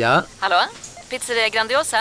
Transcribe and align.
Ja, 0.00 0.22
Hallå? 0.38 0.56
Pizzeria 1.10 1.48
Grandiosa? 1.48 1.96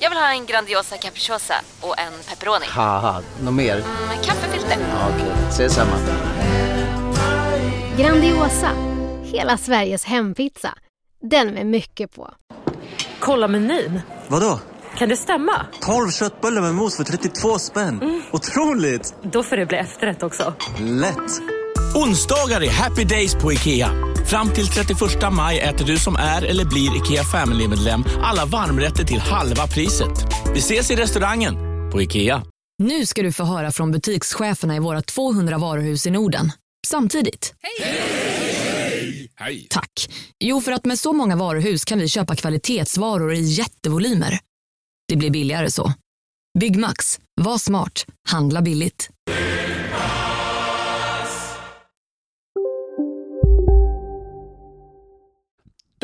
Jag 0.00 0.10
vill 0.10 0.18
ha 0.18 0.30
en 0.30 0.46
Grandiosa 0.46 0.96
capriciosa 0.96 1.54
och 1.80 1.98
en 1.98 2.12
pepperoni. 2.28 2.66
haha, 2.68 3.22
något 3.42 3.54
mer? 3.54 3.76
Med 4.08 4.24
kaffefilter. 4.24 4.76
Ja, 4.80 5.08
Okej, 5.16 5.32
ses 5.48 5.74
samma. 5.74 5.96
Grandiosa, 7.98 8.70
hela 9.22 9.56
Sveriges 9.58 10.04
hempizza. 10.04 10.74
Den 11.30 11.48
med 11.54 11.66
mycket 11.66 12.12
på. 12.14 12.30
Kolla 13.20 13.48
menyn. 13.48 14.00
Vadå? 14.28 14.60
Kan 14.98 15.08
det 15.08 15.16
stämma? 15.16 15.66
12 15.80 16.10
köttbullar 16.10 16.62
med 16.62 16.74
mos 16.74 16.96
för 16.96 17.04
32 17.04 17.58
spänn. 17.58 18.22
Otroligt! 18.32 19.14
Då 19.22 19.42
får 19.42 19.56
det 19.56 19.66
bli 19.66 19.78
efterrätt 19.78 20.22
också. 20.22 20.54
Lätt! 20.80 21.40
Onsdagar 21.94 22.62
är 22.62 22.70
happy 22.70 23.04
days 23.04 23.34
på 23.34 23.52
IKEA. 23.52 23.90
Fram 24.26 24.50
till 24.50 24.66
31 24.66 25.00
maj 25.32 25.60
äter 25.60 25.86
du 25.86 25.98
som 25.98 26.16
är 26.16 26.42
eller 26.42 26.64
blir 26.64 26.96
IKEA 26.96 27.24
Family-medlem 27.24 28.04
alla 28.22 28.44
varmrätter 28.46 29.04
till 29.04 29.18
halva 29.18 29.66
priset. 29.66 30.26
Vi 30.54 30.58
ses 30.58 30.90
i 30.90 30.96
restaurangen 30.96 31.54
på 31.92 32.02
IKEA. 32.02 32.42
Nu 32.78 33.06
ska 33.06 33.22
du 33.22 33.32
få 33.32 33.44
höra 33.44 33.72
från 33.72 33.92
butikscheferna 33.92 34.76
i 34.76 34.78
våra 34.78 35.02
200 35.02 35.58
varuhus 35.58 36.06
i 36.06 36.10
Norden. 36.10 36.52
Samtidigt. 36.86 37.54
Hej! 39.36 39.68
Tack. 39.70 40.10
Jo, 40.40 40.60
för 40.60 40.72
att 40.72 40.84
med 40.84 40.98
så 40.98 41.12
många 41.12 41.36
varuhus 41.36 41.84
kan 41.84 41.98
vi 41.98 42.08
köpa 42.08 42.36
kvalitetsvaror 42.36 43.34
i 43.34 43.40
jättevolymer. 43.40 44.38
Det 45.08 45.16
blir 45.16 45.30
billigare 45.30 45.70
så. 45.70 45.92
Byggmax. 46.58 47.20
Var 47.40 47.58
smart. 47.58 48.06
Handla 48.28 48.62
billigt. 48.62 49.10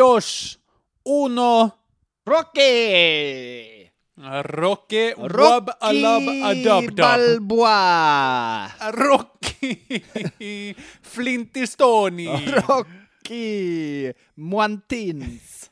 Dos, 0.01 0.59
uno, 1.05 1.77
Rocky! 2.25 3.85
Rocky, 4.17 5.13
Rob 5.13 5.69
a 5.69 5.77
Alab 5.93 6.25
Adab 6.25 6.95
Balboa! 6.97 8.67
Rocky! 8.97 10.75
Flintistoni! 11.05 12.33
Rocky! 12.49 14.09
Muantins! 14.41 15.69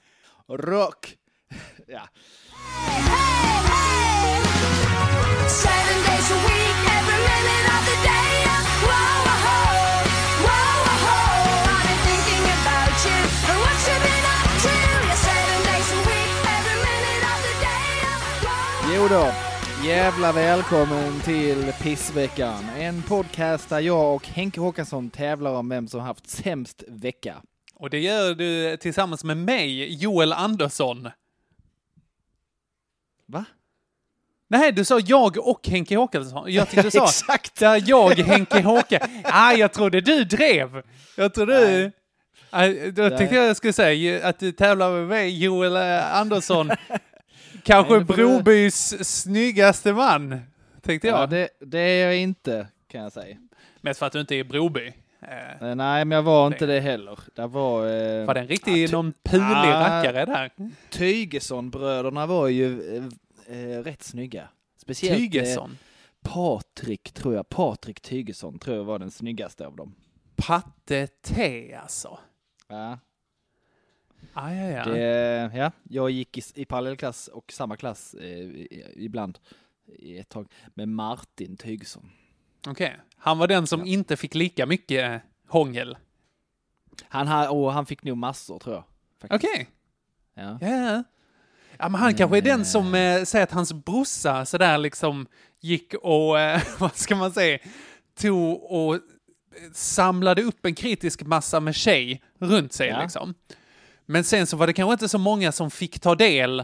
Rock! 0.47 1.09
ja. 1.89 2.05
Hey, 2.53 3.01
hey, 3.01 3.73
hey. 5.65 5.88
Jo 19.01 19.09
då. 19.09 19.31
Jävla 19.85 20.33
välkommen 20.33 21.21
till 21.21 21.73
Pissveckan. 21.83 22.65
En 22.79 23.03
podcast 23.03 23.69
där 23.69 23.81
jag 23.81 24.15
och 24.15 24.27
Henke 24.27 24.61
Håkansson 24.61 25.11
tävlar 25.11 25.53
om 25.53 25.69
vem 25.69 25.89
som 25.89 26.01
haft 26.01 26.31
sämst 26.31 26.85
vecka. 26.89 27.43
Och 27.75 27.91
det 27.91 27.99
gör 27.99 28.35
du 28.35 28.77
tillsammans 28.77 29.25
med 29.25 29.37
mig, 29.37 29.95
Joel 30.03 30.33
Andersson. 30.33 31.09
Va? 33.27 33.45
Nej, 34.49 34.73
du 34.73 34.85
sa 34.85 35.01
jag 35.01 35.49
och 35.49 35.69
Henke 35.69 35.97
Håkansson. 35.97 36.53
Jag 36.53 36.71
tyckte 36.71 36.83
du 36.83 36.91
sa 36.91 37.05
Exakt. 37.09 37.59
där 37.59 37.83
jag, 37.87 38.15
Henke 38.15 38.63
Håka. 38.63 39.09
Ah, 39.25 39.53
jag 39.53 39.73
trodde 39.73 40.01
du 40.01 40.25
drev. 40.25 40.83
Jag 41.17 41.35
trodde... 41.35 41.93
Ah, 42.51 42.67
då 42.93 43.19
tyckte 43.19 43.35
jag 43.35 43.49
jag 43.49 43.57
skulle 43.57 43.73
säga 43.73 44.29
att 44.29 44.39
du 44.39 44.53
tävlar 44.53 44.91
med 44.91 45.07
mig, 45.07 45.45
Joel 45.45 45.77
eh, 45.77 46.17
Andersson. 46.17 46.71
Kanske 47.69 47.97
Nej, 47.97 48.07
får 48.07 48.15
du- 48.17 48.23
Brobys 48.27 49.09
snyggaste 49.21 49.93
man, 49.93 50.41
tänkte 50.83 51.09
jag. 51.09 51.21
Ja, 51.23 51.27
det, 51.27 51.49
det 51.61 51.79
är 51.79 52.07
jag 52.07 52.17
inte, 52.17 52.67
kan 52.89 53.01
jag 53.03 53.13
säga. 53.13 53.37
Mest 53.81 53.99
för 53.99 54.07
att 54.07 54.13
du 54.13 54.21
inte 54.21 54.35
är 54.35 54.45
Broby. 54.45 54.87
Eh, 55.23 55.69
Eh, 55.69 55.75
Nej, 55.75 56.05
men 56.05 56.17
jag 56.17 56.23
var 56.23 56.47
inte 56.47 56.67
det 56.67 56.81
heller. 56.81 57.19
Det 57.35 57.47
var... 57.47 57.87
Eh, 57.87 58.25
var 58.27 58.35
det 58.35 58.41
en 58.41 58.47
riktig, 58.49 58.73
ja, 58.83 58.87
ty- 58.87 58.93
någon 58.93 59.13
pulig 59.25 59.43
Ah. 59.45 59.81
rackare 60.03 60.25
där? 60.25 60.51
Tygesson-bröderna 60.91 62.27
var 62.27 62.49
ju 62.49 62.97
eh, 62.97 63.59
eh, 63.59 63.83
rätt 63.83 64.03
snygga. 64.03 64.49
Speciellt 64.83 65.15
eh, 65.15 65.19
Tygesson? 65.19 65.79
Patrik, 66.23 67.13
tror 67.13 67.35
jag. 67.35 67.49
Patrik 67.49 68.01
Tygesson 68.01 68.59
tror 68.59 68.77
jag 68.77 68.85
var 68.85 68.99
den 68.99 69.11
snyggaste 69.11 69.67
av 69.67 69.77
dem. 69.77 69.95
Patte 70.37 71.07
T 71.07 71.75
alltså. 71.83 72.19
Ja. 72.69 72.99
Ah, 74.35 74.51
ja, 74.53 74.65
ja. 74.69 74.85
Det, 74.85 75.51
ja, 75.55 75.73
jag 75.83 76.11
gick 76.11 76.39
i, 76.39 76.43
i 76.55 76.65
parallellklass 76.65 77.29
och 77.29 77.53
samma 77.53 77.77
klass 77.77 78.15
eh, 78.15 78.49
ibland 78.97 79.39
i 79.99 80.19
ett 80.19 80.29
tag 80.29 80.47
med 80.75 80.89
Martin 80.89 81.57
Tygesson. 81.57 82.11
Okej. 82.67 82.97
Han 83.17 83.39
var 83.39 83.47
den 83.47 83.67
som 83.67 83.85
inte 83.85 84.17
fick 84.17 84.35
lika 84.35 84.67
mycket 84.67 85.11
eh, 85.11 85.17
hångel. 85.49 85.97
Han, 87.09 87.29
ha, 87.29 87.51
och 87.51 87.73
han 87.73 87.87
fick 87.87 88.03
nog 88.03 88.17
massor 88.17 88.59
tror 88.59 88.75
jag. 88.75 88.85
Okej. 89.37 89.69
Ja. 90.35 90.59
Ja, 90.61 90.69
ja. 90.69 91.03
Ja, 91.79 91.89
men 91.89 92.01
han 92.01 92.15
kanske 92.15 92.37
är 92.37 92.43
den 92.43 92.65
som 92.65 92.95
eh, 92.95 93.23
säger 93.25 93.43
att 93.45 93.53
hans 93.53 93.73
brorsa 93.73 94.45
sådär 94.47 94.79
liksom 94.79 95.27
gick 95.61 95.95
och, 95.95 96.41
eh, 96.41 96.63
vad 96.79 96.97
ska 96.97 97.17
man 97.17 97.33
säga, 97.33 97.59
tog 98.15 98.63
och 98.73 98.95
eh, 98.95 99.01
samlade 99.73 100.43
upp 100.43 100.67
en 100.67 100.75
kritisk 100.75 101.23
massa 101.23 101.61
med 101.61 101.75
tjej 101.75 102.23
runt 102.39 102.73
sig 102.73 102.89
Ja. 102.89 103.03
liksom. 103.03 103.35
Men 104.11 104.25
sen 104.25 104.47
så 104.47 104.57
var 104.57 104.67
det 104.67 104.73
kanske 104.73 104.93
inte 104.93 105.09
så 105.09 105.19
många 105.19 105.53
som 105.53 105.71
fick 105.71 106.01
ta 106.01 106.15
del 106.15 106.61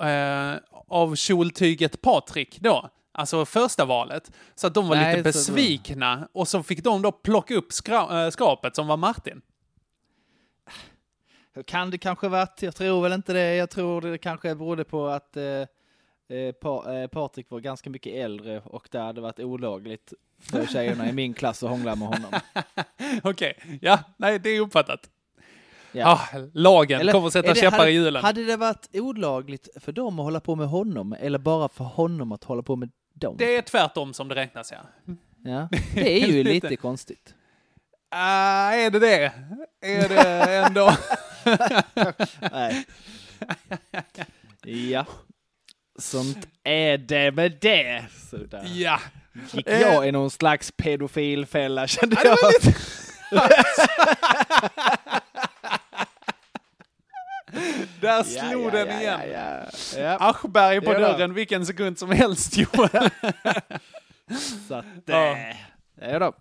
eh, 0.00 0.54
av 0.88 1.14
kjoltyget 1.16 2.00
Patrik 2.02 2.58
då. 2.60 2.88
Alltså 3.12 3.44
första 3.46 3.84
valet. 3.84 4.30
Så 4.54 4.66
att 4.66 4.74
de 4.74 4.88
var 4.88 4.96
Nej, 4.96 5.16
lite 5.16 5.32
så- 5.32 5.52
besvikna. 5.52 6.28
Och 6.32 6.48
så 6.48 6.62
fick 6.62 6.84
de 6.84 7.02
då 7.02 7.12
plocka 7.12 7.54
upp 7.54 7.70
skra- 7.70 8.24
eh, 8.24 8.30
skrapet 8.30 8.76
som 8.76 8.86
var 8.86 8.96
Martin. 8.96 9.40
Kan 11.66 11.90
det 11.90 11.98
kanske 11.98 12.28
varit, 12.28 12.62
jag 12.62 12.76
tror 12.76 13.02
väl 13.02 13.12
inte 13.12 13.32
det. 13.32 13.54
Jag 13.54 13.70
tror 13.70 14.00
det 14.00 14.18
kanske 14.18 14.54
berodde 14.54 14.84
på 14.84 15.06
att 15.06 15.36
eh, 15.36 15.44
eh, 16.38 16.52
pa, 16.60 16.92
eh, 16.94 17.06
Patrik 17.06 17.50
var 17.50 17.60
ganska 17.60 17.90
mycket 17.90 18.14
äldre 18.14 18.60
och 18.60 18.88
det 18.90 18.98
hade 18.98 19.20
varit 19.20 19.40
olagligt 19.40 20.12
för 20.42 20.66
tjejerna 20.66 21.08
i 21.08 21.12
min 21.12 21.34
klass 21.34 21.62
att 21.62 21.70
hångla 21.70 21.96
med 21.96 22.08
honom. 22.08 22.32
Okej, 23.22 23.78
ja, 23.80 23.98
nej, 24.16 24.38
det 24.38 24.50
är 24.50 24.60
uppfattat. 24.60 25.10
Ja. 25.94 26.06
Ah, 26.32 26.38
lagen 26.54 27.00
Eller- 27.00 27.12
kommer 27.12 27.26
att 27.26 27.32
sätta 27.32 27.54
det- 27.54 27.60
käppar 27.60 27.78
hade, 27.78 27.90
i 27.90 27.94
hjulen. 27.94 28.24
Hade 28.24 28.44
det 28.44 28.56
varit 28.56 28.88
olagligt 28.92 29.68
för 29.80 29.92
dem 29.92 30.18
att 30.18 30.24
hålla 30.24 30.40
på 30.40 30.54
med 30.56 30.68
honom 30.68 31.12
eller 31.20 31.38
bara 31.38 31.68
för 31.68 31.84
honom 31.84 32.32
att 32.32 32.44
hålla 32.44 32.62
på 32.62 32.76
med 32.76 32.90
dem? 33.14 33.36
Det 33.38 33.56
är 33.56 33.62
tvärtom 33.62 34.14
som 34.14 34.28
det 34.28 34.34
räknas, 34.34 34.72
ja. 34.72 34.78
Ja, 35.44 35.68
det 35.94 36.22
är 36.22 36.26
ju 36.26 36.44
Lite. 36.44 36.76
konstigt. 36.76 37.34
Ah, 38.10 38.70
är 38.72 38.90
det 38.90 38.98
det? 38.98 39.32
Är 39.80 40.08
det 40.08 40.54
ändå? 40.66 40.92
Nej. 42.52 42.84
Ja. 44.90 45.06
Sånt 45.98 46.48
är 46.64 46.98
det 46.98 47.32
med 47.32 47.58
det. 47.60 48.04
Sådär. 48.30 48.64
ja. 48.74 49.00
Gick 49.52 49.68
jag 49.68 50.08
i 50.08 50.12
någon 50.12 50.30
slags 50.30 50.72
pedofilfälla 50.76 51.86
kände 51.86 52.16
jag. 52.24 52.36
Där 58.00 58.22
slog 58.22 58.72
den 58.72 58.88
igen. 59.00 59.20
Ja, 59.32 59.60
ja. 59.96 60.00
ja. 60.00 60.16
Aschberg 60.20 60.80
på 60.80 60.92
dörren 60.92 61.34
vilken 61.34 61.66
sekund 61.66 61.98
som 61.98 62.10
helst, 62.10 62.56
Joel. 62.56 62.90
Så 64.68 64.74
att, 64.74 64.84
Ja. 65.06 65.36
eh, 65.36 65.56
ja 66.10 66.18
då. 66.18 66.32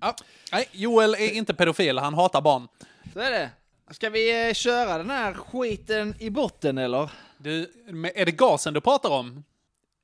ja. 0.00 0.14
Nej, 0.52 0.68
Joel 0.72 1.14
är 1.14 1.30
inte 1.32 1.54
pedofil, 1.54 1.98
han 1.98 2.14
hatar 2.14 2.40
barn. 2.40 2.68
Så 3.12 3.20
är 3.20 3.30
det. 3.30 3.50
Ska 3.90 4.10
vi 4.10 4.48
eh, 4.48 4.54
köra 4.54 4.98
den 4.98 5.10
här 5.10 5.34
skiten 5.34 6.14
i 6.18 6.30
botten 6.30 6.78
eller? 6.78 7.10
Du, 7.38 7.60
är 8.14 8.24
det 8.26 8.32
gasen 8.32 8.74
du 8.74 8.80
pratar 8.80 9.10
om? 9.10 9.44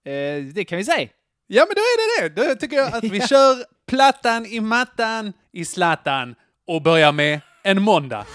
Eh, 0.05 0.45
det 0.55 0.65
kan 0.65 0.79
vi 0.79 0.85
säga. 0.85 1.09
Ja, 1.47 1.67
men 1.69 1.75
då 1.75 1.81
är 1.81 2.23
det 2.23 2.29
det. 2.29 2.49
Då 2.49 2.55
tycker 2.55 2.77
jag 2.77 2.95
att 2.95 3.05
vi 3.05 3.21
kör 3.29 3.65
plattan 3.87 4.47
i 4.47 4.61
mattan 4.61 5.33
i 5.53 5.65
slattan 5.65 6.35
och 6.67 6.83
börjar 6.83 7.13
med 7.13 7.41
en 7.63 7.83
måndag. 7.83 8.27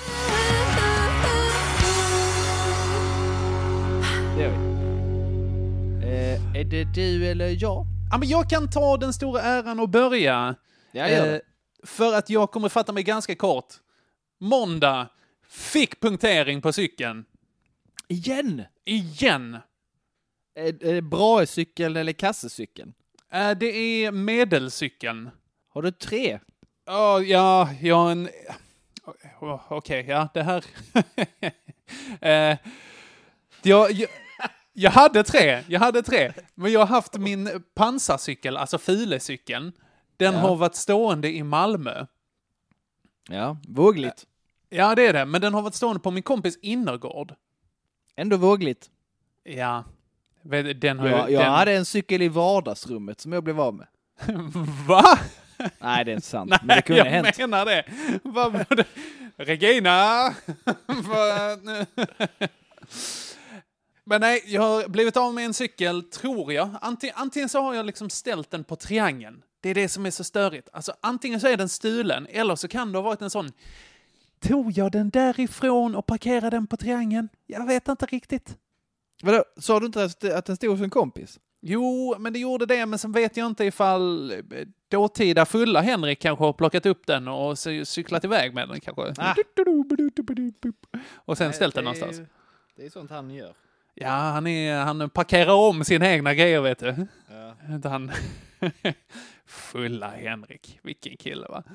Är 6.63 6.69
det 6.69 6.83
du 6.83 7.25
eller 7.27 7.63
jag? 7.63 7.85
Ja, 8.11 8.17
men 8.17 8.27
jag 8.29 8.49
kan 8.49 8.69
ta 8.69 8.97
den 8.97 9.13
stora 9.13 9.41
äran 9.41 9.79
och 9.79 9.89
börja. 9.89 10.55
Ja, 10.91 11.07
Eh, 11.07 11.39
för 11.83 12.13
att 12.13 12.29
jag 12.29 12.51
kommer 12.51 12.69
fatta 12.69 12.91
mig 12.91 13.03
ganska 13.03 13.35
kort. 13.35 13.73
Måndag 14.39 15.09
fick 15.49 16.01
punktering 16.01 16.61
på 16.61 16.73
cykeln. 16.73 17.25
Igen! 18.07 18.63
Igen. 18.85 19.57
Är, 20.55 20.85
är 20.85 20.93
det 20.93 21.01
bra 21.01 21.45
cykeln 21.45 21.95
eller 21.97 22.13
kassecykeln? 22.13 22.93
Eh, 23.33 23.51
det 23.51 23.65
är 23.75 24.11
medelcykeln. 24.11 25.29
Har 25.69 25.81
du 25.81 25.91
tre? 25.91 26.39
Ja, 26.85 27.19
ja, 27.21 27.69
jag 27.81 27.95
har 27.95 28.11
en... 28.11 28.29
Oh, 29.39 29.61
Okej, 29.69 30.05
ja, 30.07 30.27
det 30.33 30.43
här... 30.43 30.65
eh, 32.51 32.57
Jag, 33.63 33.91
jag, 33.91 34.09
jag 34.73 34.91
hade 34.91 35.23
tre, 35.23 35.63
jag 35.67 35.79
hade 35.79 36.01
tre. 36.03 36.33
Men 36.55 36.71
jag 36.71 36.79
har 36.79 36.87
haft 36.87 37.17
min 37.17 37.63
pansarcykel, 37.75 38.57
alltså 38.57 38.77
filecykeln. 38.77 39.71
Den 40.17 40.33
Ja. 40.33 40.39
har 40.39 40.55
varit 40.55 40.75
stående 40.75 41.31
i 41.31 41.43
Malmö. 41.43 42.05
Ja, 43.29 43.57
vågligt. 43.67 44.25
Ja, 44.69 44.95
det 44.95 45.07
är 45.07 45.13
det. 45.13 45.25
Men 45.25 45.41
den 45.41 45.53
har 45.53 45.61
varit 45.61 45.75
stående 45.75 45.99
på 45.99 46.11
min 46.11 46.23
kompis 46.23 46.57
innergård. 46.61 47.33
Ändå 48.15 48.37
vågligt. 48.37 48.89
Ja. 49.43 49.83
Den 50.75 50.99
har 50.99 51.07
Jag, 51.07 51.29
ju... 51.29 51.33
jag 51.35 51.43
den... 51.43 51.51
hade 51.53 51.73
en 51.73 51.85
cykel 51.85 52.21
i 52.21 52.27
vardagsrummet 52.27 53.19
som 53.21 53.33
jag 53.33 53.43
blev 53.43 53.61
av 53.61 53.73
med. 53.73 53.87
Va? 54.87 55.03
Nej, 55.79 56.05
det 56.05 56.11
är 56.11 56.15
inte 56.15 56.27
sant. 56.27 56.49
Nej, 56.49 56.59
men 56.63 56.75
det 56.75 56.81
kunde 56.81 56.99
jag 56.99 57.05
hänt. 57.11 57.37
menar 57.37 57.65
det. 57.65 57.83
Vad 58.23 58.53
var 58.53 58.75
det? 58.75 58.85
Regina! 59.37 60.23
Men 64.05 64.21
nej, 64.21 64.43
jag 64.45 64.61
har 64.61 64.87
blivit 64.89 65.17
av 65.17 65.33
med 65.33 65.45
en 65.45 65.53
cykel, 65.53 66.03
tror 66.03 66.53
jag. 66.53 66.69
Antingen, 66.81 67.15
antingen 67.17 67.49
så 67.49 67.61
har 67.61 67.73
jag 67.73 67.85
liksom 67.85 68.09
ställt 68.09 68.51
den 68.51 68.63
på 68.63 68.75
triangeln. 68.75 69.43
Det 69.61 69.69
är 69.69 69.75
det 69.75 69.89
som 69.89 70.05
är 70.05 70.11
så 70.11 70.23
störigt. 70.23 70.69
Alltså 70.73 70.93
antingen 71.01 71.39
så 71.39 71.47
är 71.47 71.57
den 71.57 71.69
stulen, 71.69 72.27
eller 72.29 72.55
så 72.55 72.67
kan 72.67 72.91
det 72.91 72.97
ha 72.97 73.03
varit 73.03 73.21
en 73.21 73.29
sån... 73.29 73.51
Tog 74.39 74.71
jag 74.71 74.91
den 74.91 75.09
därifrån 75.09 75.95
och 75.95 76.05
parkerade 76.05 76.49
den 76.49 76.67
på 76.67 76.77
triangeln? 76.77 77.29
Jag 77.47 77.67
vet 77.67 77.87
inte 77.87 78.05
riktigt. 78.05 78.57
Vadå, 79.23 79.43
sa 79.57 79.79
du 79.79 79.85
inte 79.85 80.03
att, 80.03 80.23
att 80.23 80.45
den 80.45 80.55
stod 80.55 80.69
hos 80.71 80.81
en 80.81 80.89
kompis? 80.89 81.39
Jo, 81.61 82.15
men 82.19 82.33
det 82.33 82.39
gjorde 82.39 82.65
det, 82.65 82.85
men 82.85 82.99
sen 82.99 83.11
vet 83.11 83.37
jag 83.37 83.47
inte 83.47 83.65
ifall 83.65 84.31
eh, 84.31 84.37
dåtida 84.91 85.45
fulla 85.45 85.81
Henrik 85.81 86.19
kanske 86.19 86.43
har 86.45 86.53
plockat 86.53 86.85
upp 86.85 87.07
den 87.07 87.27
och 87.27 87.53
cy- 87.53 87.83
cyklat 87.85 88.23
iväg 88.25 88.53
med 88.53 88.69
den 88.69 88.79
kanske. 88.79 89.01
Ah. 89.17 89.35
Och 91.15 91.37
sen 91.37 91.53
ställt 91.53 91.75
den 91.75 91.85
det 91.85 91.91
är- 91.91 91.93
någonstans. 91.99 92.29
Det 92.75 92.85
är 92.85 92.89
sånt 92.89 93.11
han 93.11 93.29
gör. 93.29 93.53
Ja, 93.95 94.09
han, 94.09 94.47
är, 94.47 94.75
han 94.75 95.09
parkerar 95.09 95.53
om 95.53 95.83
sina 95.83 96.11
egna 96.11 96.33
grejer, 96.33 96.61
vet 96.61 96.79
du. 96.79 97.07
Ja. 97.29 97.55
Han... 97.89 98.11
Fulla 99.45 100.09
Henrik, 100.09 100.79
vilken 100.83 101.17
kille 101.17 101.47
va? 101.47 101.63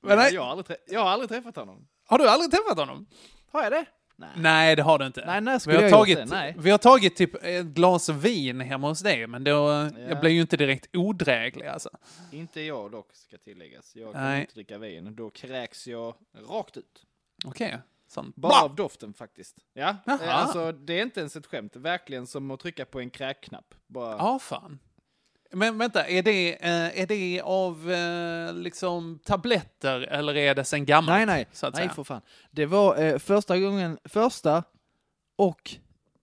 Men 0.00 0.18
nej, 0.18 0.34
jag, 0.34 0.42
har 0.42 0.50
aldrig 0.50 0.76
jag 0.86 1.00
har 1.00 1.10
aldrig 1.10 1.28
träffat 1.30 1.56
honom. 1.56 1.86
har 2.06 2.18
du 2.18 2.28
aldrig 2.28 2.50
träffat 2.50 2.78
honom? 2.78 3.06
Har 3.50 3.62
jag 3.62 3.72
det? 3.72 3.84
Nej. 4.16 4.28
Nej, 4.36 4.76
det 4.76 4.82
har 4.82 4.98
du 4.98 5.06
inte. 5.06 5.26
Nej, 5.26 5.40
när 5.40 5.68
vi, 5.68 5.74
har 5.76 5.82
jag 5.82 5.90
tagit? 5.92 6.28
Nej. 6.28 6.54
vi 6.58 6.70
har 6.70 6.78
tagit 6.78 7.16
typ 7.16 7.44
ett 7.44 7.66
glas 7.66 8.08
vin 8.08 8.60
hemma 8.60 8.88
hos 8.88 9.00
dig, 9.00 9.26
men 9.26 9.44
då, 9.44 9.50
jag 9.50 9.92
Ja. 10.10 10.20
blev 10.20 10.32
ju 10.32 10.40
inte 10.40 10.56
direkt 10.56 10.96
odräglig 10.96 11.66
alltså. 11.66 11.90
Inte 12.32 12.60
jag 12.60 12.90
dock, 12.90 13.08
ska 13.12 13.38
tilläggas. 13.38 13.96
Jag 13.96 14.12
kan 14.12 14.22
Nej. 14.22 14.40
inte 14.40 14.54
dricka 14.54 14.78
vin. 14.78 15.16
Då 15.16 15.30
kräks 15.30 15.86
jag 15.86 16.14
rakt 16.48 16.76
ut. 16.76 17.04
Okej. 17.44 17.78
Sån. 18.08 18.32
Bara 18.36 18.62
av 18.62 18.74
doften 18.74 19.14
faktiskt. 19.14 19.56
Ja, 19.74 19.96
eh, 20.06 20.36
alltså 20.36 20.72
det 20.72 20.98
är 20.98 21.02
inte 21.02 21.20
ens 21.20 21.36
ett 21.36 21.46
skämt. 21.46 21.76
Verkligen 21.76 22.26
som 22.26 22.50
att 22.50 22.60
trycka 22.60 22.84
på 22.84 23.00
en 23.00 23.10
kräkknapp. 23.10 23.74
Bara... 23.86 24.10
Ja, 24.10 24.38
fan. 24.38 24.78
Men 25.52 25.78
vänta, 25.78 26.06
är 26.06 26.22
det, 26.22 26.64
eh, 26.64 27.00
är 27.00 27.06
det 27.06 27.40
av 27.44 27.90
eh, 27.92 28.54
liksom 28.54 29.18
tabletter 29.24 30.00
eller 30.00 30.36
är 30.36 30.54
det 30.54 30.64
sen 30.64 30.84
gammalt? 30.84 31.16
Nej, 31.16 31.26
nej. 31.26 31.46
Så 31.52 31.66
att 31.66 31.74
Nej, 31.74 31.82
säga? 31.82 31.94
för 31.94 32.04
fan. 32.04 32.20
Det 32.50 32.66
var 32.66 33.02
eh, 33.02 33.18
första 33.18 33.58
gången, 33.58 33.98
första 34.04 34.64
och 35.36 35.76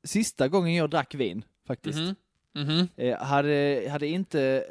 sista 0.04 0.48
gången 0.48 0.76
jag 0.76 0.90
drack 0.90 1.16
vin, 1.16 1.46
faktiskt. 1.68 2.00
Mhm. 2.00 2.16
Mhm. 2.54 2.88
Eh, 2.96 3.18
hade, 3.18 3.88
hade 3.92 4.08
inte 4.08 4.66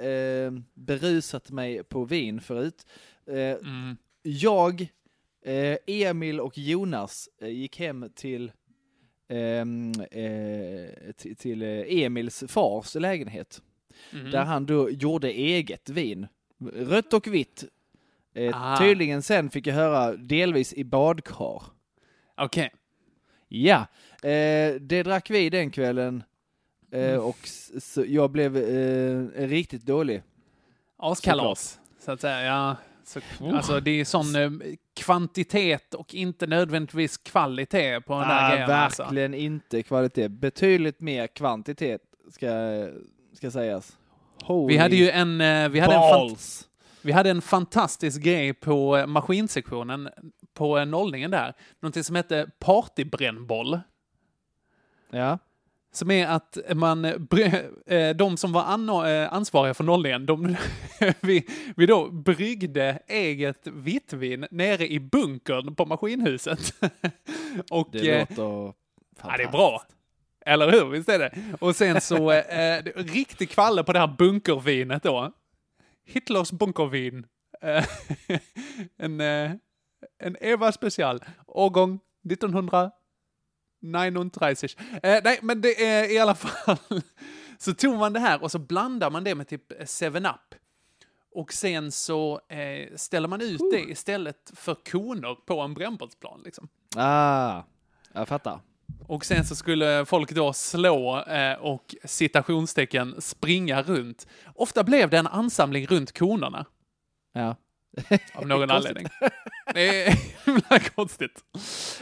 berusat 0.75 1.51
mig 1.51 1.85
på 1.85 2.05
vin 2.05 2.41
förut. 2.41 2.87
Mm. 3.27 3.97
Jag, 4.23 4.89
eh, 5.45 5.77
Emil 5.87 6.41
och 6.41 6.59
Jonas 6.59 7.29
eh, 7.41 7.49
gick 7.49 7.79
hem 7.79 8.11
till, 8.15 8.53
ehm, 9.29 9.93
eh, 10.11 11.13
till, 11.17 11.37
till 11.37 11.63
eh, 11.63 11.69
Emils 11.89 12.45
fars 12.49 12.95
lägenhet. 12.95 13.63
Mhm. 14.13 14.31
Där 14.31 14.45
han 14.45 14.67
då 14.67 14.91
gjorde 14.91 15.31
eget 15.33 15.89
vin. 15.89 16.27
Rött 16.73 17.13
och 17.13 17.27
vitt. 17.27 17.65
Eh, 18.35 18.75
Ah. 18.75 18.79
Tydligen 18.79 19.23
sen 19.23 19.51
fick 19.51 19.67
jag 19.67 19.75
höra 19.75 20.17
delvis 20.17 20.73
i 20.73 20.85
badkar. 20.85 21.63
Okej. 22.37 22.71
Ja, 23.49 23.87
eh, 24.23 24.75
det 24.81 25.03
drack 25.03 25.31
vi 25.31 25.51
den 25.51 25.71
kvällen. 25.71 26.23
Mm. 26.93 27.21
och 27.21 27.37
jag 28.07 28.31
blev 28.31 28.57
eh, 28.57 29.27
riktigt 29.49 29.83
dålig. 29.83 30.23
Askalas, 30.97 31.81
så 31.99 32.13
att 32.13 32.21
säga. 32.21 32.43
Ja. 32.43 32.77
Så, 33.05 33.21
alltså 33.53 33.81
det 33.81 33.91
är 33.91 34.05
sån 34.05 34.37
eh, 34.37 34.51
kvantitet 34.95 35.95
och 35.95 36.15
inte 36.15 36.47
nödvändigtvis 36.47 37.17
kvalitet 37.17 38.01
på 38.01 38.13
den 38.19 38.29
där 38.29 38.51
grejen. 38.51 38.71
Alltså. 38.71 39.03
verkligen 39.03 39.35
inte 39.35 39.83
kvalitet. 39.83 40.29
Betydligt 40.29 41.01
mer 41.01 41.27
kvantitet 41.27 42.01
ska, 42.31 42.49
ska 43.33 43.51
sägas. 43.51 43.97
Holy 44.45 44.75
Vi 44.75 44.81
hade 44.81 44.97
ju 44.97 45.11
en, 45.11 45.41
eh, 45.41 45.69
vi 45.69 45.81
hade 45.81 45.95
en, 45.95 46.01
balls. 46.01 46.69
vi 47.03 47.13
hade 47.13 47.31
en 47.31 47.43
fantastisk 47.43 48.23
grej 48.23 48.55
på 48.55 48.97
eh, 48.97 49.07
maskinsektionen 49.07 50.09
på 50.55 50.79
eh, 50.79 50.87
nollningen 50.87 51.31
där. 51.31 51.55
Någonting 51.81 52.05
som 52.05 52.17
hette 52.17 52.51
partybrännboll. 52.59 53.81
Ja. 55.11 55.39
Som 55.95 56.11
är 56.11 56.27
att 56.27 56.59
man, 56.75 57.05
eh, 57.05 58.17
de 58.17 58.37
som 58.37 58.53
var 58.53 58.63
eh, 59.09 59.33
ansvariga 59.33 59.75
för 59.75 59.85
nollningen, 59.85 60.27
de, 60.27 60.57
vi, 61.21 61.47
vi 61.77 61.87
då 61.87 62.11
bryggde 62.11 62.99
eget 63.07 63.67
vittvin 63.67 64.47
nere 64.51 64.89
i 64.89 65.01
bunkern 65.01 65.75
på 65.75 65.87
maskinhuset. 65.87 66.75
Och, 67.71 67.89
Det 67.93 68.11
eh, 68.11 68.21
låter 68.21 68.43
ja, 68.43 68.75
fantastiskt. 69.17 69.39
det 69.39 69.43
är 69.43 69.53
bra. 69.53 69.83
Eller 70.47 70.71
hur? 70.71 70.85
Visst 70.85 71.09
är 71.09 71.19
det? 71.19 71.35
Och 71.61 71.77
sen 71.77 72.01
så, 72.01 72.31
eh, 72.33 72.83
riktig 72.97 73.51
kvalle 73.51 73.85
på 73.85 73.93
det 73.93 73.99
här 73.99 74.15
bunkervinet 74.19 75.03
då. 75.03 75.33
Hitlers 76.07 76.53
bunkervin. 76.53 77.27
En, 78.99 79.21
eh, 79.21 79.51
en 80.19 80.37
Eva 80.41 80.73
special. 80.73 81.21
Årgång 81.47 82.01
1939. 83.85 84.77
Eh, 85.03 85.21
nej, 85.25 85.39
men 85.43 85.61
det 85.61 85.85
är 85.85 86.13
i 86.13 86.19
alla 86.19 86.35
fall. 86.35 86.77
Så 87.59 87.75
tog 87.75 87.99
man 87.99 88.13
det 88.13 88.21
här 88.21 88.43
och 88.43 88.51
så 88.51 88.59
blandar 88.59 89.11
man 89.11 89.25
det 89.25 89.35
med 89.35 89.49
typ 89.49 89.73
7-Up. 89.73 90.55
Och 91.35 91.53
sen 91.53 91.93
så 91.93 92.41
eh, 92.49 92.97
ställer 92.97 93.29
man 93.29 93.41
ut 93.41 93.61
det 93.73 93.81
istället 93.81 94.53
för 94.55 94.75
koner 94.75 95.35
på 95.35 95.61
en 95.61 95.75
brännbollsplan. 95.75 96.41
Liksom. 96.45 96.69
Ah, 96.97 97.63
jag 98.13 98.29
fattar. 98.29 98.61
Och 99.07 99.25
sen 99.25 99.45
så 99.45 99.55
skulle 99.57 100.05
folk 100.07 100.31
då 100.31 100.53
slå 100.53 101.23
eh, 101.23 101.59
och 101.59 101.95
citationstecken 102.05 103.21
springa 103.21 103.83
runt. 103.83 104.27
Ofta 104.55 104.85
blev 104.85 105.11
det 105.11 105.19
en 105.19 105.27
ansamling 105.27 105.87
runt 105.87 106.19
konerna. 106.19 106.67
Ja. 107.33 107.57
Av 108.35 108.47
någon 108.47 108.71
anledning. 108.77 109.07
Det 109.75 110.07
är 110.07 110.11
himla 110.47 110.79
konstigt. 110.95 111.45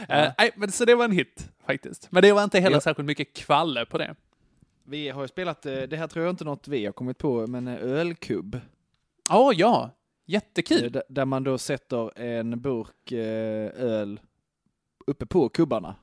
Eh, 0.09 0.31
nej, 0.37 0.51
men 0.55 0.71
så 0.71 0.85
det 0.85 0.95
var 0.95 1.05
en 1.05 1.11
hit 1.11 1.49
faktiskt. 1.65 2.07
Men 2.11 2.21
det 2.23 2.31
var 2.31 2.43
inte 2.43 2.59
heller 2.59 2.75
Ja. 2.75 2.81
särskilt 2.81 3.07
mycket 3.07 3.33
kvalle 3.33 3.85
på 3.85 3.97
det. 3.97 4.15
Vi 4.85 5.09
har 5.09 5.21
ju 5.21 5.27
spelat, 5.27 5.65
eh, 5.65 5.81
det 5.81 5.97
här 5.97 6.07
tror 6.07 6.25
jag 6.25 6.33
inte 6.33 6.43
något 6.43 6.67
vi 6.67 6.85
har 6.85 6.93
kommit 6.93 7.17
på, 7.17 7.47
men 7.47 7.67
eh, 7.67 7.75
ölkubb. 7.81 8.59
Ja, 9.29 9.53
ja. 9.55 9.83
Eh, 9.83 9.89
Jättekul. 10.25 10.91
Där, 10.91 11.03
där 11.09 11.25
man 11.25 11.43
då 11.43 11.57
sätter 11.57 12.19
en 12.19 12.61
burk 12.61 13.11
öl 13.11 14.19
uppe 15.07 15.25
på 15.25 15.49
kubbarna. 15.49 15.95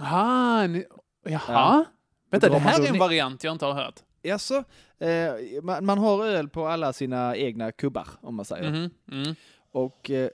Aha, 0.00 0.66
ni, 0.66 0.84
jaha. 1.24 1.40
Ja. 1.48 1.84
Vänta, 2.30 2.48
det 2.48 2.58
här 2.58 2.84
är 2.84 2.88
en 2.88 2.98
variant 2.98 3.44
jag 3.44 3.52
inte 3.52 3.64
har 3.66 3.72
hört. 3.72 4.00
Jaså? 4.22 4.64
Eh, 4.98 5.62
man, 5.62 5.84
man 5.84 5.98
har 5.98 6.26
öl 6.26 6.48
på 6.48 6.66
alla 6.66 6.92
sina 6.92 7.36
egna 7.36 7.72
kubbar, 7.72 8.08
om 8.20 8.34
man 8.34 8.44
säger. 8.44 8.70
Mhm, 8.70 8.90
mm. 9.12 9.34
Och 9.72 10.10
eh, 10.10 10.30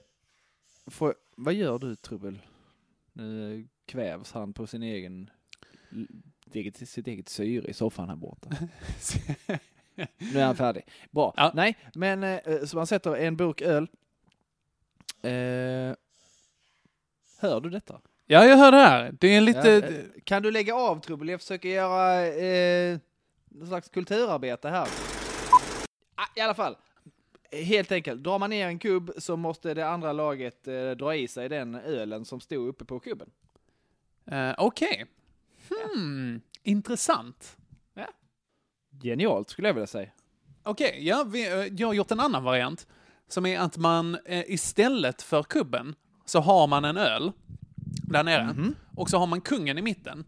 får, 0.87 1.15
vad 1.35 1.53
gör 1.53 1.79
du 1.79 1.95
Trubbel? 1.95 2.39
Nu 3.13 3.67
kvävs 3.85 4.31
han 4.31 4.53
på 4.53 4.67
sin 4.67 4.83
egen, 4.83 5.29
eget, 6.53 6.89
sitt 6.89 7.07
eget 7.07 7.29
syre 7.29 7.67
i 7.67 7.73
soffan 7.73 8.09
här 8.09 8.15
borta. 8.15 8.49
Nu 10.17 10.39
är 10.39 10.45
han 10.45 10.55
färdig. 10.55 10.83
Bra. 11.11 11.33
Ja. 11.37 11.51
Nej, 11.55 11.77
men 11.95 12.23
eh, 12.23 12.63
så 12.65 12.77
man 12.77 12.87
sätter 12.87 13.15
en 13.15 13.35
burk 13.37 13.61
öl. 13.61 13.87
Eh, 15.21 15.95
hör 17.39 17.61
du 17.61 17.69
detta? 17.69 18.01
Ja, 18.25 18.45
jag 18.45 18.57
hör 18.57 18.71
det 18.71 18.77
här. 18.77 19.15
Det 19.19 19.27
är 19.27 19.41
lite... 19.41 19.69
Ja, 19.69 19.87
eh, 19.87 20.21
kan 20.23 20.43
du 20.43 20.51
lägga 20.51 20.75
av 20.75 21.01
Trubbel? 21.01 21.29
Jag 21.29 21.41
försöker 21.41 21.69
göra 21.69 22.25
eh, 22.27 22.99
någon 23.45 23.67
slags 23.67 23.89
kulturarbete 23.89 24.69
här. 24.69 24.87
Ah, 26.15 26.27
I 26.35 26.41
alla 26.41 26.53
fall. 26.53 26.77
Helt 27.51 27.91
enkelt, 27.91 28.23
drar 28.23 28.39
man 28.39 28.49
ner 28.49 28.67
en 28.67 28.79
kubb 28.79 29.11
så 29.17 29.35
måste 29.37 29.73
det 29.73 29.87
andra 29.87 30.13
laget 30.13 30.67
eh, 30.67 30.91
dra 30.91 31.15
i 31.15 31.27
sig 31.27 31.49
den 31.49 31.75
ölen 31.75 32.25
som 32.25 32.39
stod 32.39 32.67
uppe 32.67 32.85
på 32.85 32.99
kubben. 32.99 33.29
eh, 34.25 34.53
Okej. 34.57 35.05
Hmm, 35.69 36.41
intressant. 36.63 37.57
Genialt 39.01 39.49
skulle 39.49 39.67
jag 39.67 39.73
vilja 39.73 39.87
säga. 39.87 40.09
Okej, 40.63 40.97
ja, 41.07 41.23
vi, 41.27 41.47
eh, 41.47 41.53
jag 41.79 41.87
har 41.87 41.93
gjort 41.93 42.11
en 42.11 42.19
annan 42.19 42.43
variant. 42.43 42.87
Som 43.27 43.45
är 43.45 43.59
att 43.59 43.77
man 43.77 44.17
eh, 44.25 44.43
istället 44.47 45.21
för 45.21 45.43
kubben 45.43 45.95
så 46.25 46.39
har 46.39 46.67
man 46.67 46.85
en 46.85 46.97
öl 46.97 47.31
där 48.03 48.23
nere. 48.23 48.43
Mhm. 48.53 48.75
och 48.95 49.09
så 49.09 49.17
har 49.17 49.27
man 49.27 49.41
kungen 49.41 49.77
i 49.77 49.81
mitten. 49.81 50.25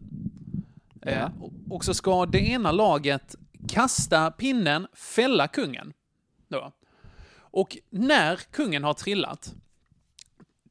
Ja. 1.02 1.10
Eh, 1.10 1.28
och- 1.42 1.52
och 1.76 1.84
så 1.84 1.94
ska 1.94 2.26
det 2.26 2.38
ena 2.38 2.72
laget 2.72 3.36
kasta 3.68 4.30
pinnen, 4.30 4.86
fälla 4.92 5.48
kungen. 5.48 5.92
Då. 6.48 6.72
Och 7.50 7.78
när 7.90 8.36
kungen 8.36 8.84
har 8.84 8.94
trillat, 8.94 9.54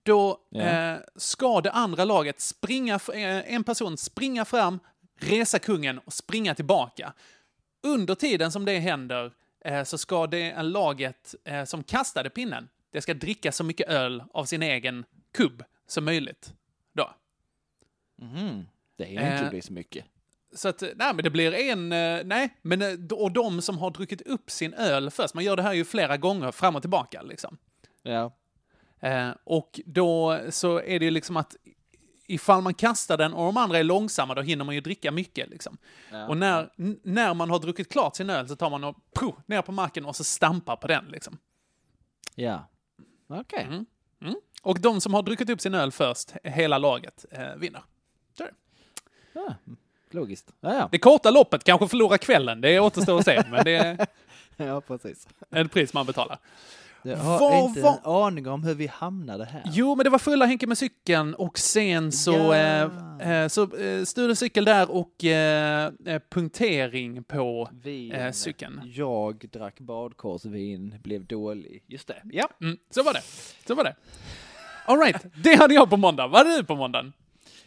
då 0.03 0.37
Ja. 0.49 0.61
eh, 0.61 0.97
ska 1.15 1.61
det 1.61 1.71
andra 1.71 2.05
laget 2.05 2.39
springa, 2.39 2.95
eh, 3.13 3.53
en 3.53 3.63
person 3.63 3.97
springa 3.97 4.45
fram, 4.45 4.79
resa 5.19 5.59
kungen 5.59 5.99
och 5.99 6.13
springa 6.13 6.55
tillbaka. 6.55 7.13
Under 7.83 8.15
tiden 8.15 8.51
som 8.51 8.65
det 8.65 8.79
händer 8.79 9.33
eh, 9.65 9.83
så 9.83 9.97
ska 9.97 10.27
det 10.27 10.61
laget 10.61 11.35
eh, 11.43 11.63
som 11.65 11.83
kastade 11.83 12.29
pinnen, 12.29 12.69
det 12.91 13.01
ska 13.01 13.13
dricka 13.13 13.51
så 13.51 13.63
mycket 13.63 13.89
öl 13.89 14.23
av 14.33 14.45
sin 14.45 14.63
egen 14.63 15.05
kubb 15.33 15.63
som 15.87 16.05
möjligt. 16.05 16.53
Då. 16.93 17.11
Mhm. 18.15 18.67
Det 18.95 19.05
hinner 19.05 19.31
inte 19.33 19.43
Eh, 19.43 19.49
bli 19.49 19.61
så 19.61 19.73
mycket. 19.73 20.05
Så 20.55 20.67
att, 20.67 20.81
nej 20.81 21.13
men 21.13 21.23
det 21.23 21.29
blir 21.29 21.53
en, 21.53 21.91
eh, 21.91 22.21
nej, 22.25 22.57
men 22.61 22.81
eh, 22.81 23.17
och 23.17 23.31
de 23.31 23.61
som 23.61 23.77
har 23.77 23.91
druckit 23.91 24.21
upp 24.21 24.51
sin 24.51 24.73
öl 24.73 25.11
först, 25.11 25.33
man 25.33 25.43
gör 25.43 25.55
det 25.55 25.61
här 25.61 25.73
ju 25.73 25.85
flera 25.85 26.17
gånger 26.17 26.51
fram 26.51 26.75
och 26.75 26.81
tillbaka 26.81 27.21
liksom. 27.21 27.57
Ja. 28.03 28.35
Eh, 28.99 29.29
och 29.43 29.79
då 29.85 30.39
så 30.49 30.81
är 30.81 30.99
det 30.99 31.05
ju 31.05 31.11
liksom 31.11 31.37
att 31.37 31.55
ifall 32.27 32.61
man 32.61 32.73
kastar 32.73 33.17
den 33.17 33.33
och 33.33 33.45
de 33.45 33.57
andra 33.57 33.77
är 33.77 33.83
långsamma, 33.83 34.35
då 34.35 34.41
hinner 34.41 34.65
man 34.65 34.75
ju 34.75 34.81
dricka 34.81 35.11
mycket 35.11 35.49
liksom. 35.49 35.77
Ja. 36.11 36.27
Och 36.27 36.37
när, 36.37 36.69
när 37.03 37.33
man 37.33 37.49
har 37.49 37.59
druckit 37.59 37.91
klart 37.91 38.15
sin 38.15 38.29
öl 38.29 38.47
så 38.47 38.55
tar 38.55 38.69
man 38.69 38.83
och 38.83 38.95
pro, 39.15 39.35
ner 39.45 39.61
på 39.61 39.71
marken 39.71 40.05
och 40.05 40.15
så 40.15 40.23
stampar 40.23 40.75
på 40.75 40.87
den 40.87 41.05
liksom. 41.05 41.37
Ja. 42.35 42.69
Okej. 43.27 43.63
Mm. 43.63 43.85
Mm. 44.21 44.35
Och 44.61 44.79
de 44.79 45.01
som 45.01 45.13
har 45.13 45.23
druckit 45.23 45.49
upp 45.49 45.61
sin 45.61 45.73
öl 45.73 45.91
först, 45.91 46.33
hela 46.43 46.77
laget, 46.77 47.25
eh, 47.31 47.55
vinner. 47.55 47.81
Så 48.37 48.43
är 48.43 48.47
det. 48.47 48.53
Ja. 49.33 49.55
Logiskt. 50.11 50.51
Ja, 50.61 50.73
ja. 50.73 50.89
Det 50.91 50.97
korta 50.97 51.31
loppet 51.31 51.63
kanske 51.63 51.87
förlorar 51.87 52.17
kvällen, 52.17 52.61
det 52.61 52.79
återstår 52.79 53.19
att 53.19 53.25
se, 53.25 53.43
men 53.51 53.63
det 53.63 53.75
är 53.75 54.07
ja, 54.57 54.81
precis. 54.81 55.27
ett 55.55 55.71
pris 55.71 55.93
man 55.93 56.05
betalar. 56.05 56.37
Jag 57.03 57.17
har 57.17 57.39
Vad 57.39 57.65
inte 57.69 57.81
var- 57.81 57.91
en 57.91 57.99
aning 58.23 58.47
om 58.47 58.63
hur 58.63 58.73
vi 58.73 58.87
hamnade 58.87 59.45
här. 59.45 59.61
Jo, 59.65 59.95
men 59.95 60.03
det 60.03 60.09
var 60.09 60.19
fulla 60.19 60.45
Henke 60.45 60.67
med 60.67 60.77
cykeln 60.77 61.33
och 61.35 61.59
sen 61.59 62.11
så, 62.11 62.31
Ja. 62.33 62.55
eh, 62.55 63.31
eh, 63.43 63.47
så 63.47 63.75
eh, 63.77 64.03
stulen 64.03 64.35
cykel 64.35 64.65
där 64.65 64.91
och 64.91 65.23
eh, 65.23 65.91
eh, 66.05 66.21
punktering 66.29 67.23
på 67.23 67.69
eh, 68.13 68.31
cykeln. 68.31 68.81
Jag 68.93 69.45
drack 69.51 69.79
badkarsvin, 69.79 70.95
blev 71.03 71.25
dålig. 71.25 71.83
Just 71.87 72.07
det. 72.07 72.21
Ja. 72.31 72.49
Mm, 72.61 72.77
så 72.89 73.03
var 73.03 73.13
det. 73.13 73.21
Så 73.67 73.75
var 73.75 73.83
det. 73.83 73.95
All 74.85 74.97
right, 74.99 75.25
det 75.43 75.55
hade 75.55 75.73
jag 75.73 75.89
på 75.89 75.97
måndag. 75.97 76.27
Vad 76.27 76.37
hade 76.47 76.57
du 76.57 76.63
på 76.63 76.75
måndagen? 76.75 77.13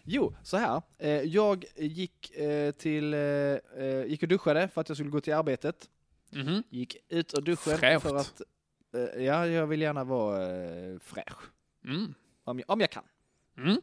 Jo, 0.05 0.35
så 0.43 0.57
här. 0.57 0.83
Eh, 0.99 1.11
jag 1.11 1.65
gick 1.77 2.31
eh, 2.37 2.73
till, 2.73 3.15
eh, 3.15 4.05
gick 4.07 4.23
och 4.23 4.29
duschade 4.29 4.69
för 4.69 4.81
att 4.81 4.89
jag 4.89 4.97
skulle 4.97 5.11
gå 5.11 5.21
till 5.21 5.35
arbetet. 5.35 5.91
Mhm. 6.31 6.63
Gick 6.71 6.97
ut 7.09 7.35
ur 7.35 7.43
duschen 7.43 7.79
Fräscht. 7.79 8.03
för 8.03 8.17
att, 8.17 8.43
ja, 9.19 9.47
jag 9.47 9.67
vill 9.67 9.83
gärna 9.83 10.05
vara 10.05 10.39
fräsch. 11.01 11.39
Mm. 11.85 12.15
Om 12.45 12.59
jag, 12.59 12.71
om 12.71 12.81
jag 12.81 12.91
kan. 12.91 13.05
Mm. 13.59 13.81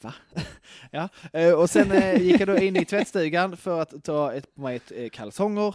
Va? 0.00 0.14
ja, 0.90 1.08
och 1.56 1.70
sen 1.70 2.20
gick 2.22 2.40
jag 2.40 2.48
då 2.48 2.58
in 2.58 2.76
i 2.76 2.84
tvättstugan 2.84 3.56
för 3.56 3.80
att 3.82 4.04
ta 4.04 4.32
ett, 4.32 4.54
på 4.54 4.60
mig 4.60 4.80
ett 4.90 5.12
kalsonger. 5.12 5.74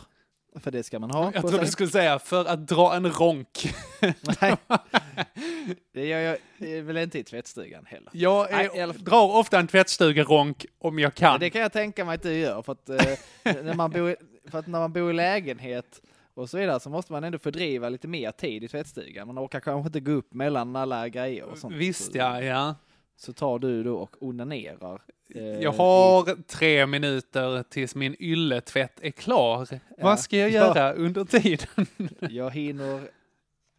För 0.60 0.72
det 0.72 0.84
ska 0.84 1.00
man 1.00 1.12
ha 1.12 1.32
Jag 1.34 1.42
trodde 1.42 1.60
du 1.60 1.68
skulle 1.72 1.90
säga 1.90 2.20
för 2.20 2.46
att 2.46 2.68
dra 2.68 2.96
en 2.96 3.12
ronk. 3.12 3.74
Nej, 4.42 4.56
det 5.94 6.06
gör 6.06 6.38
jag 6.58 6.82
väl 6.82 6.98
inte 6.98 7.20
i 7.20 7.24
tvättstugan 7.24 7.86
heller. 7.86 8.10
Jag 8.14 8.48
Nej, 8.52 8.70
är, 8.74 8.84
alla- 8.84 8.94
drar 8.94 9.36
ofta 9.36 9.60
en 9.60 9.68
tvättstugeronk 9.68 10.66
om 10.80 11.00
jag 11.00 11.14
kan. 11.16 11.40
Det 11.40 11.50
kan 11.50 11.62
jag 11.62 11.74
tänka 11.74 12.06
mig 12.06 12.16
att 12.16 12.24
du 12.24 12.34
gör, 12.34 12.62
för 12.62 12.72
att, 12.72 12.90
eh, 12.90 12.98
när, 13.64 13.74
man 13.74 13.92
bor, 13.92 14.16
för 14.52 14.60
att 14.60 14.68
när 14.68 14.80
man 14.80 14.94
bor 14.94 15.10
i 15.12 15.14
lägenhet 15.14 16.02
och 16.34 16.50
så 16.50 16.58
vidare 16.58 16.80
så 16.80 16.90
måste 16.90 17.12
man 17.12 17.24
ändå 17.24 17.40
fördriva 17.40 17.90
lite 17.90 18.08
mer 18.08 18.32
tid 18.32 18.64
i 18.64 18.68
tvättstugan. 18.68 19.28
Man 19.28 19.40
orkar 19.40 19.60
kanske 19.60 19.88
inte 19.88 20.00
gå 20.00 20.12
upp 20.12 20.34
mellan 20.34 20.76
alla 20.76 21.10
grejer 21.10 21.44
och 21.44 21.58
sånt. 21.58 21.76
Visst 21.76 22.16
ja, 22.16 22.42
ja. 22.42 22.76
Så 23.22 23.34
tar 23.34 23.60
du 23.60 23.84
då 23.84 23.96
och 23.98 24.16
onanerar. 24.24 25.02
eh, 25.36 25.44
Jag 25.44 25.72
har 25.72 26.36
tre 26.48 26.86
minuter 26.86 27.64
tills 27.64 27.96
min 27.96 28.16
ylletvätt 28.20 29.00
är 29.02 29.12
klar. 29.12 29.68
Vad 29.98 30.20
ska 30.20 30.38
jag 30.38 30.50
Ja. 30.50 30.54
göra 30.68 30.94
under 30.94 31.26
tiden? 31.26 31.68
i, 31.98 32.08
jag 32.36 32.52
hinner 32.52 33.02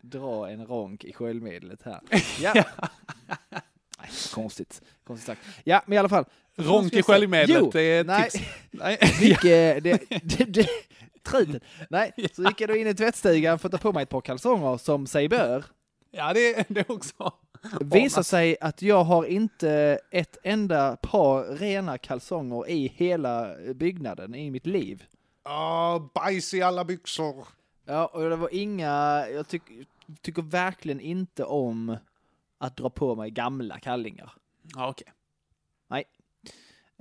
dra 0.02 0.50
en 0.50 0.66
ronk 0.66 1.04
i 1.04 1.12
sköljmedlet 1.12 1.82
här. 1.82 2.00
Ja. 2.42 2.52
Nej, 3.98 4.10
konstigt. 4.34 4.82
Konstigt 5.04 5.26
sagt. 5.26 5.40
Ja, 5.64 5.82
men 5.86 5.96
i 5.96 5.98
alla 5.98 6.08
fall. 6.08 6.24
Ronk 6.56 6.92
i 6.92 7.02
sköljmedlet, 7.02 7.72
det 7.72 7.82
är 7.82 8.04
nej. 8.04 8.30
tips. 8.30 8.44
Nej. 8.70 8.98
Det, 9.42 9.80
det, 9.80 10.00
det, 10.46 10.68
truten. 11.22 11.60
Nej, 11.90 12.12
så 12.32 12.42
gick 12.42 12.60
jag 12.60 12.70
då 12.70 12.76
in 12.76 12.86
i 12.86 12.94
tvättstugan 12.94 13.58
för 13.58 13.68
att 13.68 13.72
ta 13.72 13.78
på 13.78 13.92
mig 13.92 14.02
ett 14.02 14.08
par 14.08 14.20
kalsonger 14.20 14.78
som 14.78 15.06
sig 15.06 15.28
bör. 15.28 15.64
Ja, 16.10 16.32
det, 16.32 16.64
det 16.68 16.90
också. 16.90 17.32
Visar 17.80 18.22
sig 18.22 18.56
att 18.60 18.82
jag 18.82 19.04
har 19.04 19.24
inte 19.24 19.98
ett 20.10 20.36
enda 20.42 20.96
par 20.96 21.44
rena 21.44 21.98
kalsonger 21.98 22.68
i 22.68 22.88
hela 22.88 23.56
byggnaden 23.74 24.34
i 24.34 24.50
mitt 24.50 24.66
liv. 24.66 25.04
Åh, 25.44 26.06
bajs 26.14 26.54
i 26.54 26.62
alla 26.62 26.84
byxor. 26.84 27.46
Ja, 27.84 28.06
och 28.06 28.30
det 28.30 28.36
var 28.36 28.54
inga, 28.54 29.26
jag 29.28 29.48
tyck, 29.48 29.62
tycker 30.20 30.42
verkligen 30.42 31.00
inte 31.00 31.44
om 31.44 31.96
att 32.58 32.76
dra 32.76 32.90
på 32.90 33.14
mig 33.14 33.30
gamla 33.30 33.78
kallingar. 33.78 34.32
Ja, 34.74 34.88
okej. 34.88 35.12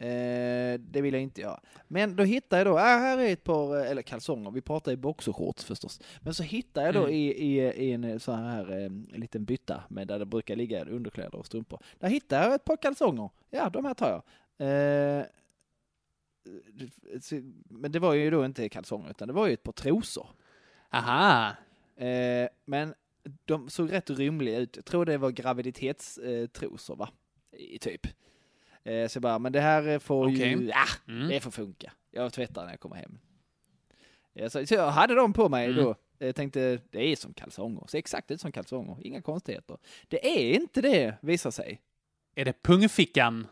Eh, 0.01 0.79
det 0.79 1.01
vill 1.01 1.13
jag 1.13 1.23
inte 1.23 1.41
göra. 1.41 1.59
Men 1.87 2.15
då 2.15 2.23
hittar 2.23 2.57
jag 2.57 2.67
då, 2.67 2.73
ah, 2.79 2.97
här 2.97 3.17
är 3.17 3.33
ett 3.33 3.43
par, 3.43 3.77
eh, 3.79 3.91
eller 3.91 4.01
kalsonger, 4.01 4.51
vi 4.51 4.61
pratar 4.61 4.91
i 4.91 4.95
boxershorts 4.97 5.63
förstås. 5.63 6.01
Men 6.21 6.33
så 6.33 6.43
hittar 6.43 6.85
jag 6.85 6.93
då 6.93 6.99
Mm. 7.01 7.11
i, 7.13 7.27
i, 7.27 7.59
i 7.59 7.91
en 7.91 8.19
så 8.19 8.31
här 8.31 8.71
eh, 8.71 8.85
en 8.85 9.07
liten 9.13 9.45
bytta 9.45 9.83
med 9.89 10.07
där 10.07 10.19
det 10.19 10.25
brukar 10.25 10.55
ligga 10.55 10.85
underkläder 10.85 11.35
och 11.35 11.45
strumpor. 11.45 11.79
Där 11.99 12.07
hittar 12.09 12.43
jag 12.43 12.53
ett 12.53 12.65
par 12.65 12.77
kalsonger. 12.77 13.29
Ja, 13.49 13.69
de 13.69 13.85
här 13.85 13.93
tar 13.93 14.09
jag. 14.09 14.23
Eh, 14.67 15.25
men 17.69 17.91
det 17.91 17.99
var 17.99 18.13
ju 18.13 18.29
då 18.29 18.45
inte 18.45 18.69
kalsonger 18.69 19.09
utan 19.09 19.27
det 19.27 19.33
var 19.33 19.47
ju 19.47 19.53
ett 19.53 19.63
par 19.63 19.71
trosor. 19.71 20.27
Aha. 20.91 21.49
Eh, 21.95 22.49
men 22.65 22.93
de 23.45 23.69
såg 23.69 23.91
rätt 23.91 24.09
rymliga 24.09 24.57
ut. 24.59 24.75
Jag 24.75 24.85
tror 24.85 25.05
det 25.05 25.17
var 25.17 25.31
graviditetstrosor 25.31 26.95
va? 26.95 27.09
I, 27.51 27.79
typ. 27.79 28.07
Eh, 28.83 29.07
så 29.07 29.17
jag 29.17 29.21
bara, 29.21 29.39
men 29.39 29.51
det 29.51 29.61
här 29.61 29.99
får 29.99 30.29
ju, 30.29 30.35
Okej. 30.55 30.67
ja, 30.73 31.13
Mm. 31.13 31.29
det 31.29 31.39
får 31.39 31.51
funka. 31.51 31.91
Jag 32.11 32.33
tvättar 32.33 32.63
när 32.65 32.71
jag 32.71 32.79
kommer 32.79 32.95
hem. 32.95 33.17
Eh, 34.33 34.49
så, 34.49 34.65
så 34.65 34.73
jag 34.73 34.91
hade 34.91 35.15
dem 35.15 35.33
på 35.33 35.49
mig 35.49 35.65
Mm. 35.65 35.83
då. 35.83 35.95
Jag 36.17 36.35
tänkte, 36.35 36.79
det 36.89 36.99
är 37.11 37.15
som 37.15 37.33
kalsonger. 37.33 37.87
Ser 37.87 37.97
exakt 37.97 38.31
ut 38.31 38.41
som 38.41 38.51
kalsonger. 38.51 38.97
Inga 39.01 39.21
konstigheter. 39.21 39.77
Det 40.07 40.27
är 40.51 40.53
inte 40.61 40.81
det, 40.81 41.13
visar 41.21 41.51
sig. 41.51 41.81
Är 42.35 42.45
det 42.45 42.63
pungfickan? 42.63 43.47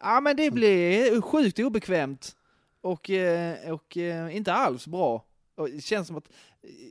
Ja, 0.00 0.20
men 0.20 0.36
det 0.36 0.50
blir 0.50 1.20
sjukt 1.20 1.58
obekvämt. 1.58 2.36
Och, 2.80 3.10
eh, 3.10 3.72
och 3.72 3.96
inte 4.32 4.52
alls 4.52 4.86
bra. 4.86 5.24
Och 5.54 5.70
det 5.70 5.84
känns 5.84 6.06
som 6.06 6.16
att 6.16 6.28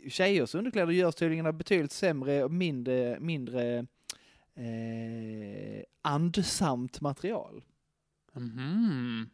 tjejers 0.10 0.55
underkläder 0.55 0.91
görs 0.93 1.15
tydligen 1.15 1.46
av 1.46 1.53
betydligt 1.53 1.91
sämre 1.91 2.43
och 2.43 2.51
mindre, 2.51 3.17
mindre 3.20 3.86
eh, 4.55 5.84
andsamt 6.01 7.01
material. 7.01 7.63
Mhm. 8.34 9.29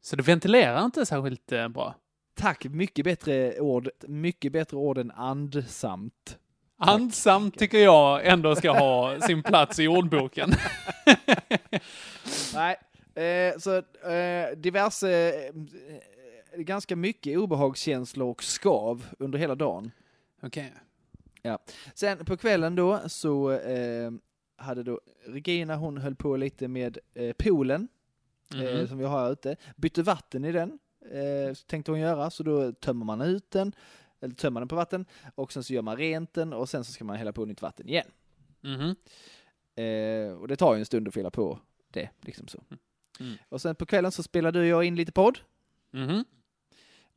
Så 0.00 0.16
det 0.16 0.22
ventilerar 0.22 0.84
inte 0.84 1.06
särskilt 1.06 1.52
eh, 1.52 1.68
bra? 1.68 1.94
Tack, 2.34 2.64
mycket 2.64 3.04
bättre 3.04 3.60
ord, 3.60 3.88
mycket 4.08 4.52
bättre 4.52 4.76
ord 4.76 4.98
än 4.98 5.10
andsamt. 5.10 6.38
Andsamt 6.76 7.58
tycker 7.58 7.78
jag 7.78 8.26
ändå 8.26 8.56
ska 8.56 8.72
ha 8.78 9.20
sin 9.20 9.42
plats 9.42 9.78
i 9.78 9.88
ordboken. 9.88 10.52
Nej, 12.54 12.76
eh, 13.14 13.58
så 13.58 13.76
eh, 14.10 14.56
diverse, 14.56 15.32
eh, 15.32 16.60
ganska 16.60 16.96
mycket 16.96 17.38
obehagskänslor 17.38 18.28
och 18.28 18.42
skav 18.44 19.06
under 19.18 19.38
hela 19.38 19.54
dagen. 19.54 19.90
Okej. 20.42 20.72
Sen 21.94 22.24
på 22.24 22.36
kvällen 22.36 22.74
då 22.74 23.00
så 23.06 23.50
eh, 23.50 24.10
hade 24.56 24.82
då 24.82 25.00
Regina, 25.26 25.76
hon 25.76 25.98
höll 25.98 26.14
på 26.14 26.36
lite 26.36 26.68
med 26.68 26.98
eh, 27.14 27.32
poolen 27.32 27.88
eh, 28.54 28.60
Mhm. 28.78 28.88
som 28.88 28.98
vi 28.98 29.04
har 29.04 29.18
här 29.20 29.32
ute. 29.32 29.56
Bytte 29.76 30.02
vatten 30.02 30.44
i 30.44 30.52
den, 30.52 30.78
eh, 31.10 31.54
tänkte 31.66 31.90
hon 31.90 32.00
göra, 32.00 32.30
så 32.30 32.42
då 32.42 32.72
tömmer 32.72 33.04
man 33.04 33.20
ut 33.20 33.50
den, 33.50 33.72
eller 34.20 34.34
tömmer 34.34 34.60
den 34.60 34.68
på 34.68 34.76
vatten 34.76 35.06
och 35.34 35.52
sen 35.52 35.64
så 35.64 35.72
gör 35.74 35.82
man 35.82 35.96
rent 35.96 36.34
den 36.34 36.52
och 36.52 36.68
sen 36.68 36.84
så 36.84 36.92
ska 36.92 37.04
man 37.04 37.16
hälla 37.16 37.32
på 37.32 37.44
nytt 37.44 37.62
vatten 37.62 37.88
igen. 37.88 38.06
Mhm. 38.60 38.96
Eh, 39.76 40.32
och 40.40 40.48
det 40.48 40.56
tar 40.56 40.74
ju 40.74 40.78
en 40.78 40.86
stund 40.86 41.08
att 41.08 41.14
fylla 41.14 41.30
på 41.30 41.58
det, 41.90 42.08
liksom 42.20 42.48
så. 42.48 42.62
Mm. 43.20 43.34
Och 43.48 43.60
sen 43.60 43.74
på 43.74 43.86
kvällen 43.86 44.12
så 44.12 44.22
spelade 44.22 44.58
du 44.58 44.62
och 44.62 44.68
jag 44.68 44.84
in 44.84 44.96
lite 44.96 45.12
podd. 45.12 45.38
Mhm. 45.90 46.24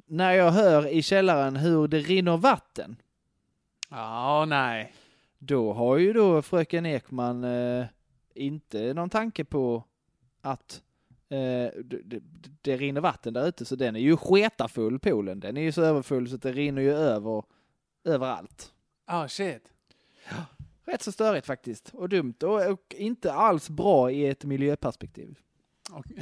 När 0.10 0.32
jag 0.34 0.52
hör 0.52 0.88
i 0.88 1.02
källaren 1.02 1.56
hur 1.56 1.88
det 1.88 2.00
rinner 2.00 2.38
vatten, 2.38 2.96
Ja, 3.90 4.46
nej. 4.48 4.94
Då 5.40 5.74
har 5.74 5.98
ju 5.98 6.14
då 6.14 6.42
fröken 6.42 6.86
Ekman 6.86 7.44
eh, 7.44 7.86
inte 8.36 8.94
någon 8.94 9.10
tanke 9.10 9.46
på 9.46 9.84
att 10.42 10.82
eh, 11.30 11.38
det, 11.84 12.02
det, 12.04 12.20
det 12.62 12.78
rinner 12.78 13.02
vatten 13.02 13.34
där 13.34 13.48
ute, 13.48 13.66
så 13.66 13.76
den 13.76 13.96
är 13.96 14.00
ju 14.00 14.18
sketafull 14.18 15.00
poolen. 15.00 15.40
Den 15.40 15.58
är 15.58 15.62
ju 15.62 15.72
så 15.72 15.82
överfull 15.82 16.30
så 16.30 16.36
att 16.36 16.42
det 16.42 16.52
rinner 16.52 16.82
ju 16.82 16.94
över 16.94 17.44
överallt. 18.04 18.72
Ah, 19.06 19.28
shit. 19.28 19.72
Rätt 20.86 21.02
så 21.02 21.12
störigt 21.12 21.46
faktiskt, 21.48 21.90
och 21.94 22.10
dumt, 22.10 22.34
och, 22.44 22.72
och 22.72 22.96
inte 22.98 23.34
alls 23.34 23.70
bra 23.70 24.12
i 24.12 24.28
ett 24.28 24.46
miljöperspektiv. 24.46 25.40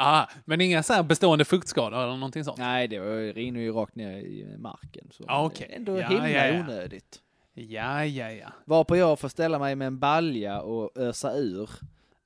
Ah, 0.00 0.26
men 0.44 0.60
inga 0.60 0.82
så 0.82 0.92
här 0.92 1.02
bestående 1.02 1.44
fuktskador 1.44 1.98
eller 1.98 2.14
någonting 2.14 2.44
sånt? 2.44 2.58
Nej, 2.58 2.88
det 2.88 3.00
rinner 3.32 3.60
ju 3.60 3.72
rakt 3.72 3.94
ner 3.94 4.18
i 4.18 4.56
marken. 4.58 5.08
Så 5.10 5.24
Ah, 5.28 5.50
är 5.58 5.76
ändå 5.76 5.98
Ja, 5.98 6.08
himla 6.08 6.30
ja, 6.30 6.46
ja. 6.46 6.60
onödigt. 6.60 7.20
Ja, 7.60 8.04
ja, 8.04 8.30
ja. 8.30 8.48
Varpå 8.64 8.96
jag 8.96 9.18
får 9.18 9.28
ställa 9.28 9.58
mig 9.58 9.76
med 9.76 9.86
en 9.86 9.98
balja 9.98 10.60
och 10.60 10.90
ösa 10.98 11.32
ur. 11.36 11.70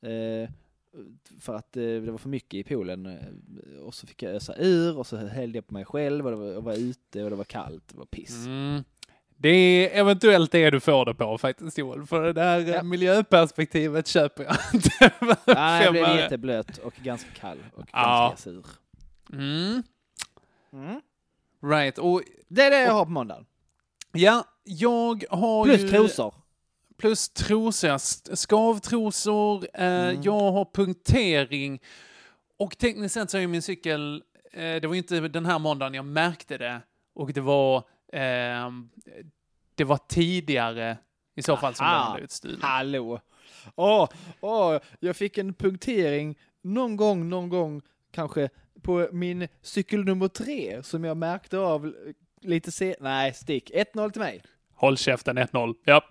Eh, 0.02 0.50
för 1.40 1.54
att 1.54 1.76
eh, 1.76 1.82
det 1.82 2.10
var 2.10 2.18
för 2.18 2.28
mycket 2.28 2.54
i 2.54 2.64
poolen. 2.64 3.06
eh, 3.06 3.78
Och 3.82 3.94
så 3.94 4.06
fick 4.06 4.22
jag 4.22 4.34
ösa 4.34 4.54
ur 4.58 4.98
och 4.98 5.06
så 5.06 5.16
hällde 5.16 5.58
jag 5.58 5.66
på 5.66 5.74
mig 5.74 5.84
själv 5.84 6.24
och 6.26 6.30
det 6.32 6.36
var, 6.36 6.46
jag 6.46 6.60
var 6.62 6.74
ute 6.74 7.24
och 7.24 7.30
det 7.30 7.36
var 7.36 7.44
kallt. 7.44 7.88
Det 7.88 7.98
var 7.98 8.04
piss. 8.04 8.46
Mm. 8.46 8.84
Det 9.36 9.48
är 9.48 10.00
eventuellt 10.00 10.52
det 10.52 10.70
du 10.70 10.80
får 10.80 11.04
det 11.04 11.14
på 11.14 11.38
faktiskt 11.38 11.78
Joel, 11.78 12.06
för 12.06 12.22
det 12.22 12.32
där 12.32 12.58
Ja. 12.60 12.74
ja. 12.74 12.82
miljöperspektivet 12.82 14.06
köper 14.06 14.44
jag 14.44 14.56
inte. 14.74 15.12
Nej, 15.54 15.84
jag 15.84 15.92
blev 15.92 16.16
jätteblöt 16.16 16.78
och 16.78 16.94
ganska 17.02 17.30
kall 17.30 17.58
och 17.74 17.84
Ja. 17.92 18.28
ganska 18.28 18.50
sur. 18.50 18.66
Mm. 19.32 19.82
Mm. 20.72 21.00
Right, 21.62 21.98
och 21.98 22.22
Det 22.48 22.62
är 22.62 22.70
det 22.70 22.80
jag 22.82 22.92
har 22.92 23.04
på 23.04 23.10
måndagen. 23.10 23.46
Ja, 24.12 24.44
jag 24.64 25.24
har 25.30 25.64
Plus 25.64 25.80
ju... 25.80 25.88
trosor. 25.88 26.34
Plus 26.96 27.28
trosor, 27.28 27.90
ja. 27.90 27.98
Skavtrosor, 27.98 29.66
eh, 29.74 29.84
Mm. 30.08 30.22
jag 30.22 30.52
har 30.52 30.68
punktering. 30.74 31.80
Och 32.58 32.78
tekniskt 32.78 33.14
sett 33.14 33.30
så 33.30 33.36
är 33.36 33.40
ju 33.40 33.46
min 33.46 33.62
cykel, 33.62 34.22
eh, 34.52 34.60
det 34.60 34.86
var 34.86 34.94
ju 34.94 34.98
inte 34.98 35.20
den 35.20 35.46
här 35.46 35.58
måndagen 35.58 35.94
jag 35.94 36.04
märkte 36.04 36.58
det. 36.58 36.80
Och 37.14 37.32
det 37.32 37.40
var, 37.40 37.82
ehm, 38.12 38.88
det 39.74 39.84
var 39.84 39.98
tidigare 40.08 40.98
i 41.34 41.42
så 41.42 41.56
fall 41.56 41.74
som 41.74 41.84
den 41.86 41.94
Aha. 41.94 42.04
hade 42.04 42.14
blivit 42.14 42.30
stulen. 42.30 42.58
Hallå! 42.62 43.20
Åh, 43.76 44.08
åh, 44.40 44.78
jag 45.00 45.16
fick 45.16 45.38
en 45.38 45.54
punktering 45.54 46.38
någon 46.62 46.96
gång, 46.96 47.28
någon 47.28 47.48
gång 47.48 47.82
kanske 48.10 48.48
på 48.82 49.08
min 49.12 49.48
cykel 49.62 50.04
nummer 50.04 50.28
tre 50.28 50.82
som 50.82 51.04
jag 51.04 51.16
märkte 51.16 51.58
av 51.58 51.94
lite 52.44 52.72
se... 52.72 52.94
Nej, 53.00 53.34
stick. 53.34 53.70
1-0 53.94 54.10
till 54.10 54.20
mig. 54.20 54.42
Håll 54.74 54.96
käften 54.96 55.38
1-0. 55.38 55.74
Ja. 55.84 56.02